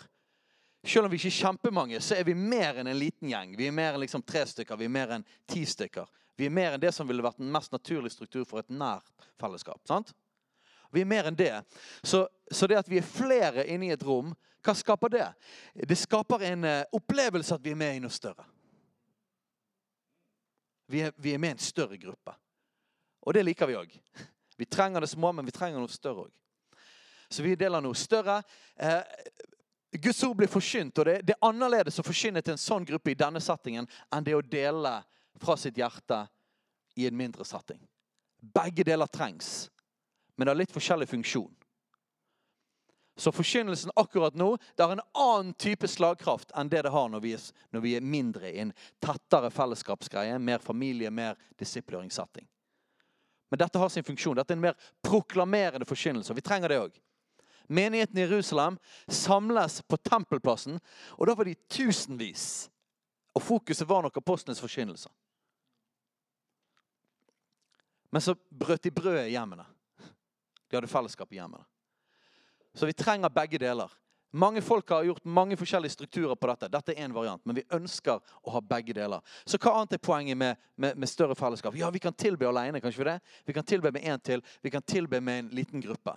selv 0.84 1.06
om 1.06 1.12
vi 1.12 1.18
ikke 1.18 1.30
er 1.30 1.38
kjempemange, 1.38 2.00
så 2.00 2.16
er 2.16 2.24
vi 2.26 2.34
mer 2.38 2.78
enn 2.78 2.88
en 2.90 2.98
liten 2.98 3.30
gjeng. 3.30 3.54
Vi 3.58 3.66
er 3.68 3.74
mer 3.74 3.94
enn 3.94 4.02
liksom 4.02 4.22
tre 4.26 4.44
stykker, 4.46 4.78
vi 4.78 4.86
er 4.86 4.94
mer 4.94 5.14
enn 5.16 5.26
ti 5.50 5.64
stykker. 5.66 6.06
Vi 6.38 6.46
er 6.46 6.54
mer 6.54 6.74
enn 6.74 6.82
det 6.82 6.92
som 6.94 7.08
ville 7.08 7.24
vært 7.24 7.40
den 7.40 7.50
mest 7.52 7.74
naturlige 7.74 8.14
struktur 8.14 8.44
for 8.46 8.62
et 8.62 8.70
nært 8.70 9.28
fellesskap. 9.40 9.80
sant? 9.88 10.14
Vi 10.94 11.02
er 11.02 11.08
mer 11.10 11.28
enn 11.28 11.36
det. 11.36 11.52
Så, 12.02 12.24
så 12.50 12.66
det 12.70 12.78
at 12.78 12.88
vi 12.88 13.00
er 13.00 13.06
flere 13.06 13.66
inne 13.66 13.90
i 13.90 13.94
et 13.94 14.04
rom, 14.06 14.30
hva 14.64 14.74
skaper 14.74 15.12
det? 15.12 15.26
Det 15.74 15.98
skaper 15.98 16.44
en 16.48 16.64
eh, 16.66 16.84
opplevelse 16.94 17.54
at 17.54 17.64
vi 17.64 17.74
er 17.74 17.78
med 17.78 17.96
i 17.96 18.00
noe 18.02 18.14
større. 18.14 18.46
Vi 20.88 21.04
er, 21.04 21.12
vi 21.16 21.34
er 21.34 21.40
med 21.40 21.52
i 21.52 21.56
en 21.58 21.62
større 21.62 21.98
gruppe. 22.00 22.34
Og 23.26 23.34
det 23.36 23.44
liker 23.44 23.68
vi 23.68 23.76
òg. 23.76 23.92
Vi 24.58 24.66
trenger 24.66 25.04
det 25.04 25.10
små, 25.12 25.32
men 25.36 25.46
vi 25.46 25.52
trenger 25.54 25.82
noe 25.82 25.92
større 25.92 26.26
òg. 26.26 26.32
Så 27.28 27.44
vi 27.44 27.56
deler 27.60 27.84
noe 27.84 27.96
større. 27.98 28.40
Eh, 28.76 29.02
Guds 30.00 30.22
ord 30.24 30.36
blir 30.36 30.48
forkynt, 30.48 30.98
og 30.98 31.08
det, 31.08 31.18
det, 31.28 31.36
er 31.36 31.48
annerledes 31.48 32.00
å 32.00 32.06
forkynne 32.06 32.42
til 32.44 32.56
en 32.56 32.60
sånn 32.60 32.88
gruppe 32.88 33.12
i 33.12 33.18
denne 33.18 33.40
settingen 33.40 33.88
enn 34.12 34.24
det 34.24 34.36
å 34.36 34.44
dele 34.44 34.94
fra 35.40 35.56
sitt 35.60 35.78
hjerte 35.78 36.22
i 36.98 37.06
en 37.08 37.16
mindre 37.16 37.44
setting. 37.44 37.80
Begge 38.40 38.84
deler 38.86 39.10
trengs, 39.12 39.68
men 40.36 40.46
det 40.46 40.52
har 40.52 40.60
litt 40.60 40.74
forskjellig 40.74 41.08
funksjon. 41.10 41.52
Så 43.18 43.32
forkynnelsen 43.32 43.90
akkurat 43.96 44.34
nå 44.34 44.52
det 44.76 44.82
har 44.82 44.92
en 44.92 45.00
annen 45.12 45.54
type 45.58 45.88
slagkraft 45.88 46.52
enn 46.54 46.68
det 46.70 46.84
det 46.86 46.92
har 46.94 47.08
når 47.10 47.20
vi 47.24 47.32
er, 47.34 47.46
når 47.74 47.82
vi 47.82 47.94
er 47.98 48.04
mindre 48.06 48.52
i 48.52 48.60
en 48.62 48.70
tettere 49.02 49.50
fellesskapsgreie, 49.50 50.36
mer 50.38 50.62
familie, 50.62 51.10
mer 51.10 51.34
disipleringssetting. 51.58 52.46
Men 53.50 53.58
dette 53.58 53.78
har 53.78 53.90
sin 53.90 54.06
funksjon. 54.06 54.36
Dette 54.38 54.54
er 54.54 54.58
en 54.60 54.66
mer 54.68 54.76
proklamerende 55.02 55.88
forkynnelse. 55.88 56.34
Vi 56.34 56.44
trenger 56.46 56.70
det 56.70 56.78
òg. 56.78 57.00
Menigheten 57.66 58.20
i 58.20 58.22
Jerusalem 58.22 58.76
samles 59.08 59.80
på 59.82 59.96
tempelplassen, 59.96 60.78
og 61.18 61.26
da 61.26 61.34
var 61.34 61.48
de 61.48 61.56
tusenvis. 61.68 62.68
Og 63.34 63.42
fokuset 63.42 63.88
var 63.88 64.04
nok 64.06 64.20
apostlenes 64.20 64.62
forkynnelse. 64.62 65.10
Men 68.14 68.22
så 68.22 68.36
brøt 68.50 68.86
de 68.86 68.94
brødet 68.94 69.26
i 69.26 69.34
hjemmene. 69.34 69.66
De 70.68 70.78
hadde 70.78 70.92
fellesskap 70.92 71.32
i 71.32 71.40
hjemmene. 71.40 71.66
Så 72.78 72.86
vi 72.86 72.94
trenger 72.94 73.32
begge 73.34 73.58
deler. 73.58 73.90
Mange 74.30 74.60
folk 74.62 74.90
har 74.90 75.04
gjort 75.04 75.24
mange 75.24 75.56
forskjellige 75.56 75.96
strukturer 75.96 76.36
på 76.36 76.46
dette. 76.50 76.68
Dette 76.68 76.92
er 76.92 77.06
en 77.06 77.14
variant, 77.16 77.40
men 77.48 77.56
vi 77.56 77.64
ønsker 77.74 78.20
å 78.20 78.52
ha 78.52 78.60
begge 78.60 78.94
deler. 78.94 79.24
Så 79.48 79.58
hva 79.58 79.72
annet 79.78 79.96
er 79.96 80.02
poenget 80.04 80.38
med, 80.38 80.60
med, 80.76 80.98
med 81.00 81.08
større 81.08 81.34
fellesskap? 81.34 81.74
Ja, 81.80 81.90
Vi 81.90 81.98
kan 81.98 82.14
tilbe 82.14 82.46
alene, 82.46 82.80
kanskje 82.84 83.02
vi 83.02 83.08
det? 83.08 83.18
Vi 83.48 83.56
kan 83.56 83.64
tilbe 83.64 83.92
med 83.92 84.04
én 84.04 84.20
til. 84.20 84.44
Vi 84.62 84.70
kan 84.70 84.82
tilbe 84.82 85.20
med 85.20 85.38
en 85.38 85.48
liten 85.56 85.80
gruppe 85.80 86.14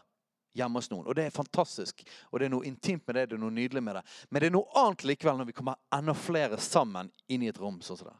hjemme 0.53 0.77
hos 0.77 0.91
noen. 0.91 1.07
Og 1.07 1.15
det 1.15 1.29
er 1.29 1.33
fantastisk. 1.33 2.03
Og 2.29 2.39
det 2.39 2.49
er 2.49 2.53
noe 2.53 2.67
intimt 2.67 3.07
med 3.07 3.15
det, 3.15 3.25
det 3.31 3.39
er 3.39 3.43
noe 3.45 3.55
nydelig 3.55 3.83
med 3.83 3.97
det. 3.97 4.03
Men 4.29 4.43
det 4.43 4.51
er 4.51 4.55
noe 4.57 4.83
annet 4.83 5.07
likevel 5.07 5.39
når 5.39 5.49
vi 5.49 5.55
kommer 5.55 5.79
enda 5.95 6.13
flere 6.13 6.59
sammen 6.61 7.09
inn 7.31 7.47
i 7.47 7.49
et 7.49 7.61
rom 7.63 7.79
sånn 7.81 8.01
som 8.03 8.11
det. 8.11 8.17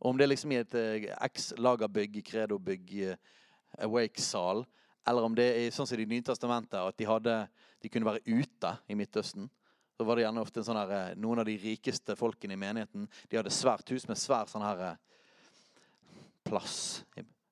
Og 0.00 0.10
om 0.10 0.18
det 0.18 0.26
er 0.26 0.32
liksom 0.32 0.52
i 0.52 0.60
et 0.60 0.74
eh, 0.80 1.08
X-lagerbygg, 1.30 2.22
Credo-bygg, 2.26 2.92
eh, 3.06 3.40
Awake-sal, 3.86 4.64
eller 5.08 5.24
om 5.24 5.34
det 5.34 5.48
er 5.56 5.72
sånn 5.74 5.88
som 5.88 5.98
i 5.98 6.04
Det 6.04 6.12
nye 6.12 6.26
testamentet, 6.26 6.78
at 6.80 6.96
de, 6.98 7.06
hadde, 7.08 7.36
de, 7.80 7.88
kunne 7.88 8.08
være 8.08 8.22
ute 8.26 8.74
i 8.88 8.96
Midtøsten. 8.98 9.48
Så 9.96 10.06
var 10.06 10.16
det 10.16 10.24
gjerne 10.24 10.42
ofte 10.44 10.64
sånn 10.64 10.78
her, 10.80 10.92
eh, 10.96 11.16
Noen 11.20 11.42
av 11.42 11.48
de 11.48 11.56
rikeste 11.60 12.16
folkene 12.16 12.56
i 12.56 12.60
menigheten 12.60 13.08
de 13.28 13.38
hadde 13.38 13.52
svært 13.52 13.88
hus 13.92 14.06
med 14.08 14.20
svær 14.20 14.48
sånn 14.48 14.64
her 14.64 14.84
eh, 14.86 15.00
plass. 16.46 17.02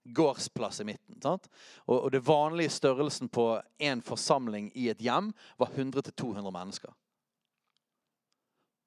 Gårdsplass 0.05 0.81
i 0.81 0.89
midten. 0.89 1.19
sant? 1.23 1.49
Og, 1.87 1.97
og 1.99 2.13
det 2.13 2.25
vanlige 2.25 2.73
størrelsen 2.73 3.29
på 3.29 3.51
en 3.91 4.05
forsamling 4.05 4.71
i 4.75 4.89
et 4.93 5.03
hjem 5.05 5.33
var 5.61 5.73
100-200 5.75 6.53
mennesker. 6.53 6.95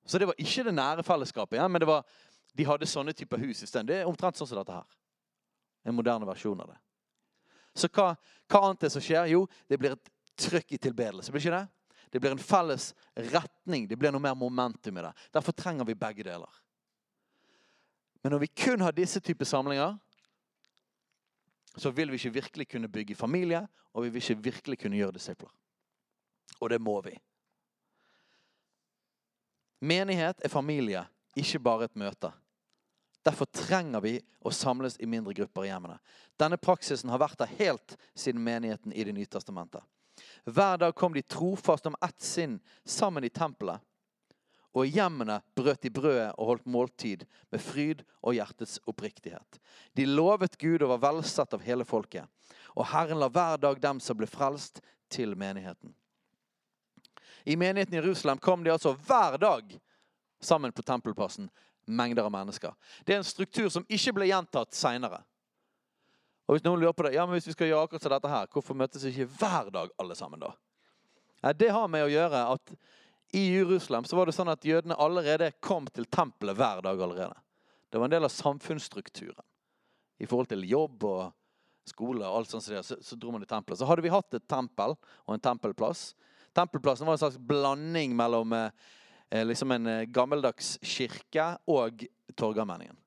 Så 0.05 0.18
det 0.18 0.28
var 0.28 0.39
ikke 0.41 0.66
det 0.66 0.74
nære 0.74 1.05
fellesskapet, 1.05 1.59
ja, 1.62 1.68
men 1.70 1.86
var, 1.86 2.07
de 2.57 2.66
hadde 2.66 2.89
sånne 2.89 3.14
typer 3.14 3.41
hus 3.45 3.62
isteden. 3.62 3.88
Det 3.88 4.01
er 4.01 4.09
omtrent 4.09 4.39
sånn 4.39 4.49
som 4.49 4.57
dette 4.57 4.74
her. 4.74 4.97
En 5.86 5.95
moderne 5.97 6.26
versjon 6.28 6.59
av 6.62 6.74
det. 6.74 6.80
Så 7.74 7.88
hva, 7.93 8.13
hva 8.51 8.63
annet 8.67 8.84
er 8.84 8.89
det 8.89 8.95
som 8.95 9.03
skjer? 9.03 9.30
Jo, 9.32 9.45
det 9.69 9.80
blir 9.80 9.95
et 9.95 10.11
trykk 10.41 10.76
i 10.76 10.82
tilbedelse. 10.82 11.32
Blir 11.32 11.43
ikke 11.43 11.59
det? 11.59 11.67
Det 12.11 12.19
blir 12.19 12.36
en 12.36 12.43
felles 12.43 12.91
retning. 13.15 13.88
Det 13.88 13.95
blir 13.99 14.11
noe 14.11 14.24
mer 14.24 14.36
momentum 14.36 14.97
i 14.99 15.05
det. 15.05 15.13
Derfor 15.32 15.55
trenger 15.55 15.88
vi 15.88 15.95
begge 15.95 16.26
deler. 16.28 16.61
Men 18.22 18.36
når 18.36 18.43
vi 18.43 18.51
kun 18.65 18.84
har 18.84 18.93
disse 18.93 19.22
typer 19.24 19.47
samlinger, 19.47 19.95
så 21.76 21.89
vil 21.95 22.11
vi 22.11 22.19
ikke 22.19 22.34
virkelig 22.36 22.67
kunne 22.67 22.91
bygge 22.91 23.15
familie, 23.15 23.63
og 23.93 24.03
vi 24.03 24.09
vil 24.09 24.22
ikke 24.22 24.43
virkelig 24.43 24.80
kunne 24.84 24.99
gjøre 24.99 25.15
disipler. 25.15 25.49
Og 26.59 26.69
det 26.69 26.82
må 26.82 26.99
vi. 27.01 27.15
Menighet 29.82 30.43
er 30.43 30.51
familie, 30.51 31.05
ikke 31.36 31.59
bare 31.63 31.88
et 31.88 31.95
møte. 31.97 32.30
Derfor 33.24 33.45
trenger 33.45 34.01
vi 34.01 34.15
å 34.41 34.51
samles 34.51 34.97
i 34.99 35.05
mindre 35.05 35.34
grupper 35.38 35.65
i 35.65 35.69
hjemmene. 35.69 35.99
Denne 36.39 36.57
praksisen 36.57 37.11
har 37.13 37.22
vært 37.22 37.41
der 37.43 37.53
helt 37.59 37.97
siden 38.17 38.41
menigheten 38.43 38.93
i 38.93 39.03
Det 39.03 39.13
nye 39.13 39.30
testamentet. 39.30 39.84
Hver 40.45 40.78
dag 40.78 40.95
kom 40.95 41.13
de 41.13 41.22
trofast 41.22 41.86
om 41.86 41.95
ett 42.01 42.22
sinn 42.22 42.59
sammen 42.86 43.24
i 43.24 43.30
tempelet. 43.30 43.80
Og 44.74 44.88
i 44.88 44.93
hjemmene 44.95 45.41
brøt 45.55 45.84
de 45.84 45.91
brødet 45.91 46.32
og 46.39 46.47
holdt 46.47 46.65
måltid 46.65 47.26
med 47.51 47.61
fryd 47.61 48.03
og 48.22 48.38
hjertets 48.38 48.80
oppriktighet. 48.88 49.59
De 49.93 50.05
lovet 50.07 50.55
Gud 50.57 50.82
og 50.82 50.93
var 50.95 51.03
velsatt 51.11 51.53
av 51.53 51.65
hele 51.65 51.86
folket. 51.86 52.26
Og 52.80 52.88
Herren 52.88 53.19
la 53.19 53.28
hver 53.28 53.59
dag 53.59 53.82
dem 53.84 53.99
som 53.99 54.17
ble 54.17 54.30
frelst, 54.30 54.82
til 55.11 55.34
menigheten. 55.36 55.91
I 57.43 57.57
menigheten 57.59 57.93
i 57.93 57.97
Jerusalem 57.97 58.39
kom 58.39 58.63
de 58.63 58.72
altså 58.72 58.93
hver 58.95 59.36
dag 59.41 59.74
sammen 60.39 60.72
på 60.72 60.86
tempelplassen 60.88 61.49
mengder 61.86 62.27
av 62.27 62.32
mennesker. 62.34 62.73
Det 63.05 63.15
er 63.15 63.21
en 63.21 63.27
struktur 63.27 63.69
som 63.69 63.86
ikke 63.89 64.13
ble 64.17 64.29
gjentatt 64.29 64.75
seinere. 64.77 65.21
Og 66.47 66.57
hvis 66.57 66.65
noen 66.65 66.82
lurer 66.82 66.95
på 66.95 67.05
det, 67.05 67.13
ja, 67.15 67.25
men 67.25 67.38
hvis 67.38 67.47
vi 67.47 67.55
skal 67.55 67.69
gjøre 67.69 67.88
akkurat 67.88 68.17
dette 68.17 68.32
her, 68.32 68.49
hvorfor 68.51 68.77
møtes 68.77 69.05
vi 69.05 69.13
ikke 69.13 69.38
hver 69.39 69.69
dag 69.73 69.93
alle 70.01 70.17
sammen 70.19 70.41
da? 70.41 70.51
Det 71.57 71.71
har 71.73 71.88
med 71.89 72.05
å 72.05 72.11
gjøre 72.11 72.41
at 72.53 72.73
i 73.34 73.45
Jerusalem 73.53 74.05
så 74.05 74.17
var 74.17 74.27
det 74.27 74.36
sånn 74.36 74.51
at 74.51 74.65
jødene 74.67 74.97
allerede 74.99 75.53
kom 75.63 75.88
til 75.88 76.05
tempelet 76.11 76.57
hver 76.59 76.82
dag 76.84 76.99
allerede. 76.99 77.38
Det 77.89 77.99
var 77.99 78.09
en 78.09 78.13
del 78.13 78.27
av 78.27 78.34
samfunnsstrukturen. 78.34 79.45
I 80.21 80.27
forhold 80.29 80.51
til 80.51 80.67
jobb 80.67 81.05
og 81.07 81.32
skole 81.88 82.27
og 82.27 82.41
alt 82.41 82.51
sånt 82.51 82.67
så, 82.67 82.82
så, 82.84 83.15
dro 83.17 83.32
man 83.34 83.43
i 83.43 83.49
tempelet. 83.49 83.79
Så 83.79 83.88
hadde 83.89 84.03
vi 84.05 84.11
hatt 84.13 84.36
et 84.38 84.45
tempel 84.51 84.93
og 84.99 85.34
en 85.34 85.41
tempelplass. 85.41 86.11
Tempelplassen 86.55 87.07
var 87.07 87.15
en 87.15 87.23
slags 87.23 87.39
blanding 87.39 88.13
mellom 88.19 88.53
Eh, 88.53 88.69
liksom 89.32 89.71
en 89.71 89.88
eh, 89.88 90.07
gammeldags 90.11 90.75
kirke 90.84 91.53
og 91.71 92.03
Torgallmenningen. 92.36 92.97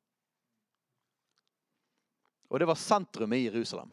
Og 2.49 2.61
det 2.61 2.69
var 2.69 2.79
sentrumet 2.79 3.43
i 3.43 3.47
Jerusalem. 3.49 3.91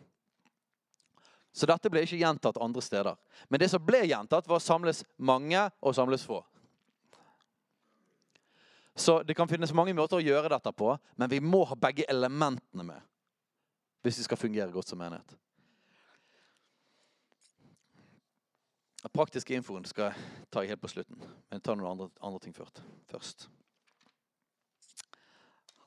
Så 1.52 1.68
dette 1.68 1.90
ble 1.92 2.06
ikke 2.06 2.20
gjentatt 2.22 2.60
andre 2.62 2.82
steder. 2.84 3.18
Men 3.52 3.60
det 3.60 3.68
som 3.72 3.84
ble 3.84 4.06
gjentatt, 4.06 4.48
var 4.48 4.62
å 4.62 4.64
samles 4.64 5.04
mange 5.18 5.66
og 5.82 5.96
samles 5.98 6.24
få. 6.24 6.40
Så 8.96 9.22
det 9.24 9.36
kan 9.36 9.50
finnes 9.50 9.74
mange 9.76 9.96
måter 9.98 10.20
å 10.20 10.24
gjøre 10.24 10.52
dette 10.52 10.72
på, 10.76 10.94
men 11.16 11.32
vi 11.32 11.40
må 11.44 11.64
ha 11.68 11.76
begge 11.80 12.08
elementene 12.12 12.86
med 12.86 13.08
hvis 14.02 14.18
vi 14.18 14.26
skal 14.26 14.40
fungere 14.40 14.74
godt 14.74 14.90
som 14.90 14.98
menighet. 14.98 15.36
Den 19.02 19.14
praktiske 19.14 19.56
infoen 19.58 19.86
skal 19.90 20.12
jeg 20.12 20.48
ta 20.54 20.62
helt 20.62 20.82
på 20.82 20.92
slutten. 20.92 21.18
Men 21.18 21.58
jeg 21.58 21.64
tar 21.66 21.78
noen 21.80 21.92
andre, 21.92 22.10
andre 22.22 22.40
ting 22.44 22.54
først. 22.54 23.48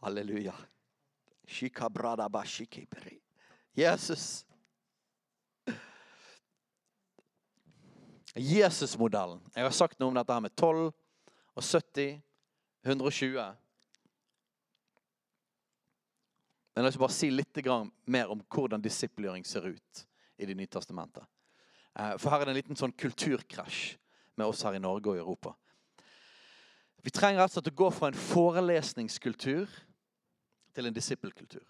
Halleluja. 0.03 0.55
Jesus. 3.79 4.45
Jesus-modellen. 8.35 9.43
Jeg 9.55 9.63
har 9.63 9.75
sagt 9.75 10.01
noe 10.01 10.11
om 10.11 10.19
dette 10.19 10.35
her 10.35 10.43
med 10.43 10.57
12 10.59 10.89
og 11.55 11.63
70, 11.63 12.19
120. 12.83 13.45
Men 16.75 16.89
jeg 16.89 16.97
vil 16.97 17.05
bare 17.05 17.15
si 17.15 17.31
litt 17.31 17.63
mer 18.11 18.35
om 18.35 18.43
hvordan 18.43 18.83
disiplering 18.83 19.47
ser 19.47 19.71
ut 19.71 20.07
i 20.37 20.47
Det 20.47 20.57
nye 20.59 20.67
testamentet. 20.67 21.23
Eh, 21.95 22.17
for 22.19 22.31
her 22.31 22.43
er 22.43 22.49
det 22.49 22.55
en 22.55 22.61
liten 22.63 22.79
sånn 22.79 22.95
kulturkrasj 22.99 23.95
med 24.39 24.49
oss 24.49 24.65
her 24.67 24.75
i 24.75 24.83
Norge 24.83 25.13
og 25.13 25.19
i 25.19 25.23
Europa. 25.23 25.55
Vi 27.05 27.13
trenger 27.13 27.45
altså 27.45 27.61
å 27.61 27.77
gå 27.77 27.91
fra 27.93 28.09
en 28.09 28.19
forelesningskultur 28.19 29.71
til 30.75 30.89
en 30.89 30.97
disippelkultur. 30.97 31.65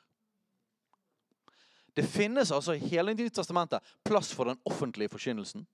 Det 1.94 2.06
finnes 2.06 2.50
altså 2.54 2.74
i 2.74 2.82
hele 2.82 3.14
Nye 3.14 3.30
testamentet 3.30 3.94
plass 4.06 4.32
for 4.34 4.50
den 4.50 4.60
offentlige 4.66 5.12
forkynnelsen. 5.12 5.66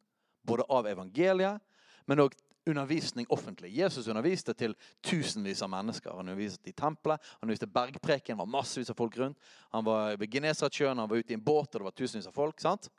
Både 0.44 0.64
av 0.72 0.88
evangeliet, 0.88 1.60
men 2.08 2.24
òg 2.24 2.34
undervisning 2.68 3.28
offentlig. 3.32 3.70
Jesus 3.72 4.08
underviste 4.08 4.52
til 4.56 4.74
tusenvis 5.04 5.62
av 5.64 5.70
mennesker. 5.72 6.12
Han 6.12 6.28
underviste 6.28 6.68
i 6.68 6.76
tempelet, 6.76 7.20
han 7.20 7.48
underviste 7.48 7.68
bergpreken, 7.72 8.38
var 8.40 8.48
massevis 8.48 8.92
av 8.92 8.98
folk 8.98 9.16
rundt. 9.20 9.38
Han 9.72 9.84
var 9.84 10.16
ved 10.20 10.32
Genesaretsjøen, 10.32 10.98
han 10.98 11.08
var 11.08 11.22
ute 11.22 11.32
i 11.32 11.38
en 11.38 11.44
båt, 11.44 11.72
og 11.72 11.80
det 11.80 11.88
var 11.88 11.96
tusenvis 11.96 12.28
av 12.28 12.36
folk. 12.36 12.60
sant? 12.60 12.90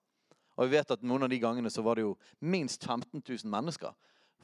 Og 0.62 0.70
vi 0.70 0.78
vet 0.78 0.91
at 0.93 1.01
noen 1.01 1.26
av 1.26 1.32
de 1.32 1.39
gangene 1.41 1.72
så 1.74 1.82
var 1.82 1.97
det 1.97 2.05
jo 2.05 2.14
minst 2.45 2.84
15 2.86 3.18
000 3.18 3.49
mennesker. 3.49 3.95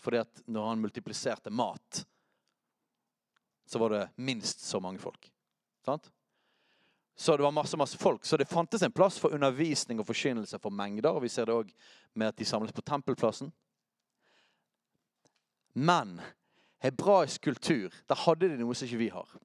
Fordi 0.02 0.22
at 0.24 0.42
når 0.50 0.70
han 0.72 0.82
multipliserte 0.82 1.54
mat, 1.54 2.02
så 3.70 3.80
var 3.80 3.94
det 3.94 4.04
minst 4.16 4.66
så 4.66 4.82
mange 4.82 4.98
folk. 5.00 5.30
Sant? 5.86 6.10
Så 7.20 7.38
det 7.38 7.46
var 7.46 7.54
masse 7.54 7.78
masse 7.78 7.98
folk. 7.98 8.26
Så 8.26 8.38
det 8.38 8.50
fantes 8.50 8.82
en 8.82 8.92
plass 8.92 9.20
for 9.22 9.34
undervisning 9.34 10.02
og 10.02 10.10
forkynnelse 10.10 10.58
for 10.62 10.74
mengder. 10.74 11.10
og 11.14 11.22
Vi 11.22 11.30
ser 11.30 11.46
det 11.46 11.54
òg 11.54 11.72
med 12.14 12.28
at 12.28 12.38
de 12.38 12.46
samles 12.46 12.74
på 12.74 12.82
tempelplassen. 12.82 13.54
Men 15.74 16.22
hebraisk 16.82 17.42
kultur, 17.42 17.94
der 18.10 18.26
hadde 18.26 18.50
de 18.50 18.58
noe 18.58 18.74
som 18.74 18.90
ikke 18.90 19.02
vi 19.02 19.10
har. 19.14 19.38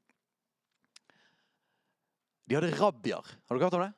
De 2.48 2.56
hadde 2.56 2.76
rabbier. 2.80 3.24
Har 3.48 3.56
du 3.56 3.64
hørt 3.64 3.76
om 3.76 3.84
det? 3.84 3.92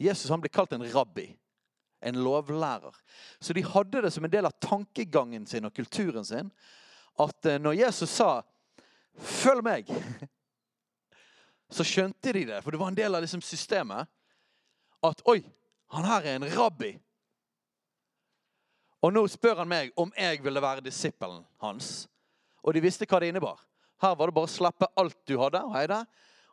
Jesus 0.00 0.30
han 0.32 0.40
ble 0.40 0.50
kalt 0.52 0.72
en 0.72 0.84
rabbi. 0.92 1.28
En 2.00 2.16
lovlærer. 2.24 2.96
Så 3.40 3.52
de 3.52 3.64
hadde 3.64 4.02
det 4.02 4.12
som 4.14 4.24
en 4.24 4.32
del 4.32 4.48
av 4.48 4.56
tankegangen 4.62 5.44
sin 5.46 5.68
og 5.68 5.74
kulturen 5.76 6.24
sin 6.24 6.48
at 7.20 7.46
eh, 7.46 7.58
når 7.60 7.76
Jesus 7.82 8.10
sa 8.10 8.42
'følg 9.20 9.62
meg', 9.64 9.90
så 11.76 11.84
skjønte 11.84 12.32
de 12.32 12.46
det. 12.46 12.62
For 12.64 12.70
det 12.70 12.80
var 12.80 12.88
en 12.88 12.96
del 12.96 13.14
av 13.14 13.20
liksom 13.20 13.42
systemet. 13.44 14.08
At 15.02 15.22
'oi, 15.26 15.44
han 15.92 16.04
her 16.04 16.22
er 16.22 16.36
en 16.36 16.48
rabbi'. 16.48 16.98
Og 19.02 19.12
nå 19.12 19.26
spør 19.28 19.62
han 19.62 19.68
meg 19.68 19.92
om 19.96 20.12
jeg 20.16 20.42
ville 20.44 20.62
være 20.62 20.84
disippelen 20.84 21.44
hans. 21.60 22.08
Og 22.62 22.74
de 22.74 22.82
visste 22.84 23.06
hva 23.08 23.20
det 23.20 23.30
innebar. 23.32 23.60
Her 24.00 24.16
var 24.16 24.28
det 24.28 24.34
bare 24.36 24.48
å 24.48 24.52
slippe 24.52 24.88
alt 24.96 25.16
du 25.28 25.38
hadde, 25.40 26.04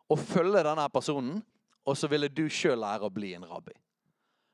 og 0.07 0.19
følge 0.19 0.63
denne 0.63 0.89
personen. 0.89 1.43
Og 1.87 1.97
så 1.97 2.09
ville 2.11 2.27
du 2.27 2.45
sjøl 2.51 2.79
lære 2.83 3.07
å 3.07 3.13
bli 3.13 3.31
en 3.37 3.45
rabbi. 3.47 3.75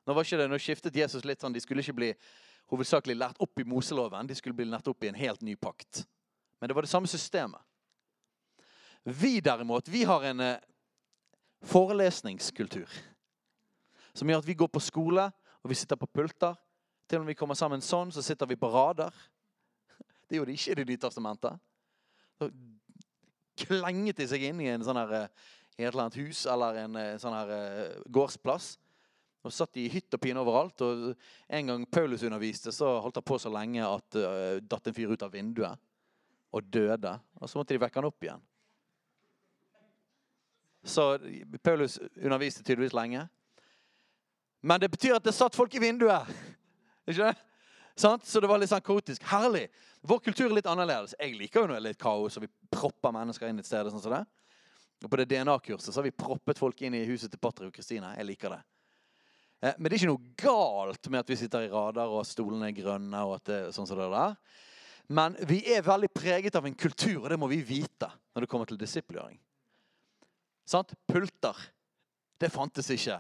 Nå 0.06 0.14
var 0.14 0.26
ikke 0.26 0.38
det, 0.38 0.50
nå 0.52 0.60
skiftet 0.62 0.96
Jesus 0.96 1.26
litt 1.26 1.42
sånn, 1.42 1.54
De 1.56 1.62
skulle 1.64 1.82
ikke 1.82 1.96
bli 1.98 2.10
hovedsakelig 2.72 3.16
lært 3.18 3.40
opp 3.44 3.60
i 3.60 3.66
Moseloven. 3.68 4.28
De 4.28 4.36
skulle 4.38 4.56
bli 4.58 4.68
lært 4.68 4.88
opp 4.92 5.04
i 5.04 5.10
en 5.10 5.18
helt 5.18 5.42
ny 5.42 5.56
pakt. 5.56 6.04
Men 6.60 6.70
det 6.70 6.76
var 6.78 6.86
det 6.86 6.92
samme 6.92 7.10
systemet. 7.10 7.62
Vi 9.04 9.40
derimot, 9.44 9.90
vi 9.92 10.04
har 10.08 10.24
en 10.30 10.40
eh, 10.40 10.62
forelesningskultur. 11.68 12.88
Som 14.14 14.30
gjør 14.30 14.44
at 14.44 14.48
vi 14.48 14.56
går 14.60 14.70
på 14.72 14.84
skole, 14.84 15.26
og 15.64 15.72
vi 15.72 15.80
sitter 15.80 16.00
på 16.00 16.08
pulter. 16.08 16.56
Til 17.10 17.20
og 17.20 17.26
med 17.26 17.34
vi 17.34 17.40
kommer 17.40 17.58
sammen 17.60 17.84
sånn, 17.84 18.14
så 18.16 18.24
sitter 18.24 18.48
vi 18.48 18.60
på 18.60 18.70
rader. 18.72 19.12
Det 20.28 20.40
gjorde 20.40 20.54
de 20.54 20.60
ikke 20.60 20.72
i 20.72 20.80
Det 20.80 20.88
nye 20.88 21.04
testamentet. 21.04 21.60
Så 22.40 22.50
klenget 23.66 24.18
de 24.18 24.28
seg 24.28 24.48
inn 24.48 24.62
i 24.64 24.72
en 24.72 24.86
sånn 24.86 25.02
her, 25.02 25.12
eh, 25.18 25.52
i 25.78 25.84
et 25.84 25.90
eller 25.90 26.06
annet 26.06 26.20
hus 26.22 26.46
eller 26.50 26.80
en 26.84 26.98
en 27.02 27.22
sånn 27.22 27.36
her 27.36 27.54
eh, 27.56 28.00
gårdsplass. 28.14 28.76
Og 29.44 29.52
satt 29.52 29.76
i 29.82 29.90
hytt 29.92 30.14
og 30.16 30.22
pine 30.24 30.40
overalt. 30.40 30.82
Og 30.86 31.14
en 31.52 31.72
gang 31.72 31.86
Paulus 31.92 32.24
underviste, 32.24 32.72
så 32.72 32.96
holdt 33.04 33.20
han 33.20 33.28
på 33.28 33.40
så 33.42 33.52
lenge 33.52 33.84
at 33.84 34.16
uh, 34.16 34.62
datt 34.64 34.88
en 34.88 34.96
fyr 34.96 35.12
ut 35.12 35.26
av 35.26 35.34
vinduet 35.34 35.82
og 36.54 36.70
døde. 36.72 37.12
Og 37.42 37.50
så 37.52 37.60
måtte 37.60 37.76
de 37.76 37.82
vekke 37.84 38.00
han 38.00 38.08
opp 38.08 38.24
igjen. 38.24 38.46
Så 40.84 41.18
Paulus 41.64 41.98
underviste 42.16 42.64
tydeligvis 42.64 42.96
lenge. 42.96 43.26
Men 44.64 44.80
det 44.80 44.92
betyr 44.94 45.18
at 45.18 45.26
det 45.28 45.36
satt 45.36 45.56
folk 45.56 45.76
i 45.76 45.82
vinduet. 45.84 46.30
Ikke 47.08 47.34
det? 47.34 47.36
Så 48.00 48.40
det 48.40 48.48
var 48.50 48.62
litt 48.62 48.72
sånn 48.72 48.84
kaotisk. 48.84 49.26
Herlig. 49.28 49.68
Vår 50.08 50.24
kultur 50.24 50.48
er 50.48 50.56
litt 50.58 50.70
annerledes. 50.72 51.18
Jeg 51.20 51.36
liker 51.36 51.62
jo 51.62 51.68
når 51.68 51.76
det 51.76 51.82
er 51.82 51.88
litt 51.90 52.02
kaos, 52.02 52.38
og 52.40 52.46
vi 52.46 52.52
propper 52.72 53.14
mennesker 53.16 53.52
inn 53.52 53.60
et 53.60 53.68
sted. 53.68 53.92
sånn 53.92 54.04
som 54.04 54.16
det. 54.16 54.24
Og 55.04 55.10
På 55.12 55.20
det 55.20 55.28
DNA-kurset 55.34 55.92
så 55.92 56.00
har 56.00 56.08
vi 56.08 56.16
proppet 56.16 56.60
folk 56.60 56.82
inn 56.82 56.96
i 56.96 57.04
huset 57.10 57.32
til 57.32 57.42
Patrick 57.42 57.74
og 57.74 57.76
Kristine. 57.76 58.14
Jeg 58.16 58.28
liker 58.30 58.56
det. 58.56 58.62
Eh, 59.62 59.74
Men 59.78 59.90
det 59.90 59.98
er 59.98 60.02
ikke 60.02 60.14
noe 60.14 60.36
galt 60.40 61.10
med 61.10 61.20
at 61.20 61.30
vi 61.34 61.40
sitter 61.40 61.66
i 61.66 61.72
rader 61.72 62.08
og 62.08 62.26
stolene 62.28 62.70
er 62.72 62.78
grønne. 62.78 63.26
og 63.26 63.36
at 63.36 63.46
det 63.50 63.58
er 63.60 63.74
sånn 63.76 63.88
som 63.88 64.00
det 64.00 64.10
der. 64.12 64.38
Men 65.08 65.36
vi 65.48 65.60
er 65.68 65.84
veldig 65.84 66.10
preget 66.16 66.56
av 66.56 66.66
en 66.66 66.76
kultur, 66.76 67.24
og 67.24 67.30
det 67.30 67.40
må 67.40 67.50
vi 67.52 67.60
vite 67.62 68.08
når 68.34 68.46
det 68.46 68.50
kommer 68.50 68.66
til 68.70 68.80
disippelgjøring. 68.80 69.40
Sant? 70.66 70.94
Pulter. 71.08 71.58
Det 72.40 72.52
fantes 72.52 72.90
ikke 72.90 73.20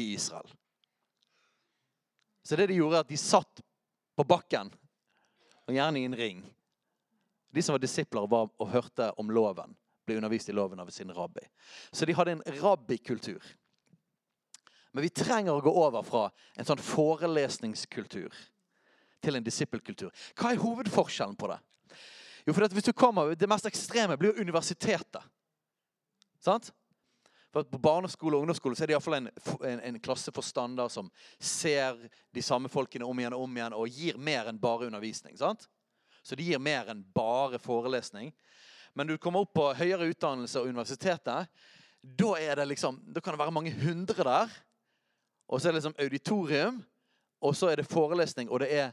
i 0.00 0.14
Israel. 0.14 0.48
Så 2.42 2.56
det 2.56 2.70
de 2.70 2.78
gjorde, 2.80 2.96
er 2.96 3.04
at 3.04 3.12
de 3.12 3.20
satt 3.20 3.60
på 4.16 4.24
bakken, 4.24 4.72
og 5.68 5.76
gjerne 5.76 6.00
i 6.00 6.08
en 6.08 6.16
ring. 6.16 6.40
De 7.52 7.62
som 7.62 7.76
var 7.76 7.82
disipler 7.82 8.26
var 8.30 8.48
og 8.58 8.72
hørte 8.72 9.10
om 9.20 9.30
loven, 9.30 9.76
ble 10.10 10.18
undervist 10.18 10.50
i 10.50 10.56
loven 10.56 10.82
av 10.82 10.90
sin 10.90 11.12
rabbi. 11.14 11.46
Så 11.92 12.06
de 12.06 12.16
hadde 12.18 12.36
en 12.36 12.46
rabbikultur. 12.60 13.42
Men 14.92 15.06
vi 15.06 15.12
trenger 15.14 15.54
å 15.54 15.62
gå 15.62 15.70
over 15.70 16.02
fra 16.02 16.26
en 16.58 16.66
sånn 16.66 16.82
forelesningskultur 16.82 18.34
til 19.22 19.36
en 19.36 19.46
disippelkultur. 19.46 20.10
Hva 20.34 20.50
er 20.50 20.62
hovedforskjellen 20.62 21.38
på 21.38 21.50
det? 21.52 21.60
Jo, 22.46 22.54
for 22.56 22.66
hvis 22.72 22.88
du 22.88 22.92
kommer, 22.92 23.34
Det 23.34 23.48
mest 23.48 23.66
ekstreme 23.66 24.16
blir 24.16 24.32
jo 24.32 24.42
universitetet. 24.42 25.22
Sant? 26.40 26.72
For 27.52 27.66
På 27.66 27.78
barneskole 27.78 28.36
og 28.36 28.44
ungdomsskole 28.44 28.76
så 28.76 28.84
er 28.84 28.90
det 28.90 28.94
iallfall 28.94 29.18
en, 29.18 29.28
en, 29.66 29.80
en 29.80 30.00
klasseforstander 30.00 30.88
som 30.88 31.10
ser 31.38 31.98
de 32.32 32.42
samme 32.42 32.70
folkene 32.70 33.04
om 33.04 33.18
igjen 33.18 33.34
og 33.34 33.44
om 33.44 33.56
igjen 33.56 33.76
og 33.76 33.88
gir 33.90 34.18
mer 34.18 34.48
enn 34.48 34.60
bare 34.60 34.86
undervisning. 34.86 35.36
sant? 35.38 35.66
Så 36.22 36.36
de 36.36 36.46
gir 36.46 36.58
mer 36.62 36.90
enn 36.92 37.02
bare 37.14 37.58
forelesning. 37.58 38.32
Men 38.94 39.06
du 39.06 39.18
kommer 39.18 39.44
opp 39.44 39.52
på 39.54 39.68
høyere 39.78 40.08
utdannelse 40.10 40.60
og 40.60 40.70
universitetet, 40.70 41.50
da, 42.00 42.64
liksom, 42.64 42.98
da 43.12 43.20
kan 43.20 43.34
det 43.34 43.42
være 43.42 43.54
mange 43.54 43.72
hundre 43.76 44.24
der. 44.24 44.54
Og 45.50 45.60
så 45.60 45.68
er 45.68 45.72
det 45.72 45.80
liksom 45.80 45.98
auditorium, 45.98 46.80
og 47.40 47.56
så 47.56 47.70
er 47.70 47.80
det 47.80 47.90
forelesning. 47.90 48.50
Og 48.50 48.60
det 48.62 48.70
er 48.72 48.92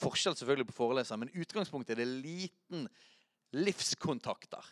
forskjell 0.00 0.36
selvfølgelig 0.36 0.68
på 0.70 0.76
foreleser, 0.76 1.16
men 1.16 1.32
utgangspunktet 1.34 1.96
er 1.96 2.02
det 2.02 2.22
liten 2.24 2.88
livskontakter. 3.56 4.64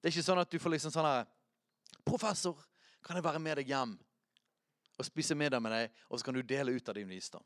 Det 0.00 0.10
er 0.10 0.14
ikke 0.14 0.26
sånn 0.26 0.42
at 0.42 0.50
du 0.50 0.58
får 0.58 0.74
liksom 0.74 0.92
sånn 0.94 1.06
her 1.06 1.26
'Professor, 2.04 2.56
kan 3.02 3.16
jeg 3.16 3.24
være 3.24 3.38
med 3.38 3.56
deg 3.56 3.68
hjem 3.68 3.98
og 4.98 5.04
spise 5.04 5.34
middag 5.34 5.62
med 5.62 5.72
deg?' 5.72 5.90
'Og 6.10 6.18
så 6.18 6.24
kan 6.24 6.34
du 6.34 6.42
dele 6.42 6.72
ut 6.72 6.88
av 6.88 6.94
din 6.94 7.08
visdom.' 7.08 7.44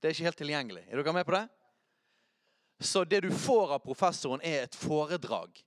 Det 0.00 0.08
er 0.08 0.14
ikke 0.14 0.28
helt 0.28 0.38
tilgjengelig. 0.38 0.84
Er 0.88 1.02
dere 1.02 1.12
med 1.12 1.26
på 1.26 1.32
det? 1.32 1.48
Så 2.80 3.04
det 3.04 3.22
du 3.24 3.30
får 3.32 3.72
av 3.76 3.84
professoren, 3.84 4.42
er 4.44 4.66
et 4.66 4.76
foredrag. 4.76 5.62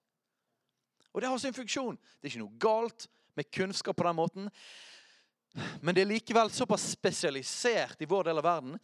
Og 1.13 1.21
det 1.21 1.29
har 1.29 1.41
sin 1.41 1.55
funksjon. 1.55 1.97
Det 1.97 2.27
er 2.27 2.33
ikke 2.33 2.43
noe 2.43 2.61
galt 2.61 3.07
med 3.37 3.49
kunnskap 3.51 3.97
på 3.97 4.05
den 4.05 4.17
måten. 4.19 4.49
Men 5.81 5.95
det 5.95 6.03
er 6.03 6.11
likevel 6.11 6.51
såpass 6.53 6.85
spesialisert 6.93 8.01
i 8.01 8.07
vår 8.09 8.29
del 8.29 8.37
av 8.37 8.45
verden 8.45 8.75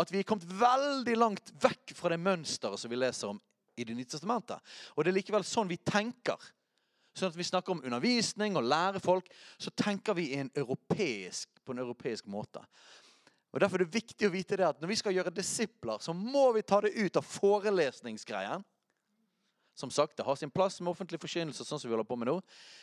at 0.00 0.12
vi 0.12 0.22
er 0.22 0.28
kommet 0.28 0.48
veldig 0.48 1.16
langt 1.20 1.52
vekk 1.60 1.92
fra 1.98 2.14
det 2.14 2.20
mønsteret 2.24 2.80
som 2.80 2.92
vi 2.92 3.00
leser 3.00 3.34
om 3.34 3.40
i 3.76 3.84
Det 3.84 3.94
nye 3.94 4.06
testamentet. 4.06 4.62
Og 4.94 5.02
det 5.02 5.10
er 5.10 5.16
likevel 5.18 5.44
sånn 5.44 5.68
vi 5.68 5.80
tenker. 5.82 6.38
Sånn 7.14 7.32
at 7.32 7.38
vi 7.38 7.46
snakker 7.46 7.74
om 7.74 7.82
undervisning 7.82 8.54
og 8.58 8.66
lære 8.70 9.02
folk, 9.02 9.26
så 9.58 9.70
tenker 9.74 10.14
vi 10.14 10.28
en 10.38 10.50
på 10.54 11.72
en 11.72 11.82
europeisk 11.82 12.26
måte. 12.26 12.62
Og 13.54 13.60
Derfor 13.62 13.78
er 13.78 13.86
det 13.86 13.94
viktig 13.94 14.26
å 14.26 14.32
vite 14.34 14.56
det 14.58 14.66
at 14.66 14.80
når 14.82 14.90
vi 14.90 14.96
skal 14.98 15.14
gjøre 15.14 15.30
disipler, 15.30 16.00
så 16.02 16.10
må 16.10 16.48
vi 16.56 16.64
ta 16.66 16.80
det 16.82 16.90
ut 16.96 17.20
av 17.20 17.22
forelesningsgreien. 17.22 18.64
Som 19.78 19.90
sagt, 19.94 20.16
Det 20.16 20.26
har 20.26 20.36
sin 20.36 20.50
plass 20.50 20.80
med 20.80 20.90
offentlig 20.90 21.20
forkynnelse, 21.22 21.64
sånn 21.64 21.78
som 21.78 21.88
vi 21.88 21.94
holder 21.94 22.08
på 22.08 22.18
med 22.18 22.28
nå, 22.28 22.40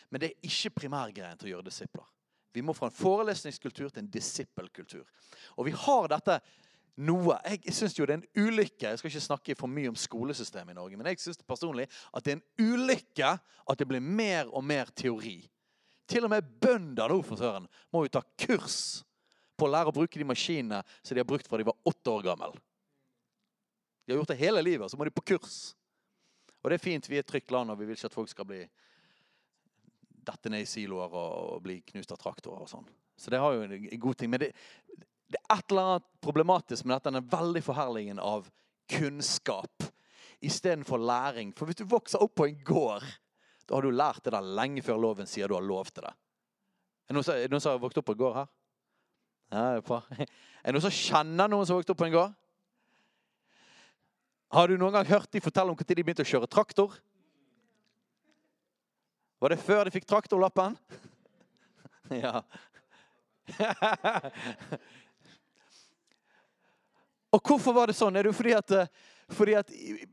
men 0.10 0.20
det 0.20 0.32
er 0.32 0.48
ikke 0.48 0.80
primærgreien 0.80 1.38
til 1.38 1.50
å 1.50 1.52
gjøre 1.56 1.68
disipler. 1.68 2.08
Vi 2.54 2.64
må 2.64 2.74
fra 2.76 2.88
en 2.88 2.96
forelesningskultur 2.96 3.90
til 3.90 4.00
en 4.00 4.10
disippelkultur. 4.12 5.04
Og 5.58 5.68
vi 5.68 5.76
har 5.76 6.08
dette 6.12 6.40
noe. 7.04 7.38
Jeg 7.48 7.76
syns 7.76 7.96
jo 7.96 8.08
det 8.08 8.18
er 8.18 8.20
en 8.20 8.48
ulykke 8.48 8.90
Jeg 8.90 9.00
skal 9.00 9.10
ikke 9.10 9.24
snakke 9.24 9.56
for 9.56 9.72
mye 9.72 9.92
om 9.92 9.96
skolesystemet 9.96 10.76
i 10.76 10.80
Norge, 10.80 10.98
men 11.00 11.08
jeg 11.12 11.20
syns 11.24 11.44
personlig 11.48 11.88
at 12.12 12.24
det 12.24 12.34
er 12.34 12.40
en 12.40 12.74
ulykke 12.74 13.32
at 13.36 13.80
det 13.80 13.88
blir 13.88 14.04
mer 14.04 14.52
og 14.52 14.64
mer 14.64 14.92
teori. 14.96 15.42
Til 16.08 16.28
og 16.28 16.32
med 16.32 16.60
bønder 16.64 17.12
nå 17.12 17.22
for 17.24 17.40
søren, 17.40 17.68
må 17.92 18.04
jo 18.04 18.20
ta 18.20 18.24
kurs 18.40 19.04
på 19.62 19.70
å 19.70 19.74
lære 19.76 19.94
å 19.94 19.96
bruke 19.96 20.20
de 20.20 20.28
maskinene 20.28 20.82
som 21.02 21.16
de 21.16 21.22
har 21.22 21.30
brukt 21.30 21.48
fra 21.48 21.60
de 21.62 21.68
var 21.70 21.78
åtte 21.88 22.14
år 22.14 22.26
gammel. 22.32 22.58
De 24.06 24.14
har 24.14 24.20
gjort 24.20 24.34
det 24.34 24.42
hele 24.42 24.64
livet, 24.66 24.90
så 24.90 24.98
må 24.98 25.06
de 25.06 25.14
på 25.14 25.26
kurs. 25.34 25.60
Og 26.62 26.70
det 26.70 26.78
er 26.78 26.84
fint, 26.84 27.10
vi 27.10 27.20
er 27.20 27.26
et 27.26 27.30
trygt 27.30 27.54
land, 27.54 27.74
og 27.74 27.80
vi 27.80 27.88
vil 27.88 27.98
ikke 27.98 28.10
at 28.10 28.18
folk 28.18 28.32
skal 28.32 28.48
bli 28.50 28.64
dette 30.22 30.52
ned 30.54 30.66
i 30.66 30.70
siloer 30.70 31.14
og, 31.14 31.56
og 31.56 31.64
bli 31.66 31.80
knust 31.94 32.14
av 32.14 32.20
traktorer 32.22 32.66
og 32.66 32.70
sånn. 32.70 32.90
Så 33.18 33.34
det 33.34 33.40
har 33.42 33.54
jo 33.54 33.66
en 33.66 33.88
god 34.02 34.18
ting. 34.18 34.30
Men 34.34 34.44
det, 34.44 34.52
det 35.30 35.40
er 35.40 35.58
et 35.58 35.74
eller 35.74 35.96
annet 35.96 36.10
problematisk 36.26 36.86
med 36.86 36.98
dette, 36.98 37.14
den 37.14 37.32
veldig 37.32 37.64
forherligingen 37.66 38.22
av 38.22 38.50
kunnskap 38.92 39.88
istedenfor 40.42 41.02
læring. 41.02 41.54
For 41.58 41.70
hvis 41.70 41.82
du 41.82 41.86
vokser 41.90 42.22
opp 42.24 42.36
på 42.38 42.50
en 42.50 42.62
gård, 42.66 43.06
da 43.68 43.78
har 43.78 43.86
du 43.86 43.94
lært 43.94 44.26
det 44.26 44.34
der 44.34 44.54
lenge 44.58 44.84
før 44.86 45.00
loven 45.02 45.30
sier 45.30 45.50
du 45.50 45.56
har 45.56 45.66
lov 45.66 45.92
til 45.94 46.06
det. 46.06 46.14
Er 47.10 47.14
det 47.14 47.52
noen 47.52 47.62
som, 47.62 47.74
har 47.74 47.82
vokst 47.82 48.00
opp 48.02 48.10
på 48.10 48.16
en 48.18 48.22
gård 48.22 48.38
her? 48.42 48.50
Er, 49.52 49.82
det 49.84 50.72
noen 50.72 50.86
som 50.86 50.94
kjenner 50.96 51.50
noen 51.52 51.66
som 51.68 51.76
har 51.76 51.82
vokst 51.82 51.92
opp 51.92 52.00
på 52.00 52.08
en 52.08 52.16
gård? 52.16 52.32
Har 54.52 54.68
du 54.68 54.78
noen 54.80 54.96
gang 54.96 55.08
hørt 55.08 55.32
de 55.32 55.42
fortelle 55.44 55.72
om 55.72 55.78
når 55.80 55.88
de 55.88 56.04
begynte 56.04 56.24
å 56.26 56.32
kjøre 56.32 56.48
traktor? 56.52 56.96
Var 59.42 59.50
det 59.52 59.60
før 59.64 59.86
de 59.88 59.94
fikk 59.96 60.08
traktorlappen? 60.08 60.76
ja. 62.24 62.44
Og 67.32 67.40
hvorfor 67.48 67.74
var 67.76 67.88
det 67.88 67.96
sånn? 67.96 68.16
Er 68.20 68.28
det 68.28 68.36
fordi 68.36 68.54
at, 68.58 68.72
fordi 69.32 69.54
at 69.60 69.72
i 69.72 70.06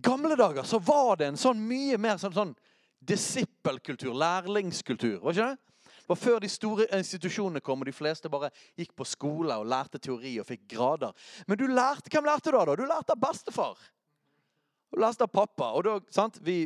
gamle 0.00 0.36
dager 0.40 0.64
så 0.68 0.78
var 0.82 1.16
det 1.20 1.26
en 1.30 1.40
sånn 1.40 1.60
mye 1.68 1.98
mer 2.00 2.16
sånn, 2.20 2.36
sånn 2.36 2.54
Disippelkultur, 3.00 4.12
lærlingskultur. 4.12 5.22
var 5.22 5.32
ikke 5.32 5.46
det? 5.48 5.69
Var 6.10 6.18
før 6.18 6.40
de 6.42 6.48
store 6.50 6.88
institusjonene 6.96 7.62
kom, 7.62 7.84
og 7.84 7.86
de 7.86 7.94
fleste 7.94 8.30
bare 8.32 8.50
gikk 8.78 8.96
på 8.98 9.06
skole 9.06 9.54
og 9.60 9.68
lærte 9.70 10.00
teori 10.02 10.32
og 10.42 10.48
fikk 10.48 10.64
grader. 10.72 11.14
Men 11.46 11.60
du 11.60 11.68
lærte, 11.70 12.10
hvem 12.10 12.26
lærte 12.26 12.50
du 12.50 12.58
da? 12.58 12.74
Du 12.74 12.82
lærte 12.82 13.14
av 13.14 13.20
bestefar. 13.22 13.78
Du 14.90 14.98
lærte 14.98 15.28
av 15.28 15.30
pappa. 15.30 15.70
Og 15.78 15.86
da, 15.86 15.94
sant? 16.10 16.40
Vi, 16.42 16.64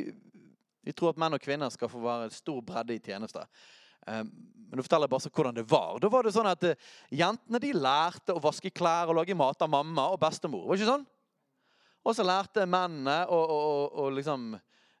vi 0.81 0.97
tror 0.97 1.13
at 1.13 1.21
menn 1.21 1.37
og 1.37 1.45
kvinner 1.45 1.69
skal 1.73 1.93
få 1.93 2.01
være 2.01 2.33
stor 2.33 2.65
bredde 2.65 2.97
i 2.97 3.03
tjeneste. 3.05 3.45
Um, 4.09 4.33
men 4.65 4.79
nå 4.79 4.85
forteller 4.87 5.05
jeg 5.05 5.13
bare 5.13 5.35
hvordan 5.37 5.61
det 5.61 5.69
var. 5.69 5.95
Da 6.01 6.13
var 6.17 6.25
det 6.25 6.33
sånn 6.33 6.49
at 6.49 6.65
uh, 6.65 6.91
Jentene 7.13 7.61
de 7.61 7.73
lærte 7.77 8.33
å 8.33 8.41
vaske 8.41 8.73
klær 8.73 9.13
og 9.13 9.19
lage 9.21 9.37
mat 9.37 9.61
av 9.61 9.69
mamma 9.77 10.09
og 10.15 10.21
bestemor. 10.25 10.65
Var 10.65 10.73
det 10.73 10.81
ikke 10.87 10.93
sånn? 10.95 11.09
Og 12.05 12.17
så 12.17 12.25
lærte 12.25 12.65
mennene 12.65 13.23
å, 13.29 13.37
å, 13.45 13.57
å, 13.61 13.89
å 14.05 14.13
liksom 14.13 14.55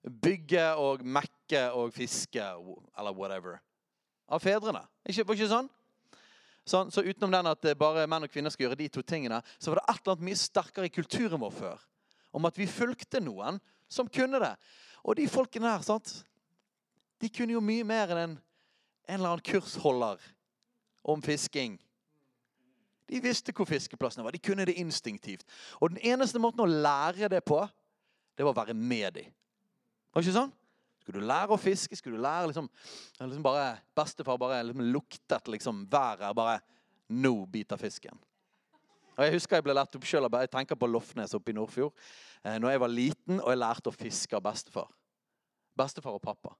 bygge 0.05 0.73
og 0.77 1.01
mekke 1.01 1.71
og 1.73 1.93
fiske 1.97 2.45
eller 2.45 3.17
whatever 3.17 3.57
av 4.27 4.43
fedrene. 4.43 4.83
Ikke, 5.05 5.25
var 5.25 5.37
ikke 5.37 5.51
sånn? 5.51 5.71
sånn? 6.65 6.91
Så 6.93 7.03
utenom 7.05 7.33
den 7.33 7.51
at 7.51 7.67
bare 7.79 8.07
menn 8.09 8.27
og 8.27 8.31
kvinner 8.33 8.53
skal 8.53 8.67
gjøre 8.67 8.79
de 8.79 8.89
to 8.91 9.03
tingene, 9.05 9.41
så 9.59 9.71
var 9.71 9.81
det 9.81 9.87
et 9.89 10.01
eller 10.01 10.15
annet 10.15 10.29
mye 10.29 10.39
sterkere 10.41 10.89
i 10.89 10.93
kulturen 10.93 11.41
vår 11.41 11.53
før. 11.59 11.83
Om 12.35 12.49
at 12.49 12.57
vi 12.59 12.69
fulgte 12.69 13.21
noen 13.23 13.61
som 13.91 14.09
kunne 14.11 14.41
det. 14.41 14.55
Og 15.05 15.15
de 15.19 15.27
folkene 15.29 15.69
der, 15.69 15.85
sant? 15.85 16.17
de 17.21 17.29
kunne 17.31 17.55
jo 17.55 17.63
mye 17.63 17.85
mer 17.87 18.11
enn 18.11 18.21
en, 18.21 18.35
en 19.07 19.17
eller 19.17 19.35
annen 19.35 19.45
kursholder 19.45 20.21
om 21.05 21.21
fisking. 21.23 21.77
De 23.09 23.21
visste 23.21 23.53
hvor 23.55 23.69
fiskeplassene 23.69 24.25
var. 24.25 24.33
De 24.33 24.41
kunne 24.41 24.65
det 24.67 24.77
instinktivt. 24.81 25.45
Og 25.79 25.93
den 25.93 26.01
eneste 26.03 26.41
måten 26.41 26.63
å 26.63 26.69
lære 26.69 27.29
det 27.31 27.43
på, 27.45 27.61
det 28.35 28.45
var 28.45 28.55
å 28.55 28.59
være 28.63 28.75
med 28.75 29.19
dem. 29.19 29.33
Var 30.13 30.25
ikke 30.25 30.37
sånn? 30.39 30.53
Skulle 31.05 31.21
du 31.21 31.29
lære 31.29 31.53
å 31.53 31.61
fiske? 31.61 31.93
Skulle 31.99 32.17
du 32.17 32.23
lære 32.25 32.49
liksom, 32.49 32.65
liksom 33.19 33.43
bare, 33.45 33.75
Bestefar 33.93 34.39
bare 34.41 34.63
liksom 34.65 34.87
luktet 34.89 35.51
liksom 35.53 35.83
været. 35.91 36.31
Bare 36.33 36.57
Nå 37.13 37.45
biter 37.45 37.77
fisken. 37.77 38.17
Og 39.13 39.21
Jeg 39.23 39.35
husker 39.35 39.59
jeg 39.59 39.63
ble 39.67 39.75
lært 39.77 39.93
opp 39.95 40.05
selv, 40.09 40.33
Jeg 40.33 40.49
tenker 40.49 40.75
på 40.75 40.89
Lofnes 40.89 41.35
oppe 41.37 41.53
i 41.53 41.53
Nordfjord. 41.53 41.93
Eh, 42.43 42.57
når 42.57 42.73
jeg 42.73 42.81
var 42.81 42.89
liten 42.89 43.39
og 43.39 43.51
jeg 43.51 43.61
lærte 43.61 43.91
å 43.91 43.93
fiske 43.93 44.35
av 44.35 44.41
bestefar. 44.41 44.89
Bestefar 45.77 46.17
og 46.17 46.23
pappa. 46.23 46.55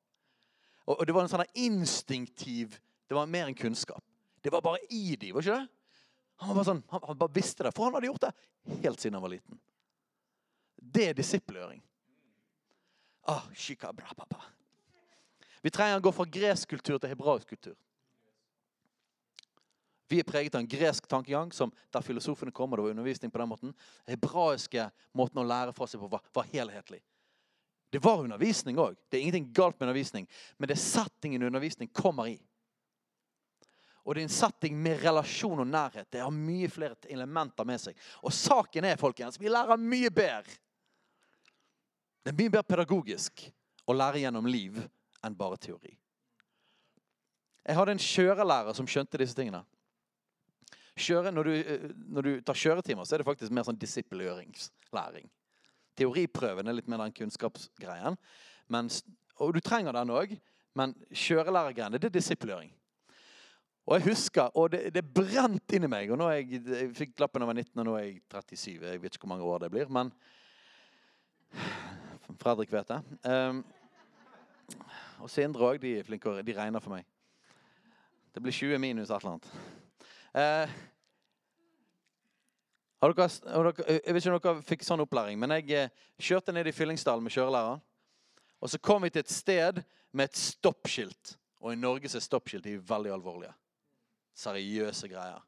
Og, 0.86 1.00
og 1.00 1.06
Det 1.06 1.16
var 1.16 1.26
en 1.26 1.32
sånn 1.34 1.58
instinktiv 1.58 2.78
Det 3.10 3.18
var 3.18 3.26
mer 3.26 3.50
enn 3.50 3.58
kunnskap. 3.58 4.04
Det 4.46 4.54
var 4.54 4.62
bare 4.62 4.86
i 4.94 5.16
de, 5.18 5.34
var 5.34 5.42
ikke 5.42 5.58
det? 5.58 5.68
Han, 6.38 6.50
var 6.52 6.56
bare 6.60 6.70
sånn, 6.70 6.84
han, 6.92 7.02
han 7.10 7.18
bare 7.18 7.34
visste 7.34 7.66
det, 7.66 7.74
for 7.74 7.88
han 7.88 7.98
hadde 7.98 8.10
gjort 8.12 8.28
det 8.28 8.32
helt 8.84 9.02
siden 9.02 9.18
han 9.18 9.24
var 9.26 9.34
liten. 9.34 9.60
Det 10.78 11.10
er 11.10 11.18
disippelgjøring. 11.18 11.82
Ah, 13.26 13.42
Vi 15.62 15.72
trenger 15.74 15.98
å 15.98 16.04
gå 16.06 16.12
fra 16.14 16.26
gresk 16.30 16.70
kultur 16.70 17.00
til 17.00 17.10
hebraisk 17.10 17.50
kultur. 17.50 17.76
Vi 20.08 20.20
er 20.22 20.28
preget 20.28 20.54
av 20.54 20.62
en 20.62 20.70
gresk 20.70 21.08
tankegang 21.10 21.50
som 21.52 21.72
der 21.94 22.06
filosofene 22.06 22.54
kom, 22.54 22.72
og 22.72 22.78
det 22.78 22.84
var 22.86 22.94
undervisning 22.94 23.32
på 23.34 23.42
den 23.42 23.50
måten. 23.50 23.72
Den 24.06 24.14
hebraiske 24.14 24.90
måten 25.18 25.42
å 25.42 25.48
lære 25.48 25.74
fra 25.74 25.88
seg 25.90 26.04
på 26.04 26.10
var, 26.12 26.22
var 26.36 26.46
helhetlig. 26.52 27.02
Det 27.90 28.02
var 28.04 28.22
undervisning 28.22 28.78
òg. 28.78 28.98
Det 29.10 29.18
er 29.18 29.24
ingenting 29.24 29.50
galt 29.56 29.80
med 29.80 29.88
undervisning. 29.88 30.28
Men 30.58 30.70
det 30.70 30.78
er 30.78 30.84
settingen 30.84 31.48
undervisning 31.48 31.90
kommer 31.90 32.30
i. 32.30 32.36
Og 34.06 34.14
det 34.14 34.22
er 34.22 34.28
en 34.28 34.36
setting 34.36 34.78
med 34.78 35.02
relasjon 35.02 35.64
og 35.64 35.68
nærhet. 35.68 36.06
Det 36.14 36.22
har 36.22 36.34
mye 36.34 36.70
flere 36.70 37.10
elementer 37.10 37.66
med 37.66 37.82
seg. 37.82 37.98
Og 38.22 38.34
saken 38.34 38.86
er, 38.86 39.02
folkens, 39.02 39.40
vi 39.42 39.50
lærer 39.50 39.82
mye 39.82 40.12
bedre 40.14 40.60
det 42.26 42.32
er 42.34 42.38
mye 42.40 42.56
mer 42.56 42.66
pedagogisk 42.66 43.44
å 43.86 43.94
lære 43.94 44.24
gjennom 44.24 44.48
liv 44.50 44.80
enn 45.22 45.36
bare 45.38 45.60
teori. 45.62 45.92
Jeg 47.66 47.78
hadde 47.78 47.94
en 47.94 48.02
kjørelærer 48.02 48.74
som 48.78 48.88
skjønte 48.90 49.20
disse 49.22 49.38
tingene. 49.38 49.62
Kjøre, 50.98 51.30
når, 51.34 51.46
du, 51.46 51.54
eh, 51.60 51.84
når, 52.16 52.26
du, 52.26 52.42
tar 52.48 52.58
kjøretimer, 52.58 53.06
så 53.06 53.16
er 53.16 53.22
det 53.22 53.28
faktisk 53.28 53.54
mer 53.54 53.66
sånn 53.68 53.78
disippelgjøringslæring. 53.78 55.28
Teoriprøven 56.00 56.66
er 56.66 56.78
litt 56.78 56.90
mer 56.90 57.04
den 57.04 57.14
kunnskapsgreien. 57.14 58.18
Mens, 58.74 59.04
og 59.38 59.54
du 59.54 59.62
trenger 59.62 59.94
den 59.94 60.14
òg, 60.16 60.34
men 60.76 60.96
kjørelærergreiene 61.12 62.00
det 62.02 62.10
er 62.10 62.16
disippelgjøring. 62.16 62.72
Og 63.86 64.00
jeg 64.00 64.08
husker, 64.08 64.50
og 64.58 64.72
det, 64.74 64.88
det 64.96 65.06
brent 65.06 65.76
inni 65.78 65.92
meg. 65.92 66.10
og 66.10 66.18
nå 66.18 66.32
er 66.32 66.40
jeg, 66.40 66.64
jeg 66.66 66.90
fikk 66.98 67.20
lappen 67.22 67.44
da 67.44 67.46
jeg 67.46 67.54
var 67.54 67.62
19, 67.62 67.84
og 67.84 67.86
nå 67.86 68.00
er 68.00 68.08
jeg 68.08 68.18
37. 68.34 68.72
Jeg 68.82 69.04
vet 69.04 69.14
ikke 69.14 69.28
hvor 69.28 69.36
mange 69.36 69.52
år 69.52 69.62
det 69.68 69.72
blir. 69.76 69.94
men 69.94 70.10
Fredrik 72.42 72.72
vet 72.74 72.90
det. 72.90 73.00
Um, 73.24 73.64
og 75.22 75.30
Sindre 75.30 75.70
òg. 75.70 75.80
De 75.82 75.98
er 76.00 76.08
flinke. 76.08 76.34
De 76.46 76.58
regner 76.58 76.84
for 76.84 76.96
meg. 76.96 77.06
Det 78.36 78.44
blir 78.44 78.56
20 78.56 78.82
minus 78.82 79.10
et 79.10 79.18
eller 79.22 79.36
annet. 79.36 79.48
Uh, 80.36 80.68
har 83.06 83.14
dere, 83.14 83.30
har 83.54 83.68
dere, 83.70 83.98
jeg 84.00 84.14
vet 84.16 84.24
ikke 84.24 84.32
om 84.34 84.40
dere 84.42 84.66
fikk 84.66 84.86
sånn 84.88 85.04
opplæring, 85.04 85.38
men 85.40 85.54
jeg 85.60 85.68
eh, 85.78 86.06
kjørte 86.18 86.54
ned 86.56 86.66
i 86.66 86.74
Fyllingsdalen 86.74 87.24
med 87.24 87.34
kjørelæreren. 87.36 87.84
Og 88.64 88.72
så 88.72 88.80
kom 88.82 89.04
vi 89.06 89.12
til 89.14 89.22
et 89.22 89.30
sted 89.30 89.82
med 90.16 90.32
et 90.32 90.40
stoppskilt. 90.40 91.36
Og 91.62 91.74
i 91.74 91.78
Norge 91.78 92.10
så 92.10 92.18
er 92.18 92.26
stoppskilt 92.26 92.66
de 92.66 92.80
veldig 92.82 93.12
alvorlige. 93.14 93.54
Seriøse 94.36 95.12
greier. 95.12 95.44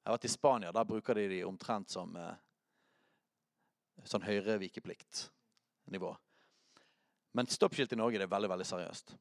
Jeg 0.00 0.08
har 0.08 0.16
vært 0.16 0.24
i 0.24 0.32
Spania. 0.32 0.72
Der 0.72 0.88
bruker 0.88 1.18
de 1.18 1.28
de 1.34 1.42
omtrent 1.44 1.92
som 1.92 2.16
eh, 2.16 2.34
sånn 4.08 4.24
høyrevikeplikt-nivå. 5.82 6.16
Men 7.34 7.46
stoppskilt 7.46 7.92
i 7.92 7.96
Norge 7.96 8.18
det 8.18 8.26
er 8.26 8.32
veldig 8.32 8.50
veldig 8.50 8.66
seriøst. 8.66 9.14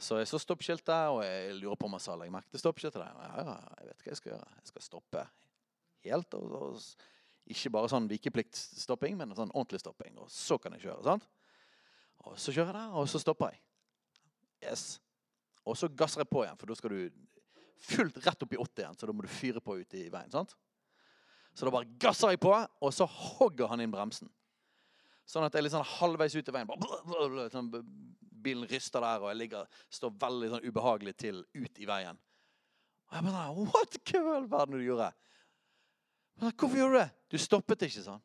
Så 0.00 0.16
jeg 0.18 0.28
så 0.28 0.38
stoppskiltet, 0.38 1.10
og 1.10 1.22
jeg 1.24 1.54
lurer 1.58 1.76
på 1.76 1.86
om 1.86 1.92
jeg 1.98 2.04
sa 2.06 2.14
legg 2.16 2.30
merke 2.32 2.50
til 2.50 2.60
stoppskiltet. 2.60 3.02
Ja, 3.02 3.32
ja, 3.36 3.56
jeg 3.80 3.88
vet 3.90 4.04
hva 4.04 4.10
jeg 4.10 4.16
skal 4.16 4.32
gjøre. 4.32 4.52
Jeg 4.56 4.70
skal 4.70 4.82
stoppe 4.82 5.24
helt. 6.06 6.34
Og, 6.34 6.52
og, 6.52 7.08
ikke 7.50 7.72
bare 7.74 7.90
sånn 7.90 8.08
vikepliktstopping, 8.08 9.16
men 9.18 9.34
sånn 9.34 9.52
ordentlig 9.52 9.80
stopping. 9.82 10.16
Og 10.22 10.30
så 10.30 10.56
kan 10.58 10.72
jeg 10.76 10.86
kjøre. 10.86 11.02
sant? 11.04 11.26
Og 12.24 12.38
så 12.38 12.54
kjører 12.54 12.70
jeg 12.70 12.78
der, 12.78 12.96
og 12.96 13.10
så 13.10 13.20
stopper 13.20 13.52
jeg. 13.52 13.60
Yes. 14.70 15.00
Og 15.66 15.76
så 15.76 15.88
gasser 15.88 16.22
jeg 16.22 16.30
på 16.30 16.44
igjen, 16.44 16.56
for 16.60 16.70
da 16.70 16.76
skal 16.78 16.94
du 16.94 17.26
fullt 17.80 18.20
rett 18.24 18.44
opp 18.46 18.54
i 18.54 18.60
80 18.60 18.84
igjen. 18.84 18.98
Så 19.00 19.08
da 19.08 19.16
må 19.16 19.26
du 19.26 19.32
fyre 19.32 19.60
på 19.64 19.76
ut 19.82 19.98
i 19.98 20.06
veien. 20.12 20.32
sant? 20.32 20.54
Så 21.52 21.66
da 21.66 21.74
bare 21.74 21.90
gasser 22.00 22.32
jeg 22.32 22.40
på, 22.40 22.54
og 22.54 22.94
så 22.94 23.04
hogger 23.04 23.68
han 23.72 23.82
inn 23.84 23.92
bremsen. 23.92 24.30
Sånn 25.30 25.46
at 25.46 25.54
jeg 25.54 25.62
er 25.62 25.66
litt 25.68 25.74
sånn 25.76 25.86
halvveis 25.86 26.34
ut 26.34 26.48
i 26.50 26.54
veien. 26.54 26.70
Sånn, 27.52 27.68
bilen 28.42 28.66
ryster 28.70 29.04
der, 29.04 29.22
og 29.22 29.30
jeg 29.30 29.38
ligger, 29.38 29.82
står 29.92 30.14
veldig 30.24 30.48
sånn 30.54 30.66
ubehagelig 30.66 31.14
til 31.20 31.42
ut 31.54 31.78
i 31.78 31.86
veien. 31.86 32.18
Og 33.10 33.18
jeg 33.18 33.26
bare 33.26 33.44
What? 33.60 33.98
Hva 34.10 34.22
i 34.22 34.32
all 34.38 34.48
verden 34.50 34.78
du 34.78 34.86
gjorde? 34.86 35.10
Men, 36.40 36.54
Hvorfor 36.56 36.80
gjorde 36.80 36.96
du 36.96 36.98
det? 37.02 37.10
Du 37.30 37.38
stoppet 37.42 37.86
ikke, 37.86 38.02
sånn. 38.06 38.22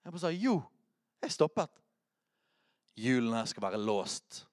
Jeg 0.00 0.14
bare 0.14 0.22
sa 0.22 0.32
jo, 0.32 0.56
jeg 1.20 1.36
stoppet. 1.36 1.82
Hjulene 3.00 3.44
skal 3.48 3.66
være 3.66 3.80
låst. 3.80 4.44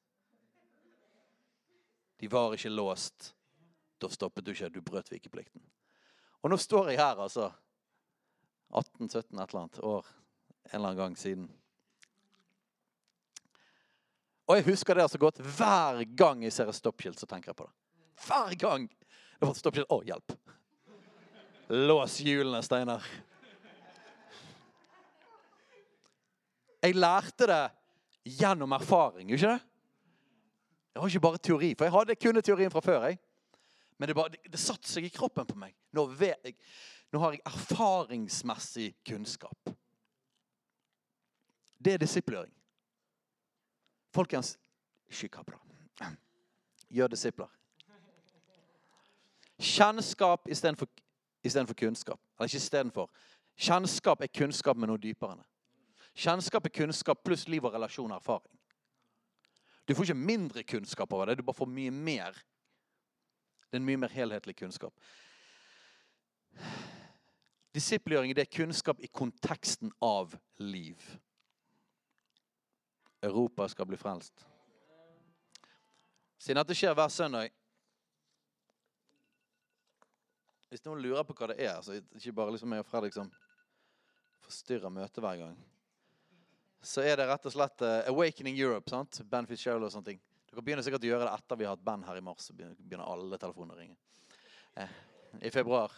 De 2.20 2.28
var 2.32 2.56
ikke 2.58 2.74
låst. 2.74 3.32
Da 4.02 4.10
stoppet 4.12 4.46
du 4.46 4.52
ikke. 4.52 4.72
Du 4.74 4.82
brøt 4.84 5.12
vikeplikten. 5.12 5.64
Og 6.44 6.52
nå 6.52 6.60
står 6.60 6.92
jeg 6.92 7.00
her, 7.00 7.20
altså. 7.24 7.52
18-17 8.68 9.16
et 9.16 9.36
eller 9.38 9.62
annet 9.62 9.84
år 9.86 10.16
en 10.70 10.80
eller 10.80 10.90
annen 10.90 11.02
gang 11.02 11.18
siden. 11.18 11.48
Og 14.48 14.56
jeg 14.56 14.68
husker 14.70 14.96
det 14.96 15.10
så 15.12 15.20
godt. 15.20 15.42
Hver 15.44 16.04
gang 16.16 16.44
jeg 16.44 16.54
ser 16.56 16.70
et 16.72 16.78
stoppskilt, 16.78 17.20
så 17.20 17.28
tenker 17.28 17.52
jeg 17.52 17.60
på 17.60 17.68
det. 17.68 17.74
Hver 18.28 18.56
gang! 18.60 18.88
Det 18.88 19.46
var 19.46 19.52
et 19.52 19.60
stoppskilt. 19.60 19.96
Hjelp! 20.08 20.36
Lås 21.68 22.20
hjulene, 22.24 22.62
Steinar. 22.64 23.04
Jeg 26.82 26.96
lærte 26.96 27.48
det 27.50 27.64
gjennom 28.38 28.72
erfaring, 28.72 29.32
ikke 29.32 29.50
det? 29.50 29.60
Jeg 30.94 31.02
har 31.02 31.12
ikke 31.12 31.26
bare 31.28 31.38
teori, 31.38 31.74
for 31.78 31.86
jeg 31.86 31.94
hadde 31.94 32.16
kun 32.16 32.42
teorien 32.42 32.72
fra 32.72 32.82
før. 32.82 33.04
jeg. 33.06 33.20
Men 33.98 34.08
det, 34.08 34.16
bare, 34.16 34.30
det, 34.30 34.52
det 34.52 34.60
satte 34.62 34.90
seg 34.90 35.06
i 35.06 35.12
kroppen 35.14 35.46
på 35.46 35.58
meg. 35.60 35.76
Nå, 35.94 36.08
jeg, 36.22 36.56
nå 37.12 37.20
har 37.22 37.36
jeg 37.36 37.44
erfaringsmessig 37.50 38.92
kunnskap. 39.06 39.74
Det 41.86 41.94
er 41.94 41.98
disiplering. 41.98 42.54
Folkens 44.14 44.58
Shikabra. 45.10 45.60
Gjør 46.90 47.08
disipler. 47.08 47.48
Kjennskap 49.60 50.48
istedenfor 50.50 50.88
for 51.68 51.74
kunnskap. 51.74 52.20
Eller 52.38 52.48
ikke 52.48 52.58
istedenfor. 52.58 53.12
Kjennskap 53.58 54.22
er 54.22 54.28
kunnskap 54.28 54.78
med 54.78 54.88
noe 54.88 55.02
dypere. 55.02 55.44
Kjennskap 56.18 56.66
er 56.66 56.74
kunnskap 56.74 57.24
pluss 57.26 57.48
liv 57.48 57.66
og 57.66 57.74
relasjon 57.74 58.12
og 58.12 58.18
erfaring. 58.18 58.54
Du 59.88 59.96
får 59.96 60.04
ikke 60.04 60.14
mindre 60.14 60.64
kunnskap 60.64 61.14
over 61.14 61.26
det, 61.26 61.38
du 61.38 61.44
bare 61.44 61.58
får 61.58 61.70
mye 61.72 61.92
mer. 61.92 62.38
Det 63.68 63.78
er 63.78 63.82
en 63.82 63.86
mye 63.88 64.02
mer 64.02 64.12
helhetlig 64.12 64.56
kunnskap. 64.56 64.94
Disippelgjøring 67.76 68.34
er 68.38 68.50
kunnskap 68.52 69.00
i 69.00 69.10
konteksten 69.14 69.92
av 70.02 70.34
liv. 70.58 71.02
Europa 73.28 73.68
skal 73.72 73.88
bli 73.90 74.00
frelst. 74.00 74.46
Siden 76.38 76.62
dette 76.62 76.76
skjer 76.78 76.96
hver 76.98 77.10
søndag 77.12 77.54
Hvis 80.68 80.84
noen 80.84 81.00
lurer 81.00 81.24
på 81.24 81.32
hva 81.38 81.48
det 81.48 81.62
er, 81.64 81.78
så 81.80 81.96
ikke 81.96 82.34
bare 82.36 82.52
liksom 82.52 82.74
jeg 82.76 82.84
og 82.84 82.88
Fredrik 82.90 83.14
som 83.16 83.30
forstyrrer 84.44 84.92
møtet 84.92 85.22
hver 85.24 85.38
gang, 85.40 85.54
så 86.84 87.06
er 87.08 87.16
det 87.20 87.28
rett 87.30 87.48
og 87.48 87.54
slett 87.54 87.84
uh, 87.88 88.10
Awakening 88.12 88.60
Europe. 88.60 88.92
sant? 88.92 89.22
Ben 89.32 89.48
Fitzgerald 89.48 89.88
og 89.88 89.94
sånne 89.94 90.12
ting. 90.12 90.20
Dere 90.52 90.64
begynner 90.64 90.86
sikkert 90.86 91.08
å 91.08 91.10
gjøre 91.10 91.26
det 91.28 91.34
etter 91.40 91.60
vi 91.60 91.68
har 91.68 91.76
hatt 91.76 91.88
band 91.88 92.06
her 92.08 92.20
i 92.20 92.24
mars. 92.24 92.48
Så 92.48 92.56
begynner 92.56 93.08
alle 93.08 93.40
telefoner 93.40 93.76
å 93.76 93.80
ringe. 93.80 93.96
Eh, 94.76 94.94
I 95.48 95.52
februar. 95.52 95.96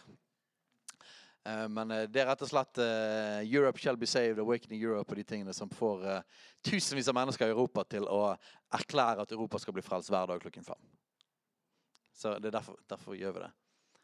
Eh, 1.44 1.68
men 1.68 1.90
eh, 1.90 2.06
det 2.08 2.20
er 2.20 2.28
rett 2.28 2.42
og 2.44 2.50
slett 2.50 2.80
uh, 2.82 3.40
Europe 3.46 3.80
shall 3.80 3.96
be 3.96 4.08
saved, 4.08 4.42
Awakening 4.42 4.82
Europe 4.82 5.12
og 5.12 5.16
de 5.16 5.24
tingene 5.24 5.54
som 5.56 5.70
får 5.72 6.04
uh, 6.04 6.44
tusenvis 6.66 7.08
av 7.08 7.16
mennesker 7.16 7.48
i 7.48 7.54
Europa 7.54 7.84
til 7.88 8.04
å 8.12 8.34
erklære 8.76 9.24
at 9.24 9.32
Europa 9.32 9.60
skal 9.62 9.76
bli 9.76 9.84
frelst 9.84 10.12
hver 10.12 10.28
dag 10.28 10.42
klokken 10.42 10.66
fem. 10.66 10.90
Så 12.12 12.34
det 12.38 12.50
er 12.50 12.58
derfor, 12.58 12.76
derfor 12.90 13.16
gjør 13.16 13.38
vi 13.38 13.44
det. 13.46 13.52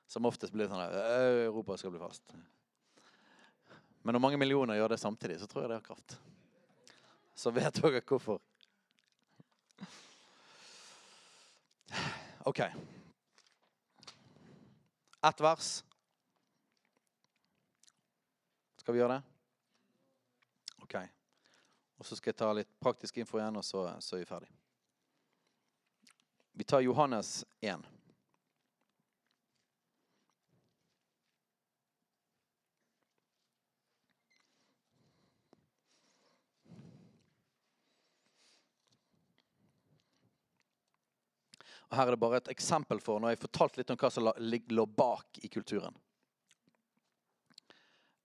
Som 0.08 0.28
oftest 0.28 0.54
blir 0.54 0.64
det 0.64 0.72
sånn 0.72 0.84
at 0.86 0.94
Europa 1.44 1.76
skal 1.76 1.92
bli 1.92 2.00
fast. 2.00 2.32
Men 4.06 4.14
når 4.14 4.22
mange 4.22 4.38
millioner 4.40 4.78
gjør 4.78 4.94
det 4.94 5.02
samtidig, 5.02 5.40
så 5.42 5.48
tror 5.50 5.64
jeg 5.64 5.72
det 5.72 5.80
har 5.80 5.88
kraft. 5.88 6.16
Så 7.36 7.50
vet 7.52 7.82
dere 7.82 8.00
hvorfor. 8.06 8.38
OK. 12.46 12.62
Ett 15.26 15.42
vers. 15.42 15.82
Skal 18.86 18.94
vi 18.94 19.00
gjøre 19.00 19.14
det? 19.16 19.22
OK. 20.84 20.94
Og 21.98 22.06
så 22.06 22.14
skal 22.14 22.30
jeg 22.30 22.36
ta 22.38 22.52
litt 22.54 22.68
praktisk 22.78 23.16
info 23.18 23.40
igjen, 23.40 23.56
og 23.58 23.64
så, 23.66 23.80
så 23.98 24.14
er 24.14 24.20
vi 24.20 24.28
ferdig. 24.28 24.46
Vi 26.54 26.66
tar 26.70 26.84
Johannes 26.86 27.40
1. 27.66 27.82
Og 41.90 41.98
Her 41.98 42.06
er 42.06 42.14
det 42.14 42.22
bare 42.22 42.38
et 42.38 42.54
eksempel 42.54 43.02
for 43.02 43.18
når 43.18 43.34
jeg 43.34 43.46
fortalte 43.48 43.82
litt 43.82 43.90
om 43.90 43.98
hva 43.98 44.14
som 44.14 44.30
lå 44.30 44.90
bak 44.94 45.42
i 45.42 45.50
kulturen. 45.50 45.98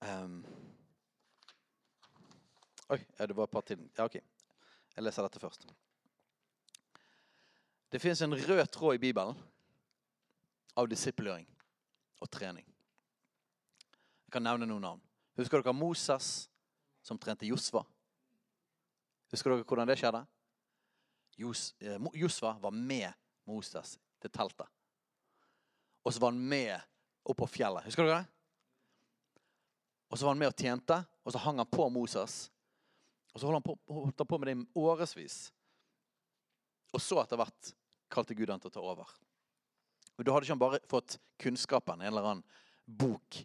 Um. 0.02 0.42
Oi, 2.90 2.98
det 2.98 3.36
var 3.36 3.46
et 3.46 3.54
par 3.54 3.64
til. 3.66 3.78
Ja, 3.96 4.04
OK. 4.04 4.18
Jeg 4.96 5.04
leser 5.04 5.24
dette 5.24 5.40
først. 5.40 5.66
Det 7.92 8.00
fins 8.00 8.22
en 8.24 8.34
rød 8.34 8.66
tråd 8.72 8.96
i 8.96 9.00
Bibelen 9.00 9.38
av 10.76 10.88
disippelgjøring 10.88 11.46
og 12.20 12.30
trening. 12.32 12.66
Jeg 14.26 14.34
kan 14.34 14.44
nevne 14.44 14.68
noen 14.68 14.84
navn. 14.84 15.02
Husker 15.38 15.62
dere 15.62 15.76
Moses 15.76 16.48
som 17.04 17.20
trente 17.20 17.46
Josva? 17.46 17.84
Husker 19.32 19.52
dere 19.52 19.66
hvordan 19.68 19.88
det 19.88 19.98
skjedde? 20.00 20.24
Eh, 21.38 22.08
Josva 22.20 22.56
var 22.60 22.74
med 22.74 23.12
Moses 23.48 23.98
til 24.20 24.32
teltet. 24.32 24.68
Og 26.02 26.12
så 26.12 26.20
var 26.20 26.32
han 26.32 26.40
med 26.40 26.74
opp 27.24 27.38
på 27.38 27.48
fjellet. 27.48 27.86
Husker 27.86 28.08
dere 28.08 28.22
det? 28.22 28.41
Og 30.12 30.18
så 30.18 30.26
var 30.26 30.34
han 30.34 30.42
med 30.42 30.52
og 30.52 30.58
tjente, 30.60 30.98
og 31.24 31.32
så 31.32 31.40
hang 31.40 31.62
han 31.62 31.68
på 31.72 31.86
Moses. 31.88 32.50
Og 33.32 33.40
så 33.40 33.48
holdt 33.48 33.62
han 33.62 33.64
på, 33.64 33.76
holdt 33.88 34.20
han 34.20 34.28
på 34.28 34.38
med 34.38 34.50
det 34.50 34.56
i 34.60 34.66
årevis. 34.76 35.36
Og 36.92 37.00
så 37.00 37.22
etter 37.22 37.40
hvert 37.40 37.70
kalte 38.12 38.36
Gud 38.36 38.52
han 38.52 38.60
til 38.60 38.68
å 38.68 38.74
ta 38.74 38.82
over. 38.84 39.14
Og 40.18 40.26
Da 40.26 40.34
hadde 40.34 40.44
ikke 40.44 40.52
han 40.52 40.60
bare 40.60 40.82
fått 40.90 41.16
kunnskapen, 41.40 42.02
en 42.02 42.10
eller 42.10 42.28
annen 42.28 42.44
bok, 42.84 43.40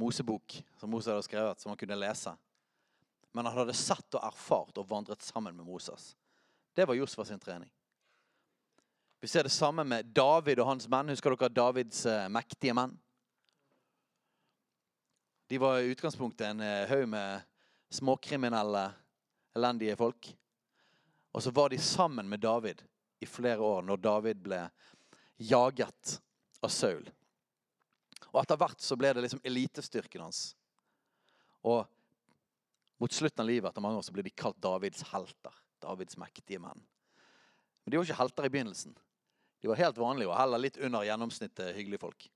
Mosebok, 0.00 0.56
som 0.80 0.90
Moses 0.90 1.12
hadde 1.12 1.28
skrevet, 1.28 1.62
som 1.62 1.70
han 1.70 1.78
kunne 1.78 2.00
lese. 2.00 2.34
Men 3.32 3.46
han 3.46 3.62
hadde 3.62 3.78
sett 3.78 4.18
og 4.18 4.26
erfart 4.26 4.82
og 4.82 4.88
vandret 4.90 5.22
sammen 5.22 5.54
med 5.54 5.68
Moses. 5.68 6.16
Det 6.74 6.88
var 6.88 6.98
Josfa 6.98 7.24
sin 7.28 7.40
trening. 7.40 7.70
Vi 9.22 9.30
ser 9.30 9.46
det 9.46 9.54
samme 9.54 9.84
med 9.86 10.10
David 10.10 10.58
og 10.58 10.66
hans 10.66 10.88
menn. 10.90 11.12
Husker 11.14 11.36
dere 11.36 11.54
Davids 11.54 12.02
uh, 12.10 12.26
mektige 12.32 12.74
menn? 12.74 12.96
De 15.52 15.58
var 15.58 15.78
i 15.78 15.90
utgangspunktet 15.92 16.46
en 16.46 16.60
uh, 16.60 16.88
haug 16.88 17.08
med 17.12 17.40
småkriminelle, 17.92 18.86
elendige 19.52 19.96
folk. 20.00 20.30
Og 21.32 21.42
så 21.44 21.50
var 21.52 21.68
de 21.68 21.78
sammen 21.78 22.24
med 22.28 22.40
David 22.40 22.80
i 23.20 23.28
flere 23.28 23.60
år 23.60 23.84
når 23.84 24.00
David 24.00 24.40
ble 24.46 24.62
jaget 25.36 26.14
av 26.64 26.72
Saul. 26.72 27.04
Og 28.30 28.40
etter 28.40 28.62
hvert 28.64 28.80
så 28.80 28.96
ble 28.96 29.12
det 29.12 29.26
liksom 29.26 29.44
elitestyrken 29.44 30.24
hans. 30.24 30.40
Og 31.68 31.84
mot 32.96 33.12
slutten 33.12 33.44
av 33.44 33.52
livet 33.52 33.68
etter 33.68 33.84
mange 33.84 34.00
år 34.00 34.08
så 34.08 34.16
ble 34.16 34.24
de 34.24 34.32
kalt 34.32 34.56
Davids 34.56 35.04
helter. 35.12 35.62
Davids 35.84 36.16
mektige 36.16 36.64
menn. 36.64 36.80
Men 37.84 37.92
de 37.92 38.00
var 38.00 38.08
ikke 38.08 38.22
helter 38.24 38.48
i 38.48 38.56
begynnelsen. 38.56 38.96
De 39.60 39.68
var 39.68 39.84
helt 39.84 40.00
vanlige 40.00 40.32
og 40.32 40.38
heller 40.40 40.64
litt 40.64 40.80
under 40.80 41.04
gjennomsnittet 41.04 41.76
hyggelige 41.76 42.08
folk. 42.08 42.32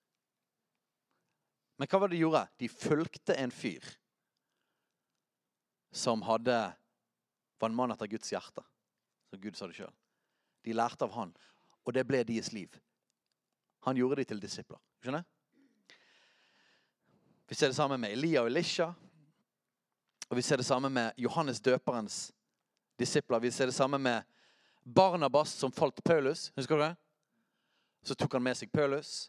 Men 1.76 1.88
hva 1.90 2.00
var 2.00 2.08
det 2.08 2.16
de 2.16 2.22
gjorde? 2.24 2.42
De 2.56 2.68
fulgte 2.72 3.36
en 3.36 3.52
fyr 3.52 3.84
som 5.92 6.22
hadde, 6.22 6.56
var 7.58 7.70
en 7.70 7.76
mann 7.76 7.92
etter 7.92 8.08
Guds 8.10 8.32
hjerte. 8.32 8.64
Som 9.30 9.40
Gud 9.40 9.56
sa 9.56 9.68
det 9.68 9.76
sjøl. 9.78 9.92
De 10.64 10.74
lærte 10.76 11.06
av 11.06 11.14
han, 11.16 11.32
og 11.84 11.94
det 11.94 12.04
ble 12.08 12.22
deres 12.26 12.52
liv. 12.52 12.72
Han 13.86 13.96
gjorde 13.96 14.20
de 14.20 14.28
til 14.32 14.40
disipler. 14.42 14.80
Skjønner? 15.04 15.24
Vi 17.46 17.54
ser 17.54 17.70
det 17.70 17.78
samme 17.78 17.98
med 18.02 18.10
Elia 18.10 18.42
og 18.42 18.50
Elisha. 18.50 18.88
Og 20.26 20.36
vi 20.36 20.42
ser 20.42 20.58
det 20.58 20.66
samme 20.66 20.90
med 20.90 21.12
Johannes 21.22 21.60
døperens 21.62 22.32
disipler. 22.98 23.38
Vi 23.38 23.52
ser 23.54 23.70
det 23.70 23.76
samme 23.76 23.98
med 23.98 24.24
Barnabas 24.82 25.52
som 25.54 25.72
falt 25.72 26.02
Paulus. 26.04 26.50
Husker 26.56 26.76
du 26.76 26.82
det? 26.82 26.96
Så 28.02 28.14
tok 28.14 28.34
han 28.34 28.42
med 28.42 28.58
seg 28.58 28.72
Paulus. 28.74 29.28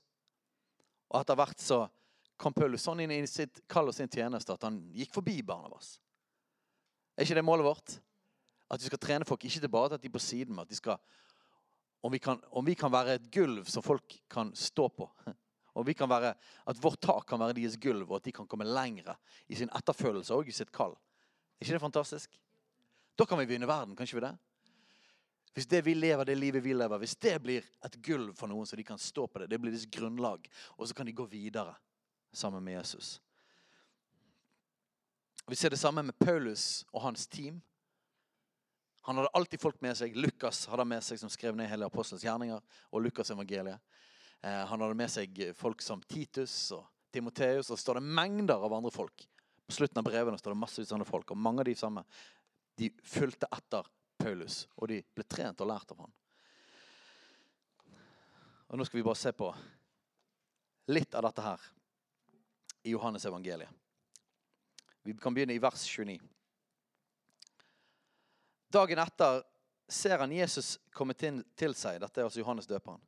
Og 1.11 1.21
etter 1.21 1.37
hvert 1.37 1.61
så 1.61 1.83
kom 2.37 2.53
Paulus 2.53 2.85
sånn 2.85 3.01
inn 3.03 3.13
i 3.13 3.21
sitt 3.29 3.63
kall 3.69 3.89
og 3.89 3.95
sin 3.97 4.11
tjeneste 4.11 4.53
at 4.53 4.65
han 4.67 4.79
gikk 4.95 5.15
forbi 5.17 5.39
Barnabas. 5.45 5.97
Er 7.17 7.25
ikke 7.25 7.39
det 7.39 7.45
målet 7.45 7.65
vårt? 7.65 7.95
At 8.69 8.83
vi 8.83 8.89
skal 8.91 9.01
trene 9.01 9.25
folk, 9.25 9.45
ikke 9.47 9.63
til 9.63 9.71
bare 9.71 9.97
at 9.97 10.03
de 10.03 10.09
er 10.09 10.13
på 10.13 10.21
siden, 10.21 10.53
men 10.53 10.65
at 10.65 10.71
de 10.71 10.77
skal 10.77 10.99
om 12.05 12.13
vi, 12.13 12.19
kan, 12.19 12.37
om 12.49 12.65
vi 12.65 12.75
kan 12.77 12.91
være 12.93 13.17
et 13.17 13.25
gulv 13.33 13.65
som 13.67 13.83
folk 13.83 14.19
kan 14.29 14.53
stå 14.55 14.87
på. 14.89 15.09
Om 15.77 15.85
vi 15.85 15.93
kan 15.93 16.09
være, 16.09 16.33
At 16.65 16.79
vårt 16.81 17.01
tak 17.01 17.27
kan 17.29 17.39
være 17.39 17.53
deres 17.53 17.75
gulv, 17.77 18.09
og 18.09 18.15
at 18.15 18.23
de 18.25 18.31
kan 18.31 18.47
komme 18.47 18.65
lengre 18.65 19.13
i 19.47 19.55
sin 19.55 19.69
etterfølelse 19.69 20.33
og 20.33 20.47
i 20.49 20.51
sitt 20.55 20.71
kall. 20.73 20.95
Er 21.59 21.65
ikke 21.65 21.75
det 21.75 21.81
fantastisk? 21.81 22.39
Da 23.13 23.25
kan 23.25 23.37
vi 23.37 23.45
vinne 23.45 23.67
verden, 23.67 23.95
kan 23.95 24.07
ikke 24.07 24.17
vi 24.17 24.23
det? 24.25 24.31
Hvis 25.53 25.69
det 25.69 25.83
vi 25.85 25.93
lever, 25.93 26.23
det 26.25 26.37
livet 26.37 26.63
vi 26.63 26.73
lever, 26.73 26.97
hvis 26.97 27.15
det 27.21 27.35
blir 27.43 27.67
et 27.85 27.99
gulv 28.01 28.33
for 28.33 28.49
noen, 28.49 28.65
så 28.65 28.75
de 28.75 28.85
kan 28.85 28.97
stå 28.97 29.27
på 29.27 29.43
det, 29.43 29.51
det 29.51 29.61
blir 29.61 29.71
deres 29.73 29.85
grunnlag, 29.85 30.49
og 30.77 30.87
så 30.87 30.97
kan 30.97 31.05
de 31.05 31.13
gå 31.13 31.25
videre 31.29 31.75
sammen 32.31 32.63
med 32.63 32.73
Jesus. 32.73 33.21
Vi 35.47 35.55
ser 35.55 35.69
det 35.69 35.77
samme 35.77 36.03
med 36.03 36.19
Paulus 36.19 36.85
og 36.91 37.01
hans 37.01 37.27
team. 37.27 37.61
Han 39.01 39.15
hadde 39.15 39.31
alltid 39.33 39.61
folk 39.61 39.79
med 39.81 39.95
seg. 39.95 40.15
Lukas 40.19 40.65
hadde 40.67 40.83
med 40.83 41.03
seg 41.05 41.21
som 41.21 41.31
skrev 41.31 41.55
ned 41.55 41.69
hele 41.71 41.87
Apostelens 41.87 42.25
gjerninger 42.25 42.59
og 42.91 43.03
Lukas 43.05 43.31
evangeliet. 43.31 43.79
Eh, 44.43 44.63
han 44.67 44.83
hadde 44.83 44.97
med 44.99 45.11
seg 45.11 45.39
folk 45.55 45.81
som 45.81 46.03
Titus 46.03 46.73
og 46.75 46.83
Timoteus, 47.15 47.69
og 47.69 47.77
så 47.77 47.81
står 47.85 48.01
det 48.01 48.09
mengder 48.19 48.59
av 48.59 48.75
andre 48.75 48.91
folk. 48.91 49.23
På 49.67 49.77
slutten 49.77 50.01
av 50.01 50.09
brevene 50.09 50.39
står 50.39 50.51
det 50.51 50.59
masse 50.59 50.85
sånne 50.89 51.07
folk, 51.07 51.31
og 51.31 51.39
mange 51.39 51.63
av 51.63 51.69
de 51.69 51.77
samme 51.79 52.03
de 52.77 52.91
fulgte 53.07 53.47
etter 53.55 53.87
Paulus, 54.19 54.65
og 54.75 54.91
de 54.91 54.99
ble 55.15 55.25
trent 55.31 55.63
og 55.63 55.71
lært 55.71 55.95
av 55.95 56.03
han. 56.03 56.13
Og 58.67 58.75
Nå 58.75 58.85
skal 58.85 58.99
vi 58.99 59.07
bare 59.07 59.19
se 59.23 59.31
på 59.31 59.47
litt 60.91 61.15
av 61.15 61.23
dette 61.29 61.43
her 61.47 61.63
i 62.87 62.91
Johannes 62.95 63.25
evangeliet. 63.25 63.69
Vi 65.03 65.13
kan 65.13 65.33
begynne 65.33 65.53
i 65.53 65.59
vers 65.59 65.83
29. 65.97 66.19
Dagen 68.67 68.99
etter 68.99 69.43
ser 69.87 70.19
han 70.19 70.31
Jesus 70.31 70.79
komme 70.91 71.13
til, 71.15 71.41
seg, 71.75 71.99
dette 72.01 72.19
er 72.19 72.27
altså 72.27 72.41
Johannes 72.41 72.67
døperen, 72.67 72.99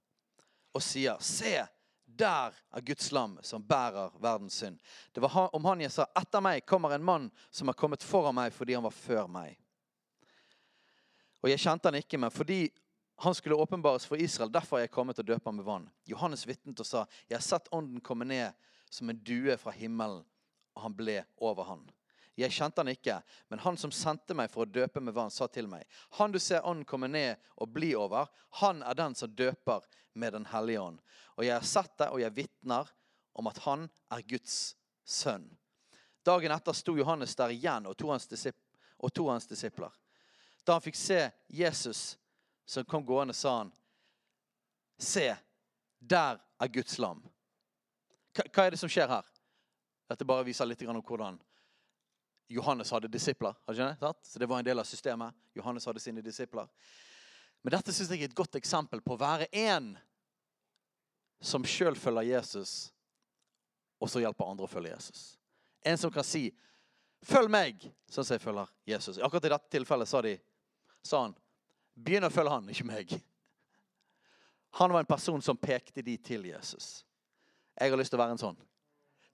og 0.72 0.84
sier, 0.84 1.18
'Se, 1.20 1.68
der 2.06 2.56
er 2.72 2.82
Guds 2.82 3.12
lam 3.12 3.38
som 3.44 3.64
bærer 3.64 4.16
verdens 4.20 4.54
synd.' 4.54 4.80
Det 5.14 5.22
var 5.22 5.56
om 5.56 5.66
han 5.66 5.82
jeg 5.82 5.92
sa, 5.92 6.06
'Etter 6.16 6.40
meg 6.40 6.66
kommer 6.66 6.96
en 6.96 7.04
mann 7.04 7.32
som 7.52 7.68
har 7.68 7.76
kommet 7.76 8.04
foran 8.04 8.36
meg 8.36 8.54
fordi 8.54 8.74
han 8.74 8.84
var 8.84 8.96
før 8.96 9.28
meg.' 9.28 9.60
Og 11.44 11.50
jeg 11.50 11.60
kjente 11.60 11.88
han 11.88 11.96
ikke, 11.96 12.18
men 12.18 12.32
fordi 12.32 12.70
han 13.18 13.36
skulle 13.36 13.56
åpenbares 13.56 14.06
for 14.06 14.16
Israel, 14.16 14.52
derfor 14.52 14.78
er 14.78 14.82
jeg 14.82 14.92
kommet 14.92 15.20
og 15.20 15.30
å 15.30 15.40
ham 15.46 15.56
med 15.56 15.66
vann. 15.66 15.90
Johannes 16.06 16.48
vitnet 16.48 16.80
og 16.80 16.86
sa, 16.86 17.06
jeg 17.30 17.36
har 17.36 17.44
sett 17.44 17.68
ånden 17.72 18.02
komme 18.02 18.26
ned 18.26 18.54
som 18.90 19.10
en 19.10 19.24
due 19.24 19.58
fra 19.58 19.72
himmelen, 19.72 20.24
og 20.76 20.82
han 20.82 20.96
ble 20.96 21.22
over 21.38 21.68
han. 21.70 21.88
Jeg 22.40 22.56
kjente 22.56 22.80
han 22.80 22.92
ikke, 22.92 23.18
men 23.52 23.60
han 23.60 23.78
som 23.78 23.92
sendte 23.92 24.36
meg 24.38 24.52
for 24.52 24.64
å 24.64 24.72
døpe 24.72 25.02
med 25.04 25.14
vann, 25.14 25.32
sa 25.32 25.50
til 25.52 25.68
meg, 25.68 25.84
Han 26.16 26.32
du 26.32 26.40
ser 26.40 26.64
ånden 26.64 26.86
komme 26.88 27.10
ned 27.12 27.36
og 27.58 27.74
bli 27.76 27.92
over, 27.96 28.30
han 28.62 28.84
er 28.84 28.96
den 28.96 29.16
som 29.16 29.36
døper 29.36 29.84
med 30.14 30.34
Den 30.34 30.46
hellige 30.46 30.80
ånd. 30.80 31.02
Og 31.36 31.46
jeg 31.46 31.54
har 31.54 31.68
sett 31.68 31.98
det, 31.98 32.10
og 32.10 32.22
jeg 32.22 32.36
vitner 32.36 32.88
om 33.34 33.48
at 33.48 33.58
han 33.66 33.90
er 34.12 34.24
Guds 34.28 34.76
sønn. 35.04 35.50
Dagen 36.24 36.52
etter 36.52 36.76
sto 36.76 36.96
Johannes 36.98 37.36
der 37.36 37.52
igjen 37.52 37.88
og 37.88 37.98
to 37.98 38.10
hans, 38.12 38.28
hans 38.30 39.48
disipler. 39.48 39.92
Da 40.64 40.78
han 40.78 40.84
fikk 40.84 40.96
se 41.00 41.30
Jesus 41.48 42.18
som 42.68 42.86
kom 42.86 43.06
gående, 43.06 43.34
sa 43.34 43.58
han, 43.58 43.72
Se, 45.00 45.32
der 46.00 46.40
er 46.60 46.68
Guds 46.68 46.98
lam. 47.00 47.24
Hva, 48.48 48.66
er 48.66 48.74
det 48.74 48.80
som 48.82 48.92
skjer 48.92 49.10
her? 49.12 49.26
Dette 50.10 50.26
bare 50.26 50.46
viser 50.48 50.68
litt 50.70 50.82
om 50.88 51.02
hvordan 51.02 51.40
Johannes 52.50 52.92
hadde 52.92 53.12
disipler. 53.12 53.54
Så 54.24 54.40
det 54.40 54.48
var 54.50 54.60
en 54.60 54.66
del 54.66 54.80
av 54.80 54.88
systemet. 54.88 55.36
Johannes 55.54 55.86
hadde 55.86 56.02
sine 56.02 56.24
disipler. 56.26 56.70
Men 57.62 57.76
dette 57.76 57.94
synes 57.94 58.10
jeg 58.10 58.24
er 58.24 58.32
et 58.32 58.38
godt 58.38 58.56
eksempel 58.58 59.04
på 59.04 59.14
å 59.14 59.22
være 59.22 59.50
en 59.52 59.92
som 61.42 61.64
sjøl 61.64 61.96
følger 61.96 62.34
Jesus, 62.34 62.90
og 64.00 64.10
så 64.12 64.24
hjelper 64.24 64.48
andre 64.48 64.68
å 64.68 64.72
følge 64.72 64.92
Jesus. 64.96 65.38
En 65.84 65.98
som 65.98 66.12
kan 66.12 66.24
si 66.24 66.50
'Følg 67.22 67.50
meg', 67.52 67.92
sånn 68.08 68.24
som 68.24 68.34
jeg 68.34 68.42
følger 68.42 68.68
Jesus. 68.88 69.18
Akkurat 69.18 69.46
i 69.46 69.50
dette 69.50 69.70
tilfellet 69.70 70.08
sa, 70.08 70.22
de, 70.22 70.40
sa 71.04 71.22
han 71.22 71.36
'Begynn 71.96 72.24
å 72.24 72.32
følge 72.32 72.50
han, 72.50 72.70
ikke 72.70 72.88
meg'. 72.88 73.22
Han 74.72 74.92
var 74.92 75.00
en 75.00 75.06
person 75.06 75.42
som 75.42 75.58
pekte 75.58 76.02
de 76.02 76.18
til 76.18 76.46
Jesus. 76.46 77.06
Jeg 77.80 77.94
har 77.94 78.00
lyst 78.00 78.12
til 78.12 78.20
å 78.20 78.24
være 78.24 78.36
en 78.36 78.42
sånn. 78.42 78.60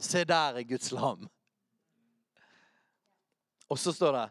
Se 0.01 0.21
der 0.27 0.59
er 0.59 0.67
Guds 0.67 0.91
lam. 0.93 1.25
Og 3.71 3.79
så 3.81 3.93
står 3.95 4.13
det 4.19 4.25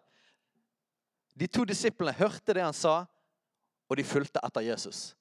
De 1.43 1.49
to 1.51 1.65
disiplene 1.67 2.15
hørte 2.15 2.55
det 2.55 2.62
han 2.62 2.77
sa, 2.77 3.03
og 3.91 3.99
de 3.99 4.07
fulgte 4.07 4.43
etter 4.47 4.69
Jesus. 4.69 5.17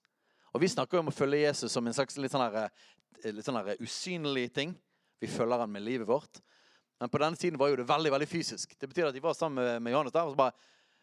Og 0.54 0.62
Vi 0.62 0.70
snakker 0.70 0.98
jo 0.98 1.02
om 1.02 1.10
å 1.10 1.16
følge 1.16 1.42
Jesus 1.48 1.74
som 1.74 1.88
en 1.88 1.96
slags 1.96 2.20
litt 2.22 2.32
sånn, 2.32 2.46
her, 2.54 2.70
litt 3.26 3.46
sånn 3.46 3.58
her 3.58 3.82
usynlig 3.82 4.52
ting. 4.54 4.76
Vi 5.20 5.30
følger 5.32 5.64
han 5.64 5.72
med 5.72 5.82
livet 5.82 6.08
vårt. 6.08 6.44
Men 7.02 7.10
på 7.10 7.20
denne 7.20 7.40
tiden 7.40 7.58
var 7.60 7.72
jo 7.72 7.80
det 7.82 7.88
veldig 7.90 8.12
veldig 8.14 8.30
fysisk. 8.30 8.78
Det 8.78 8.88
betyr 8.88 9.10
at 9.10 9.16
de 9.16 9.24
var 9.24 9.34
sammen 9.34 9.82
med 9.82 9.92
Johannes 9.92 10.14
der, 10.14 10.28
og 10.28 10.36
så 10.36 10.40
bare 10.40 10.54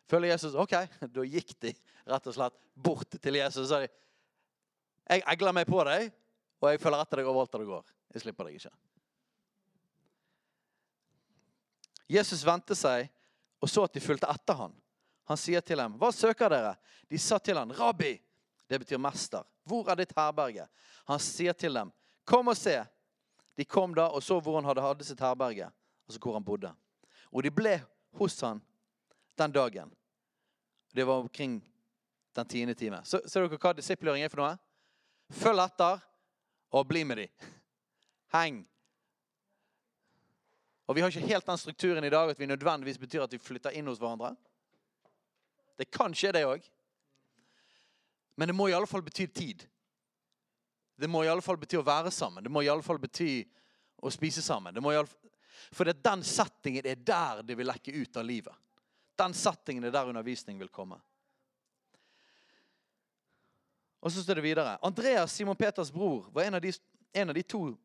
følger 0.09 0.31
Jesus. 0.31 0.55
Ok, 0.55 0.77
Da 1.17 1.27
gikk 1.27 1.57
de 1.61 1.75
rett 2.07 2.31
og 2.31 2.37
slett 2.37 2.57
bort 2.75 3.19
til 3.19 3.41
Jesus 3.41 3.65
og 3.67 3.69
sa 3.73 3.83
de, 3.83 3.91
jeg 5.11 5.25
egler 5.27 5.57
meg 5.57 5.67
på 5.67 5.83
deg, 5.89 6.13
og 6.61 6.69
jeg 6.71 6.81
følger 6.81 7.03
etter 7.03 7.21
deg 7.21 7.31
overalt 7.31 7.53
der 7.53 7.65
du 7.65 7.71
går. 7.71 7.93
Jeg 8.15 8.25
slipper 8.25 8.49
deg 8.49 8.59
ikke. 8.59 8.73
Jesus 12.11 12.45
vendte 12.47 12.77
seg 12.77 13.09
og 13.61 13.69
så 13.69 13.85
at 13.87 13.95
de 13.95 14.03
fulgte 14.03 14.29
etter 14.31 14.57
han. 14.57 14.73
Han 15.31 15.39
sier 15.39 15.61
til 15.61 15.79
dem, 15.79 15.95
'Hva 15.99 16.11
søker 16.13 16.49
dere?' 16.49 16.77
De 17.09 17.19
sa 17.19 17.39
til 17.39 17.57
han, 17.57 17.71
'Rabbi', 17.71 18.21
det 18.69 18.79
betyr 18.81 18.99
mester. 18.99 19.45
'Hvor 19.65 19.89
er 19.91 19.95
ditt 19.95 20.17
herberge?' 20.17 20.69
Han 21.07 21.19
sier 21.19 21.53
til 21.53 21.75
dem, 21.75 21.93
'Kom 22.25 22.49
og 22.49 22.57
se.' 22.57 22.87
De 23.57 23.65
kom 23.65 23.95
da 23.95 24.07
og 24.09 24.23
så 24.23 24.41
hvor 24.41 24.55
han 24.55 24.65
hadde 24.65 24.81
hatt 24.81 25.05
sitt 25.05 25.21
herberge, 25.21 25.71
altså 26.09 26.21
hvor 26.21 26.33
han 26.33 26.45
bodde. 26.45 26.75
Og 27.33 27.43
de 27.43 27.51
ble 27.51 27.85
hos 28.17 28.41
han 28.41 28.63
den 29.39 29.53
dagen. 29.53 29.93
Det 30.95 31.07
var 31.07 31.21
omkring 31.21 31.61
den 32.35 32.47
tiende 32.47 32.75
time. 32.75 33.05
Så, 33.05 33.21
ser 33.27 33.47
dere 33.47 33.59
hva 33.59 33.73
disiplering 33.77 34.25
er 34.25 34.29
for 34.29 34.41
noe? 34.41 34.57
Følg 35.31 35.61
etter 35.61 36.01
og 36.71 36.87
bli 36.89 37.05
med 37.05 37.23
dem. 37.23 37.49
Heng. 38.35 38.61
Og 40.87 40.97
vi 40.97 41.03
har 41.03 41.11
ikke 41.11 41.31
helt 41.31 41.47
den 41.47 41.59
strukturen 41.59 42.05
i 42.05 42.11
dag 42.11 42.31
at 42.31 42.39
vi 42.39 42.47
nødvendigvis 42.47 42.99
betyr 42.99 43.23
at 43.23 43.33
vi 43.33 43.39
flytter 43.39 43.75
inn 43.79 43.87
hos 43.87 43.99
hverandre. 43.99 44.35
Det 45.79 45.91
kan 45.91 46.15
skje, 46.15 46.33
det 46.35 46.47
òg. 46.47 46.65
Men 48.37 48.51
det 48.51 48.57
må 48.57 48.69
i 48.69 48.75
alle 48.75 48.91
fall 48.91 49.05
bety 49.07 49.27
tid. 49.27 49.63
Det 51.01 51.09
må 51.09 51.23
i 51.25 51.31
alle 51.31 51.45
fall 51.45 51.59
bety 51.61 51.79
å 51.81 51.87
være 51.87 52.11
sammen. 52.13 52.45
Det 52.45 52.53
må 52.53 52.63
i 52.63 52.69
alle 52.69 52.85
fall 52.85 52.99
bety 53.01 53.33
å 54.03 54.11
spise 54.13 54.43
sammen. 54.43 54.75
Det 54.75 54.83
må 54.85 54.93
i 54.93 54.99
alle 54.99 55.09
fall... 55.09 55.31
For 55.71 55.87
det 55.87 55.95
er 55.95 56.07
den 56.11 56.25
settingen 56.27 56.87
er 56.89 56.99
der 57.07 57.43
det 57.47 57.57
vil 57.59 57.69
lekke 57.69 57.95
ut 57.95 58.17
av 58.17 58.27
livet. 58.27 58.55
Den 59.21 59.35
settingen 59.37 59.85
er 59.85 59.95
der 59.95 60.09
undervisning 60.11 60.59
vil 60.61 60.73
komme. 60.73 60.99
Og 64.01 64.13
så 64.13 64.23
står 64.23 64.35
det 64.35 64.43
videre. 64.43 64.79
Andreas, 64.83 65.33
Simon 65.33 65.57
Peters 65.57 65.93
bror, 65.93 66.31
var 66.33 66.43
en 66.43 66.55
av, 66.55 66.61
de, 66.61 66.73
en 67.13 67.29
av 67.29 67.35
de 67.35 67.43
to 67.43 67.77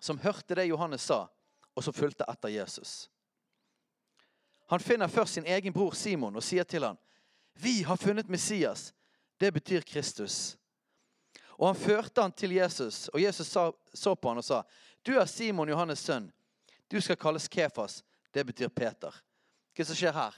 som 0.00 0.18
hørte 0.18 0.54
det 0.54 0.64
Johannes 0.64 1.02
sa, 1.02 1.26
og 1.76 1.84
som 1.84 1.94
fulgte 1.94 2.26
etter 2.28 2.48
Jesus. 2.48 3.10
Han 4.70 4.80
finner 4.80 5.08
først 5.08 5.34
sin 5.34 5.46
egen 5.46 5.74
bror 5.74 5.94
Simon 5.98 6.36
og 6.36 6.42
sier 6.42 6.64
til 6.64 6.84
han, 6.84 6.98
'Vi 7.54 7.82
har 7.82 7.96
funnet 7.96 8.28
Messias.' 8.28 8.92
Det 9.40 9.52
betyr 9.52 9.80
Kristus. 9.80 10.56
Og 11.58 11.66
han 11.66 11.76
førte 11.76 12.22
han 12.22 12.32
til 12.32 12.52
Jesus, 12.52 13.08
og 13.08 13.22
Jesus 13.22 13.46
sa, 13.46 13.70
så 13.94 14.14
på 14.14 14.28
han 14.28 14.38
og 14.38 14.44
sa, 14.44 14.62
'Du 15.06 15.12
er 15.12 15.24
Simon, 15.24 15.68
Johannes' 15.68 15.94
sønn. 15.94 16.32
Du 16.90 17.00
skal 17.00 17.16
kalles 17.16 17.48
Kefas.' 17.48 18.02
Det 18.34 18.46
betyr 18.46 18.68
Peter. 18.68 19.22
Hva 19.74 19.84
som 19.84 19.96
skjer 19.96 20.12
her? 20.12 20.34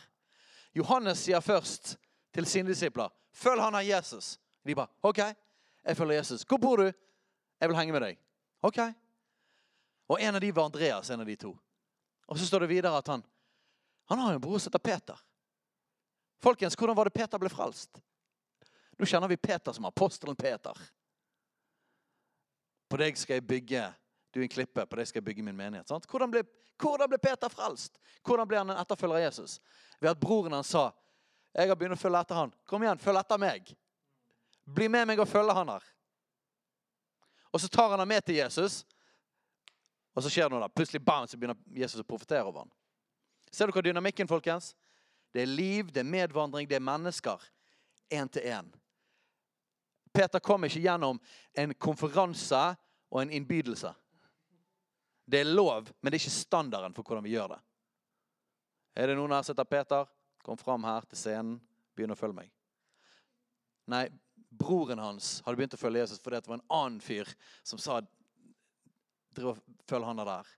Johannes 0.74 1.18
sier 1.18 1.40
først 1.40 1.96
til 2.34 2.46
sine 2.46 2.68
disipler, 2.68 3.08
'Følg 3.32 3.60
han 3.60 3.74
av 3.74 3.84
Jesus.' 3.84 4.38
De 4.64 4.74
bare, 4.74 4.88
'OK, 5.02 5.18
jeg 5.84 5.96
følger 5.96 6.14
Jesus.' 6.14 6.44
'Hvor 6.44 6.58
bor 6.58 6.76
du?' 6.76 6.92
'Jeg 7.60 7.68
vil 7.68 7.76
henge 7.76 7.92
med 7.92 8.00
deg.' 8.00 8.18
'OK.' 8.62 8.94
Og 10.08 10.22
en 10.22 10.34
av 10.34 10.40
de 10.40 10.54
var 10.54 10.64
Andreas, 10.64 11.10
en 11.10 11.20
av 11.20 11.26
de 11.26 11.36
to. 11.36 11.58
Og 12.28 12.38
så 12.38 12.46
står 12.46 12.58
det 12.58 12.68
videre 12.68 12.96
at 12.96 13.06
han 13.08 13.24
han 14.04 14.18
har 14.18 14.34
en 14.34 14.40
bror 14.40 14.58
som 14.58 14.70
heter 14.70 14.78
Peter. 14.78 15.18
Folkens, 16.42 16.76
hvordan 16.76 16.96
var 16.96 17.04
det 17.04 17.14
Peter 17.14 17.38
ble 17.38 17.48
frelst? 17.48 18.00
Nå 18.98 19.06
kjenner 19.06 19.28
vi 19.28 19.36
Peter 19.36 19.72
som 19.72 19.84
apostelen 19.84 20.36
Peter. 20.36 20.78
På 22.88 22.98
deg 23.00 23.16
skal 23.16 23.38
jeg 23.38 23.46
bygge 23.46 23.94
du 24.32 24.40
er 24.40 24.46
en 24.46 24.48
klippe, 24.48 24.86
på 24.86 24.96
deg 24.96 25.08
skal 25.08 25.20
jeg 25.20 25.26
bygge 25.26 25.44
min 25.44 25.56
menighet. 25.56 25.88
Sant? 25.88 26.06
Hvordan, 26.08 26.30
ble, 26.32 26.40
hvordan 26.80 27.10
ble 27.12 27.18
Peter 27.20 27.52
frelst? 27.52 27.98
Hvordan 28.24 28.48
ble 28.48 28.60
han 28.62 28.72
en 28.72 28.80
etterfølger 28.80 29.18
av 29.18 29.24
Jesus? 29.26 29.58
Ved 30.00 30.10
at 30.14 30.20
broren 30.20 30.56
hans 30.56 30.72
sa 30.72 30.90
jeg 31.52 31.68
har 31.68 31.76
begynt 31.76 31.98
å 31.98 32.00
følge 32.00 32.20
etter 32.24 32.38
han. 32.38 32.52
Kom 32.64 32.84
igjen, 32.84 33.00
følg 33.00 33.20
etter 33.20 33.40
meg. 33.40 33.74
Bli 34.64 34.88
med 34.88 35.08
meg 35.10 35.20
og 35.22 35.28
følge 35.28 35.54
han 35.56 35.72
her. 35.74 35.86
Og 37.52 37.60
så 37.60 37.68
tar 37.68 37.90
han 37.92 38.00
ham 38.00 38.08
med 38.08 38.24
til 38.24 38.38
Jesus, 38.38 38.82
og 40.14 40.22
så 40.22 40.30
skjer 40.32 40.48
det 40.48 40.54
noe 40.54 40.62
da. 40.64 40.70
Plutselig 40.72 41.02
bam, 41.04 41.26
så 41.28 41.36
begynner 41.36 41.58
Jesus 41.76 42.00
å 42.00 42.08
profetere 42.08 42.44
over 42.46 42.64
ham. 42.64 42.70
Ser 43.52 43.68
dere 43.68 43.84
dynamikken, 43.84 44.28
folkens? 44.28 44.72
Det 45.32 45.42
er 45.42 45.50
liv, 45.50 45.90
det 45.92 46.00
er 46.00 46.08
medvandring, 46.08 46.68
det 46.68 46.76
er 46.76 46.84
mennesker. 46.84 47.40
Én 48.12 48.28
til 48.28 48.44
én. 48.48 48.68
Peter 50.12 50.40
kom 50.44 50.64
ikke 50.64 50.82
gjennom 50.84 51.20
en 51.56 51.74
konferanse 51.80 52.60
og 53.08 53.22
en 53.22 53.32
innbydelse. 53.32 53.92
Det 55.24 55.40
er 55.40 55.48
lov, 55.48 55.88
men 56.00 56.10
det 56.10 56.18
er 56.18 56.24
ikke 56.24 56.34
standarden 56.34 56.94
for 56.96 57.06
hvordan 57.06 57.24
vi 57.24 57.32
gjør 57.32 57.54
det. 57.54 57.60
Er 58.96 59.08
det 59.08 59.16
noen 59.16 59.32
her 59.32 59.44
som 59.44 59.54
heter 59.54 59.68
Peter? 59.68 60.08
Kom 60.44 60.58
fram 60.60 60.84
her 60.84 61.06
til 61.08 61.20
scenen. 61.20 61.54
Begynn 61.96 62.12
å 62.12 62.18
følge 62.18 62.36
meg. 62.42 62.50
Nei, 63.88 64.06
broren 64.58 65.00
hans 65.00 65.38
hadde 65.46 65.56
begynt 65.56 65.76
å 65.76 65.80
følge 65.80 66.02
Jesus 66.04 66.20
fordi 66.22 66.40
det 66.40 66.50
var 66.50 66.60
en 66.60 66.68
annen 66.80 67.00
fyr 67.04 67.28
som 67.62 67.80
sa 67.80 68.02
Følg 69.32 70.04
han 70.04 70.18
der. 70.20 70.48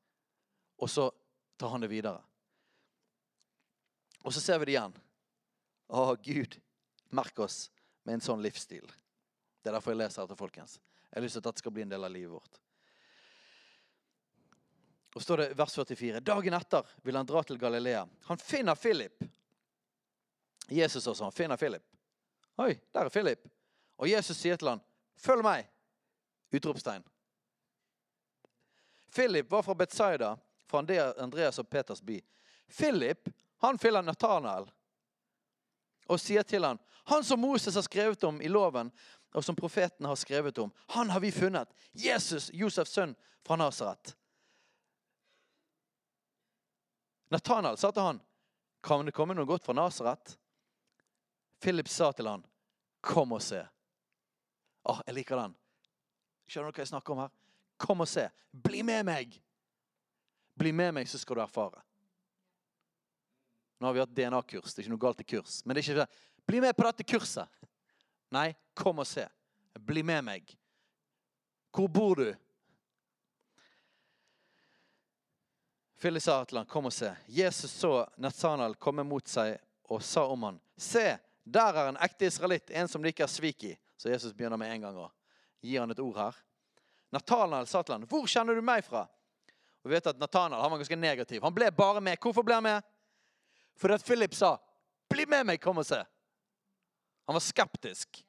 Og 0.83 0.91
så 0.91 1.05
tar 1.57 1.71
han 1.71 1.85
det 1.85 1.93
videre. 1.93 2.19
Og 4.27 4.35
så 4.35 4.43
ser 4.43 4.59
vi 4.59 4.67
det 4.67 4.75
igjen. 4.75 4.97
Å, 5.95 6.17
Gud, 6.19 6.57
merk 7.15 7.39
oss 7.39 7.69
med 8.03 8.17
en 8.17 8.25
sånn 8.25 8.43
livsstil. 8.43 8.91
Det 9.63 9.71
er 9.71 9.77
derfor 9.77 9.95
jeg 9.95 10.01
leser 10.03 10.27
dette, 10.27 10.41
folkens. 10.43 10.81
Jeg 11.07 11.21
har 11.21 11.25
lyst 11.25 11.39
til 11.39 11.45
at 11.45 11.49
dette 11.53 11.63
skal 11.63 11.75
bli 11.77 11.87
en 11.87 11.95
del 11.95 12.05
av 12.05 12.13
livet 12.13 12.35
vårt. 12.35 12.59
Og 15.15 15.23
står 15.23 15.45
det 15.45 15.49
vers 15.55 15.75
44. 15.79 16.21
Dagen 16.27 16.59
etter 16.59 16.95
vil 17.07 17.17
han 17.17 17.27
dra 17.31 17.45
til 17.47 17.63
Galilea. 17.63 18.03
Han 18.27 18.41
finner 18.43 18.75
Philip. 18.75 19.23
Jesus 20.69 21.07
også. 21.07 21.29
Han 21.29 21.37
finner 21.37 21.57
Philip. 21.57 21.85
Oi, 22.57 22.73
der 22.91 23.07
er 23.07 23.15
Philip. 23.15 23.47
Og 23.97 24.11
Jesus 24.11 24.37
sier 24.37 24.57
til 24.57 24.69
ham, 24.69 24.81
'Følg 25.17 25.43
meg!' 25.43 25.71
Utropstegn. 26.55 27.05
Philip 29.15 29.51
var 29.51 29.63
fra 29.63 29.75
Betzaida, 29.75 30.37
fra 30.67 30.79
Andreas 31.19 31.59
og 31.59 31.69
Peters 31.69 32.01
by. 32.01 32.25
Philip 32.69 33.29
han 33.61 33.79
fyller 33.79 34.03
Natanael 34.03 34.67
og 36.09 36.21
sier 36.21 36.43
til 36.43 36.65
ham, 36.65 36.81
'Han 37.05 37.25
som 37.25 37.39
Moses 37.39 37.75
har 37.75 37.83
skrevet 37.83 38.25
om 38.25 38.41
i 38.41 38.49
loven, 38.49 38.93
og 39.33 39.45
som 39.45 39.57
profeten 39.57 40.07
har 40.07 40.15
skrevet 40.15 40.59
om, 40.59 40.73
han 40.89 41.11
har 41.11 41.21
vi 41.21 41.31
funnet. 41.31 41.69
Jesus, 41.95 42.51
Josefs 42.55 42.91
sønn 42.91 43.17
fra 43.47 43.57
Nasaret.' 43.57 44.17
Natanael 47.31 47.79
sa 47.79 47.91
til 47.91 48.03
han, 48.03 48.21
'Kan 48.83 49.07
det 49.07 49.15
komme 49.15 49.35
noe 49.35 49.47
godt 49.47 49.65
fra 49.65 49.73
Nasaret?' 49.73 50.39
Philip 51.61 51.89
sa 51.89 52.13
til 52.13 52.29
han, 52.29 52.47
'Kom 53.01 53.33
og 53.33 53.43
se.' 53.43 53.74
Åh, 54.85 55.01
jeg 55.07 55.17
liker 55.21 55.41
den. 55.41 55.55
Skjønner 56.49 56.71
du 56.71 56.77
hva 56.77 56.85
jeg 56.85 56.93
snakker 56.93 57.15
om 57.15 57.23
her? 57.25 57.33
Kom 57.81 58.05
og 58.05 58.09
se. 58.09 58.27
Bli 58.53 58.83
med 58.87 59.07
meg. 59.09 59.39
Bli 60.55 60.73
med 60.77 60.95
meg, 60.95 61.09
så 61.11 61.19
skal 61.19 61.41
du 61.41 61.43
erfare. 61.45 61.81
Nå 63.81 63.89
har 63.89 63.97
vi 63.97 64.03
hatt 64.05 64.15
DNA-kurs. 64.17 64.75
Det 64.75 64.83
er 64.83 64.87
ikke 64.87 64.95
noe 64.95 65.03
galt 65.03 65.25
i 65.25 65.29
kurs. 65.35 65.63
Men 65.65 65.75
det 65.75 65.83
er 65.83 65.89
ikke 65.89 66.05
det. 66.05 66.23
Bli 66.47 66.61
med 66.63 66.77
på 66.77 66.87
dette 66.87 67.07
kurset. 67.09 67.65
Nei, 68.35 68.53
kom 68.77 69.01
og 69.03 69.09
se. 69.09 69.27
Bli 69.81 70.05
med 70.07 70.25
meg. 70.27 70.55
Hvor 71.75 71.89
bor 71.91 72.21
du? 72.23 72.29
Philip 76.01 76.23
sa 76.23 76.45
til 76.45 76.61
han, 76.61 76.69
kom 76.69 76.87
og 76.87 76.93
se. 76.93 77.11
Jesus 77.27 77.73
så 77.73 78.05
Nathanael 78.21 78.77
komme 78.77 79.03
mot 79.09 79.27
seg 79.29 79.57
og 79.89 80.03
sa 80.05 80.27
om 80.29 80.43
han, 80.45 80.59
se, 80.77 81.15
der 81.45 81.79
er 81.81 81.89
en 81.89 82.01
ekte 82.05 82.29
israelitt, 82.29 82.71
en 82.71 82.89
som 82.89 83.03
det 83.03 83.15
ikke 83.15 83.25
er 83.25 83.33
svik 83.33 83.65
i. 83.69 83.73
Så 83.97 84.11
Jesus 84.11 84.35
begynner 84.35 84.61
med 84.61 84.73
en 84.75 84.87
gang 84.87 84.99
å 84.99 85.11
gi 85.65 85.77
han 85.79 85.91
et 85.91 86.03
ord 86.03 86.19
her. 86.19 86.39
Nathanael 87.15 87.69
sa 87.71 87.83
til 87.83 87.97
han, 87.97 88.07
hvor 88.11 88.27
kjenner 88.31 88.57
du 88.59 88.65
meg 88.65 88.83
fra? 88.87 89.05
Og 89.85 89.91
vi 89.91 89.95
vet 89.97 90.11
at 90.11 90.21
Nathanael 90.21 90.63
han 90.65 90.73
var 90.73 90.81
ganske 90.81 90.99
negativ. 90.99 91.43
Han 91.45 91.55
ble 91.55 91.71
bare 91.77 92.03
med. 92.03 92.19
Hvorfor 92.21 92.47
ble 92.47 92.57
han 92.59 92.67
med? 92.67 92.93
Fordi 93.79 93.99
at 93.99 94.07
Philip 94.07 94.35
sa, 94.35 94.57
bli 95.11 95.27
med 95.29 95.47
meg, 95.51 95.61
kom 95.63 95.79
og 95.83 95.87
se. 95.87 96.01
Han 97.29 97.37
var 97.37 97.45
skeptisk. 97.45 98.23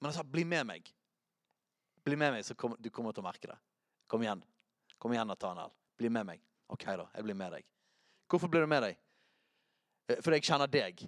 Men 0.00 0.10
han 0.10 0.16
sa, 0.18 0.24
bli 0.26 0.44
med 0.48 0.66
meg. 0.68 0.92
Bli 2.04 2.18
med 2.18 2.34
meg, 2.34 2.44
så 2.44 2.56
kom, 2.58 2.74
du 2.78 2.90
kommer 2.90 3.14
til 3.14 3.22
å 3.22 3.26
merke 3.26 3.50
det. 3.50 3.58
Kom 4.10 4.24
igjen. 4.24 4.42
Kom 4.98 5.14
igjen, 5.14 5.30
Nathanael. 5.30 5.72
Bli 5.98 6.10
med 6.10 6.26
meg. 6.26 6.42
OK, 6.72 6.84
da. 6.84 7.06
Jeg 7.14 7.26
blir 7.26 7.38
med 7.38 7.56
deg. 7.56 7.66
Hvorfor 8.30 8.50
blir 8.50 8.64
du 8.64 8.70
med 8.70 8.82
deg? 8.86 8.98
Eh, 10.08 10.18
Fordi 10.20 10.38
jeg 10.40 10.48
kjenner 10.48 10.70
deg. 10.72 11.04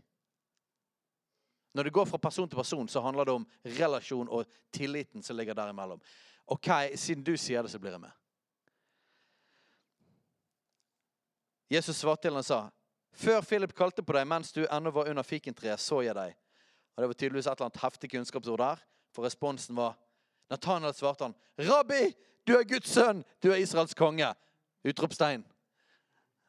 Når 1.74 1.84
det 1.84 1.92
går 1.92 2.06
fra 2.06 2.18
person 2.18 2.48
til 2.48 2.56
person, 2.56 2.88
så 2.88 3.00
handler 3.02 3.24
det 3.24 3.32
om 3.34 3.46
relasjon 3.64 4.28
og 4.30 4.46
tilliten 4.72 5.22
som 5.22 5.36
ligger 5.36 5.54
der 5.54 5.72
imellom. 5.72 6.00
OK, 6.46 6.68
siden 6.94 7.24
du 7.24 7.34
sier 7.36 7.62
det, 7.62 7.72
så 7.72 7.80
blir 7.82 7.96
jeg 7.96 8.00
med. 8.00 8.12
Jesus 11.70 11.96
svarte 11.96 12.22
til 12.22 12.36
han 12.36 12.44
og 12.44 12.46
sa, 12.46 12.60
før 13.14 13.40
Philip 13.42 13.74
kalte 13.74 14.04
på 14.06 14.14
deg 14.14 14.26
mens 14.28 14.52
du 14.54 14.62
ennå 14.64 14.92
var 14.94 15.10
under 15.10 15.26
fikentreet, 15.26 15.80
så 15.80 16.02
jeg 16.04 16.14
deg. 16.14 16.36
Og 16.94 17.02
Det 17.02 17.08
var 17.10 17.18
tydeligvis 17.18 17.46
et 17.46 17.56
eller 17.58 17.70
annet 17.70 17.82
heftig 17.82 18.10
kunnskapsord 18.10 18.62
der, 18.62 18.82
for 19.10 19.26
responsen 19.26 19.74
var 19.76 19.96
Nathanael 20.50 20.94
svarte 20.94 21.24
han, 21.24 21.34
Rabbi, 21.58 22.12
du 22.46 22.54
er 22.58 22.68
Guds 22.68 22.92
sønn, 22.92 23.24
du 23.42 23.50
er 23.50 23.62
Israels 23.62 23.96
konge. 23.96 24.28
Utropstegn. 24.84 25.42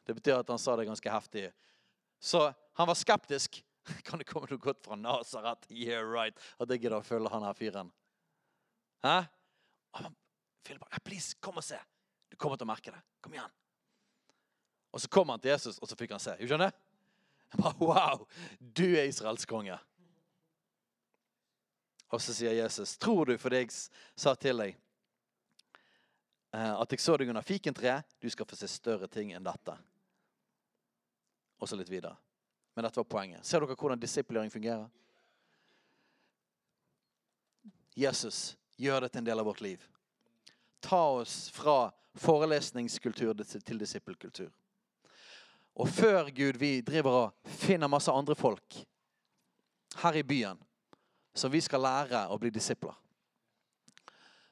Det 0.06 0.14
betyr 0.14 0.42
at 0.42 0.50
han 0.52 0.60
sa 0.60 0.76
det 0.76 0.86
ganske 0.86 1.10
heftig. 1.10 1.48
Så 2.20 2.52
han 2.76 2.86
var 2.86 2.94
skeptisk. 2.94 3.62
Kan 4.06 4.22
det 4.22 4.28
komme 4.28 4.48
noe 4.50 4.60
godt 4.62 4.82
fra 4.84 4.98
Nasaret? 4.98 5.66
Yeah, 5.70 6.02
right. 6.02 6.38
At 6.58 6.70
jeg 6.70 6.84
gidder 6.84 6.98
å 7.00 7.06
følge 7.06 7.30
han 7.32 7.46
her 7.46 7.58
fyren. 7.58 7.92
Hæ? 9.06 9.18
Philip 10.66 10.82
please, 11.04 11.36
kom 11.40 11.60
og 11.60 11.64
se. 11.64 11.78
Du 12.28 12.36
kommer 12.36 12.58
til 12.58 12.66
å 12.66 12.72
merke 12.72 12.90
det. 12.90 13.00
Kom 13.22 13.36
igjen. 13.36 13.52
Og 14.90 15.02
så 15.02 15.10
kom 15.12 15.30
han 15.30 15.42
til 15.42 15.52
Jesus, 15.52 15.78
og 15.78 15.88
så 15.88 15.98
fikk 15.98 16.16
han 16.16 16.22
se. 16.22 16.34
Du 16.40 16.48
skjønner? 16.48 16.74
Jeg 17.52 17.60
bare, 17.62 17.76
wow, 17.78 18.24
du 18.58 18.86
er 18.88 19.06
Israels 19.06 19.46
konge. 19.46 19.76
Og 22.10 22.22
så 22.22 22.34
sier 22.34 22.56
Jesus, 22.56 22.96
tror 22.98 23.30
du 23.30 23.36
for 23.38 23.54
det 23.54 23.64
jeg 23.64 23.74
sa 24.18 24.34
til 24.38 24.62
deg, 24.62 24.76
eh, 26.54 26.74
at 26.74 26.94
jeg 26.94 27.02
så 27.02 27.16
deg 27.18 27.30
under 27.30 27.46
fikentreet, 27.46 28.06
du 28.22 28.28
skal 28.30 28.48
få 28.48 28.58
se 28.58 28.70
større 28.70 29.10
ting 29.10 29.32
enn 29.34 29.46
dette. 29.46 29.74
Og 31.60 31.70
så 31.70 31.78
litt 31.78 31.90
videre. 31.90 32.16
Men 32.76 32.84
dette 32.84 33.00
var 33.00 33.08
poenget. 33.08 33.44
Ser 33.46 33.64
dere 33.64 33.74
hvordan 33.74 34.00
disiplering 34.00 34.50
fungerer? 34.52 34.88
Jesus 37.96 38.56
gjør 38.76 39.06
det 39.06 39.14
til 39.14 39.22
en 39.22 39.28
del 39.30 39.40
av 39.40 39.46
vårt 39.48 39.62
liv. 39.64 39.80
Ta 40.84 41.00
oss 41.16 41.46
fra 41.56 41.88
forelesningskultur 42.20 43.32
til 43.64 43.80
disippelkultur. 43.80 44.50
Og 45.80 45.88
før 45.88 46.28
Gud 46.36 46.60
vi 46.60 46.82
driver 46.84 47.16
og 47.22 47.54
finner 47.64 47.88
masse 47.88 48.12
andre 48.12 48.36
folk 48.36 48.76
her 50.02 50.20
i 50.20 50.24
byen 50.24 50.60
som 51.36 51.52
vi 51.52 51.62
skal 51.64 51.80
lære 51.80 52.26
å 52.28 52.36
bli 52.40 52.52
disipler, 52.52 52.92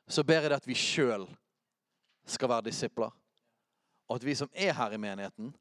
så 0.09 0.25
ber 0.25 0.45
jeg 0.45 0.53
det 0.53 0.61
at 0.63 0.69
vi 0.69 0.77
sjøl 0.77 1.29
skal 2.25 2.49
være 2.49 2.71
disipler. 2.71 3.13
Og 4.09 4.17
at 4.17 4.25
vi 4.25 4.35
som 4.37 4.49
er 4.53 4.73
her 4.77 4.97
i 4.97 5.01
menigheten, 5.01 5.53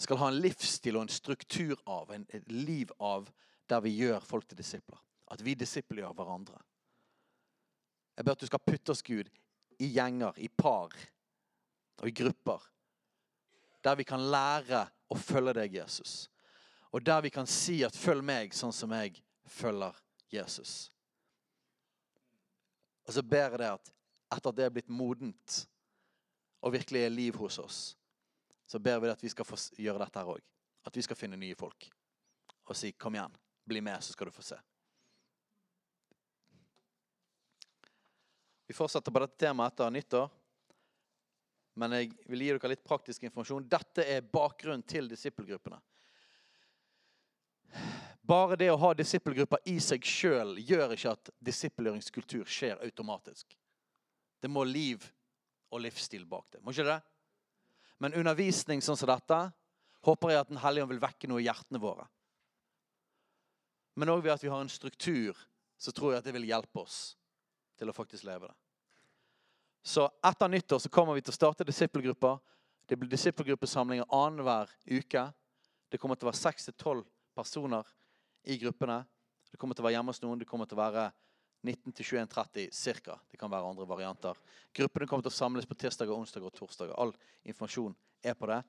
skal 0.00 0.20
ha 0.20 0.30
en 0.30 0.40
livsstil 0.40 0.96
og 0.96 1.06
en 1.06 1.12
struktur 1.12 1.76
av, 1.86 2.10
en, 2.14 2.26
et 2.32 2.46
liv 2.52 2.92
av, 3.00 3.28
der 3.68 3.82
vi 3.84 3.92
gjør 3.98 4.24
folk 4.24 4.48
til 4.48 4.58
disipler. 4.58 4.98
At 5.30 5.44
vi 5.44 5.54
disippelgjør 5.54 6.14
hverandre. 6.16 6.58
Jeg 8.16 8.26
ber 8.26 8.34
at 8.34 8.42
du 8.42 8.48
skal 8.48 8.64
putte 8.64 8.92
oss, 8.92 9.02
Gud, 9.06 9.30
i 9.80 9.88
gjenger, 9.94 10.36
i 10.36 10.48
par 10.48 10.92
og 12.00 12.08
i 12.08 12.14
grupper. 12.16 12.64
Der 13.84 13.96
vi 13.96 14.04
kan 14.04 14.24
lære 14.32 14.82
å 15.08 15.16
følge 15.16 15.54
deg, 15.60 15.78
Jesus. 15.80 16.28
Og 16.92 17.04
der 17.06 17.20
vi 17.22 17.30
kan 17.30 17.46
si 17.46 17.82
at 17.84 17.96
'følg 17.96 18.24
meg 18.24 18.54
sånn 18.54 18.72
som 18.72 18.92
jeg 18.92 19.22
følger 19.46 19.94
Jesus'. 20.32 20.90
Og 23.06 23.14
så 23.14 23.22
ber 23.22 23.50
jeg 23.50 23.58
deg 23.58 23.72
at 23.72 23.92
etter 24.32 24.48
at 24.50 24.56
det 24.56 24.64
er 24.64 24.74
blitt 24.74 24.88
modent 24.88 25.66
og 26.62 26.72
virkelig 26.72 27.00
er 27.04 27.08
liv 27.08 27.36
hos 27.36 27.58
oss, 27.58 27.96
så 28.70 28.78
ber 28.78 29.00
vi 29.00 29.08
at 29.10 29.22
vi 29.24 29.28
skal 29.32 29.46
få 29.48 29.56
gjøre 29.82 29.98
dette 29.98 30.20
her 30.20 30.28
òg. 30.30 30.42
At 30.86 30.94
vi 30.94 31.02
skal 31.02 31.18
finne 31.18 31.38
nye 31.40 31.56
folk. 31.58 31.88
Og 32.70 32.76
si 32.76 32.92
'kom 32.92 33.14
igjen, 33.14 33.34
bli 33.66 33.80
med, 33.80 33.98
så 34.02 34.12
skal 34.12 34.26
du 34.26 34.30
få 34.30 34.42
se'. 34.42 34.60
Vi 38.66 38.74
fortsetter 38.74 39.10
på 39.10 39.18
dette 39.18 39.36
temaet 39.36 39.72
etter 39.72 39.90
nyttår. 39.90 40.30
Men 41.74 41.90
jeg 41.90 42.12
vil 42.28 42.38
gi 42.38 42.52
dere 42.52 42.68
litt 42.68 42.84
praktisk 42.84 43.22
informasjon. 43.22 43.68
Dette 43.68 44.04
er 44.06 44.20
bakgrunnen 44.20 44.86
til 44.86 45.08
disippelgruppene. 45.08 45.80
Bare 48.22 48.56
det 48.56 48.70
å 48.70 48.76
ha 48.76 48.94
disippelgrupper 48.94 49.58
i 49.64 49.80
seg 49.80 50.04
sjøl 50.04 50.58
gjør 50.58 50.92
ikke 50.92 51.10
at 51.10 51.30
disippelgjøringskultur 51.40 52.44
skjer 52.44 52.78
automatisk. 52.84 53.58
Det 54.40 54.48
må 54.48 54.62
liv 54.62 55.12
og 55.70 55.80
livsstil 55.80 56.24
bak 56.24 56.46
det. 56.52 56.62
Må 56.62 56.70
ikke 56.70 56.84
det? 56.84 57.00
Men 58.00 58.16
undervisning 58.16 58.80
sånn 58.82 58.96
som 58.96 59.10
dette 59.10 59.38
håper 60.06 60.32
jeg 60.32 60.40
at 60.40 60.48
Den 60.48 60.62
hellige 60.62 60.86
ånd 60.86 60.94
vil 60.94 61.02
vekke 61.02 61.28
noe 61.28 61.42
i 61.42 61.46
hjertene 61.46 61.80
våre. 61.82 62.06
Men 64.00 64.12
òg 64.14 64.22
ved 64.24 64.32
at 64.32 64.44
vi 64.44 64.48
har 64.48 64.62
en 64.62 64.72
struktur, 64.72 65.36
så 65.76 65.92
tror 65.92 66.14
jeg 66.14 66.22
at 66.22 66.28
det 66.28 66.34
vil 66.36 66.48
hjelpe 66.48 66.80
oss 66.80 67.14
til 67.76 67.90
å 67.90 67.96
faktisk 67.96 68.24
leve 68.28 68.48
det. 68.48 68.56
Så 69.84 70.06
etter 70.24 70.48
nyttår 70.48 70.80
så 70.84 70.92
kommer 70.92 71.16
vi 71.16 71.24
til 71.24 71.32
å 71.32 71.36
starte 71.36 71.64
disippelgrupper. 71.68 72.38
Det 72.88 72.98
blir 73.00 73.08
disippelgruppesamlinger 73.12 74.08
annenhver 74.12 74.72
uke. 74.88 75.24
Det 75.88 76.00
kommer 76.00 76.16
til 76.16 76.28
å 76.28 76.30
være 76.30 76.40
seks 76.40 76.68
til 76.68 76.76
tolv 76.80 77.06
personer 77.36 77.88
i 78.44 78.58
gruppene. 78.60 79.02
Det 79.50 79.58
kommer 79.60 79.76
til 79.76 79.84
å 79.84 79.88
være 79.88 79.96
hjemme 79.96 80.12
hos 80.12 80.22
noen. 80.22 80.40
Det 80.40 80.48
kommer 80.48 80.68
til 80.68 80.78
å 80.78 80.82
være 80.82 81.06
19 81.62 81.92
til 81.92 82.06
21.30 82.06 82.70
cirka. 82.72 83.18
Det 83.30 83.38
kan 83.40 83.50
være 83.52 83.68
andre 83.68 83.86
varianter. 83.88 84.38
Gruppene 84.74 85.08
kommer 85.08 85.26
til 85.26 85.32
å 85.32 85.36
samles 85.36 85.68
på 85.68 85.76
tirsdager, 85.76 86.14
onsdager 86.16 86.48
og 86.48 86.56
torsdager. 86.56 86.94
All 86.96 87.12
informasjon 87.44 87.96
er 88.24 88.36
på 88.38 88.48
det. 88.48 88.62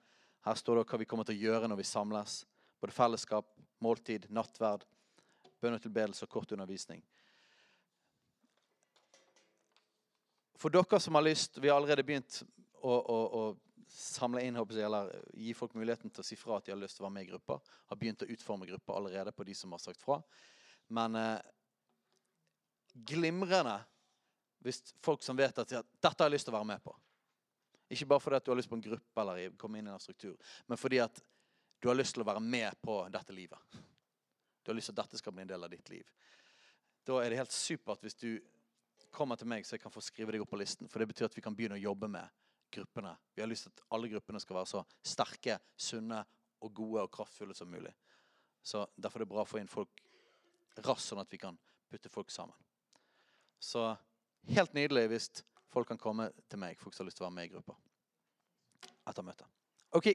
Her 0.45 0.57
står 0.59 0.81
det 0.81 0.87
hva 0.89 0.99
vi 0.99 1.07
kommer 1.07 1.27
til 1.27 1.37
å 1.37 1.43
gjøre 1.45 1.69
når 1.71 1.79
vi 1.79 1.87
samles. 1.87 2.41
Både 2.81 2.95
fellesskap, 2.95 3.47
måltid, 3.83 4.27
nattverd, 4.33 4.83
bønnetilbedelse 5.61 6.25
og 6.25 6.33
kort 6.33 6.51
undervisning. 6.51 7.03
For 10.61 10.73
dere 10.73 10.99
som 11.01 11.15
har 11.17 11.25
lyst, 11.25 11.57
vi 11.57 11.69
har 11.69 11.79
allerede 11.79 12.05
begynt 12.05 12.41
å, 12.81 12.91
å, 12.91 13.19
å 13.39 13.43
samle 13.91 14.43
inn, 14.45 14.57
håper 14.59 14.77
jeg, 14.77 14.89
eller 14.89 15.09
gi 15.37 15.55
folk 15.57 15.73
muligheten 15.77 16.11
til 16.13 16.23
å 16.23 16.25
si 16.25 16.37
fra 16.37 16.59
at 16.59 16.67
de 16.67 16.73
har 16.73 16.79
lyst 16.81 16.99
til 16.99 17.05
å 17.05 17.07
være 17.07 17.15
med 17.15 17.25
i 17.25 17.31
grupper. 17.31 17.71
Har 17.89 17.99
begynt 18.01 18.25
å 18.25 18.29
utforme 18.29 18.67
grupper 18.69 18.97
allerede 18.97 19.33
på 19.35 19.45
de 19.47 19.55
som 19.57 19.73
har 19.73 19.81
sagt 19.81 20.03
fra. 20.03 20.19
Men 20.93 21.17
eh, 21.17 21.39
glimrende 22.93 23.77
hvis 24.61 24.93
folk 25.01 25.23
som 25.25 25.37
vet 25.37 25.57
at 25.57 25.71
ja, 25.73 25.81
dette 25.81 26.13
har 26.21 26.29
jeg 26.29 26.35
lyst 26.35 26.47
til 26.47 26.53
å 26.53 26.59
være 26.59 26.69
med 26.69 26.83
på. 26.83 26.93
Ikke 27.91 28.07
bare 28.07 28.23
fordi 28.23 28.37
at 28.37 28.45
du 28.45 28.51
har 28.53 28.59
lyst 28.59 28.69
på 28.71 28.77
en 28.77 28.83
gruppe 28.85 29.23
eller 29.23 29.55
komme 29.59 29.81
inn 29.81 29.89
i 29.89 29.93
en 29.93 30.03
struktur, 30.03 30.35
men 30.69 30.79
fordi 30.79 31.01
at 31.03 31.21
du 31.81 31.89
har 31.89 31.97
lyst 31.97 32.13
til 32.15 32.23
å 32.23 32.27
være 32.29 32.43
med 32.45 32.77
på 32.85 32.99
dette 33.11 33.33
livet. 33.33 33.79
Du 34.61 34.69
har 34.69 34.77
lyst 34.77 34.91
til 34.91 34.95
at 34.95 35.03
dette 35.07 35.17
skal 35.17 35.33
bli 35.33 35.43
en 35.47 35.49
del 35.49 35.65
av 35.65 35.71
ditt 35.73 35.89
liv. 35.89 36.05
Da 37.03 37.17
er 37.17 37.33
det 37.33 37.39
helt 37.41 37.55
supert 37.55 38.03
hvis 38.05 38.19
du 38.21 38.29
kommer 39.11 39.35
til 39.35 39.49
meg, 39.49 39.65
så 39.65 39.75
jeg 39.75 39.83
kan 39.83 39.93
få 39.93 40.03
skrive 40.05 40.35
deg 40.35 40.43
opp 40.43 40.51
på 40.53 40.59
listen. 40.61 40.87
For 40.91 41.01
det 41.01 41.09
betyr 41.09 41.27
at 41.27 41.35
vi 41.35 41.43
kan 41.43 41.57
begynne 41.57 41.79
å 41.79 41.81
jobbe 41.81 42.07
med 42.11 42.29
gruppene. 42.71 43.15
Vi 43.33 43.41
har 43.41 43.49
lyst 43.49 43.65
til 43.65 43.73
at 43.73 43.83
alle 43.97 44.11
gruppene 44.13 44.39
skal 44.39 44.61
være 44.61 44.69
så 44.71 44.83
sterke, 45.01 45.57
sunne 45.75 46.21
og 46.61 46.73
gode 46.77 47.03
og 47.07 47.11
kraftfulle 47.17 47.57
som 47.57 47.71
mulig. 47.73 47.91
Så 48.61 48.85
Derfor 48.95 49.19
er 49.19 49.25
det 49.25 49.33
bra 49.33 49.43
å 49.43 49.49
få 49.49 49.59
inn 49.59 49.71
folk 49.71 50.03
raskt, 50.85 51.09
sånn 51.09 51.23
at 51.25 51.33
vi 51.33 51.41
kan 51.41 51.57
putte 51.89 52.13
folk 52.13 52.31
sammen. 52.31 52.55
Så 53.61 53.95
helt 54.49 54.73
nydelig 54.73 55.05
hvis 55.11 55.29
folk 55.71 55.87
kan 55.91 56.01
komme 56.01 56.31
til 56.49 56.59
meg, 56.59 56.79
folk 56.81 56.95
som 56.95 57.05
har 57.05 57.11
lyst 57.11 57.21
til 57.21 57.27
å 57.27 57.29
være 57.29 57.37
med 57.37 57.49
i 57.49 57.53
grupper. 57.53 57.77
Etter 59.07 59.25
møtet. 59.25 59.47
OK. 59.93 60.11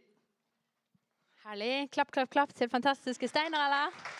Herlig. 1.46 1.86
Klapp, 1.94 2.10
klapp, 2.10 2.30
klapp 2.32 2.54
til 2.58 2.70
fantastiske 2.72 3.28
Steinar, 3.30 3.68
eller? 3.68 4.14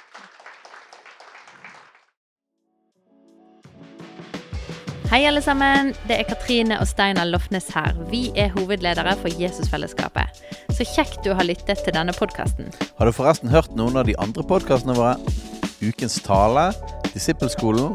Hei, 5.11 5.20
alle 5.27 5.43
sammen. 5.43 5.93
Det 6.07 6.20
er 6.20 6.27
Katrine 6.29 6.79
og 6.83 6.87
Steinar 6.91 7.27
Lofnes 7.27 7.66
her. 7.74 7.99
Vi 8.11 8.29
er 8.39 8.51
hovedledere 8.55 9.14
for 9.20 9.43
Jesusfellesskapet. 9.43 10.43
Så 10.74 10.87
kjekt 10.87 11.22
du 11.27 11.33
har 11.35 11.47
lyttet 11.47 11.83
til 11.83 11.95
denne 11.95 12.14
podkasten. 12.14 12.70
Har 12.99 13.11
du 13.11 13.14
forresten 13.14 13.51
hørt 13.51 13.74
noen 13.79 13.99
av 13.99 14.07
de 14.07 14.14
andre 14.22 14.47
podkastene 14.47 14.95
våre? 14.99 15.16
Ukens 15.83 16.18
tale, 16.27 16.68
Disippelskolen, 17.12 17.95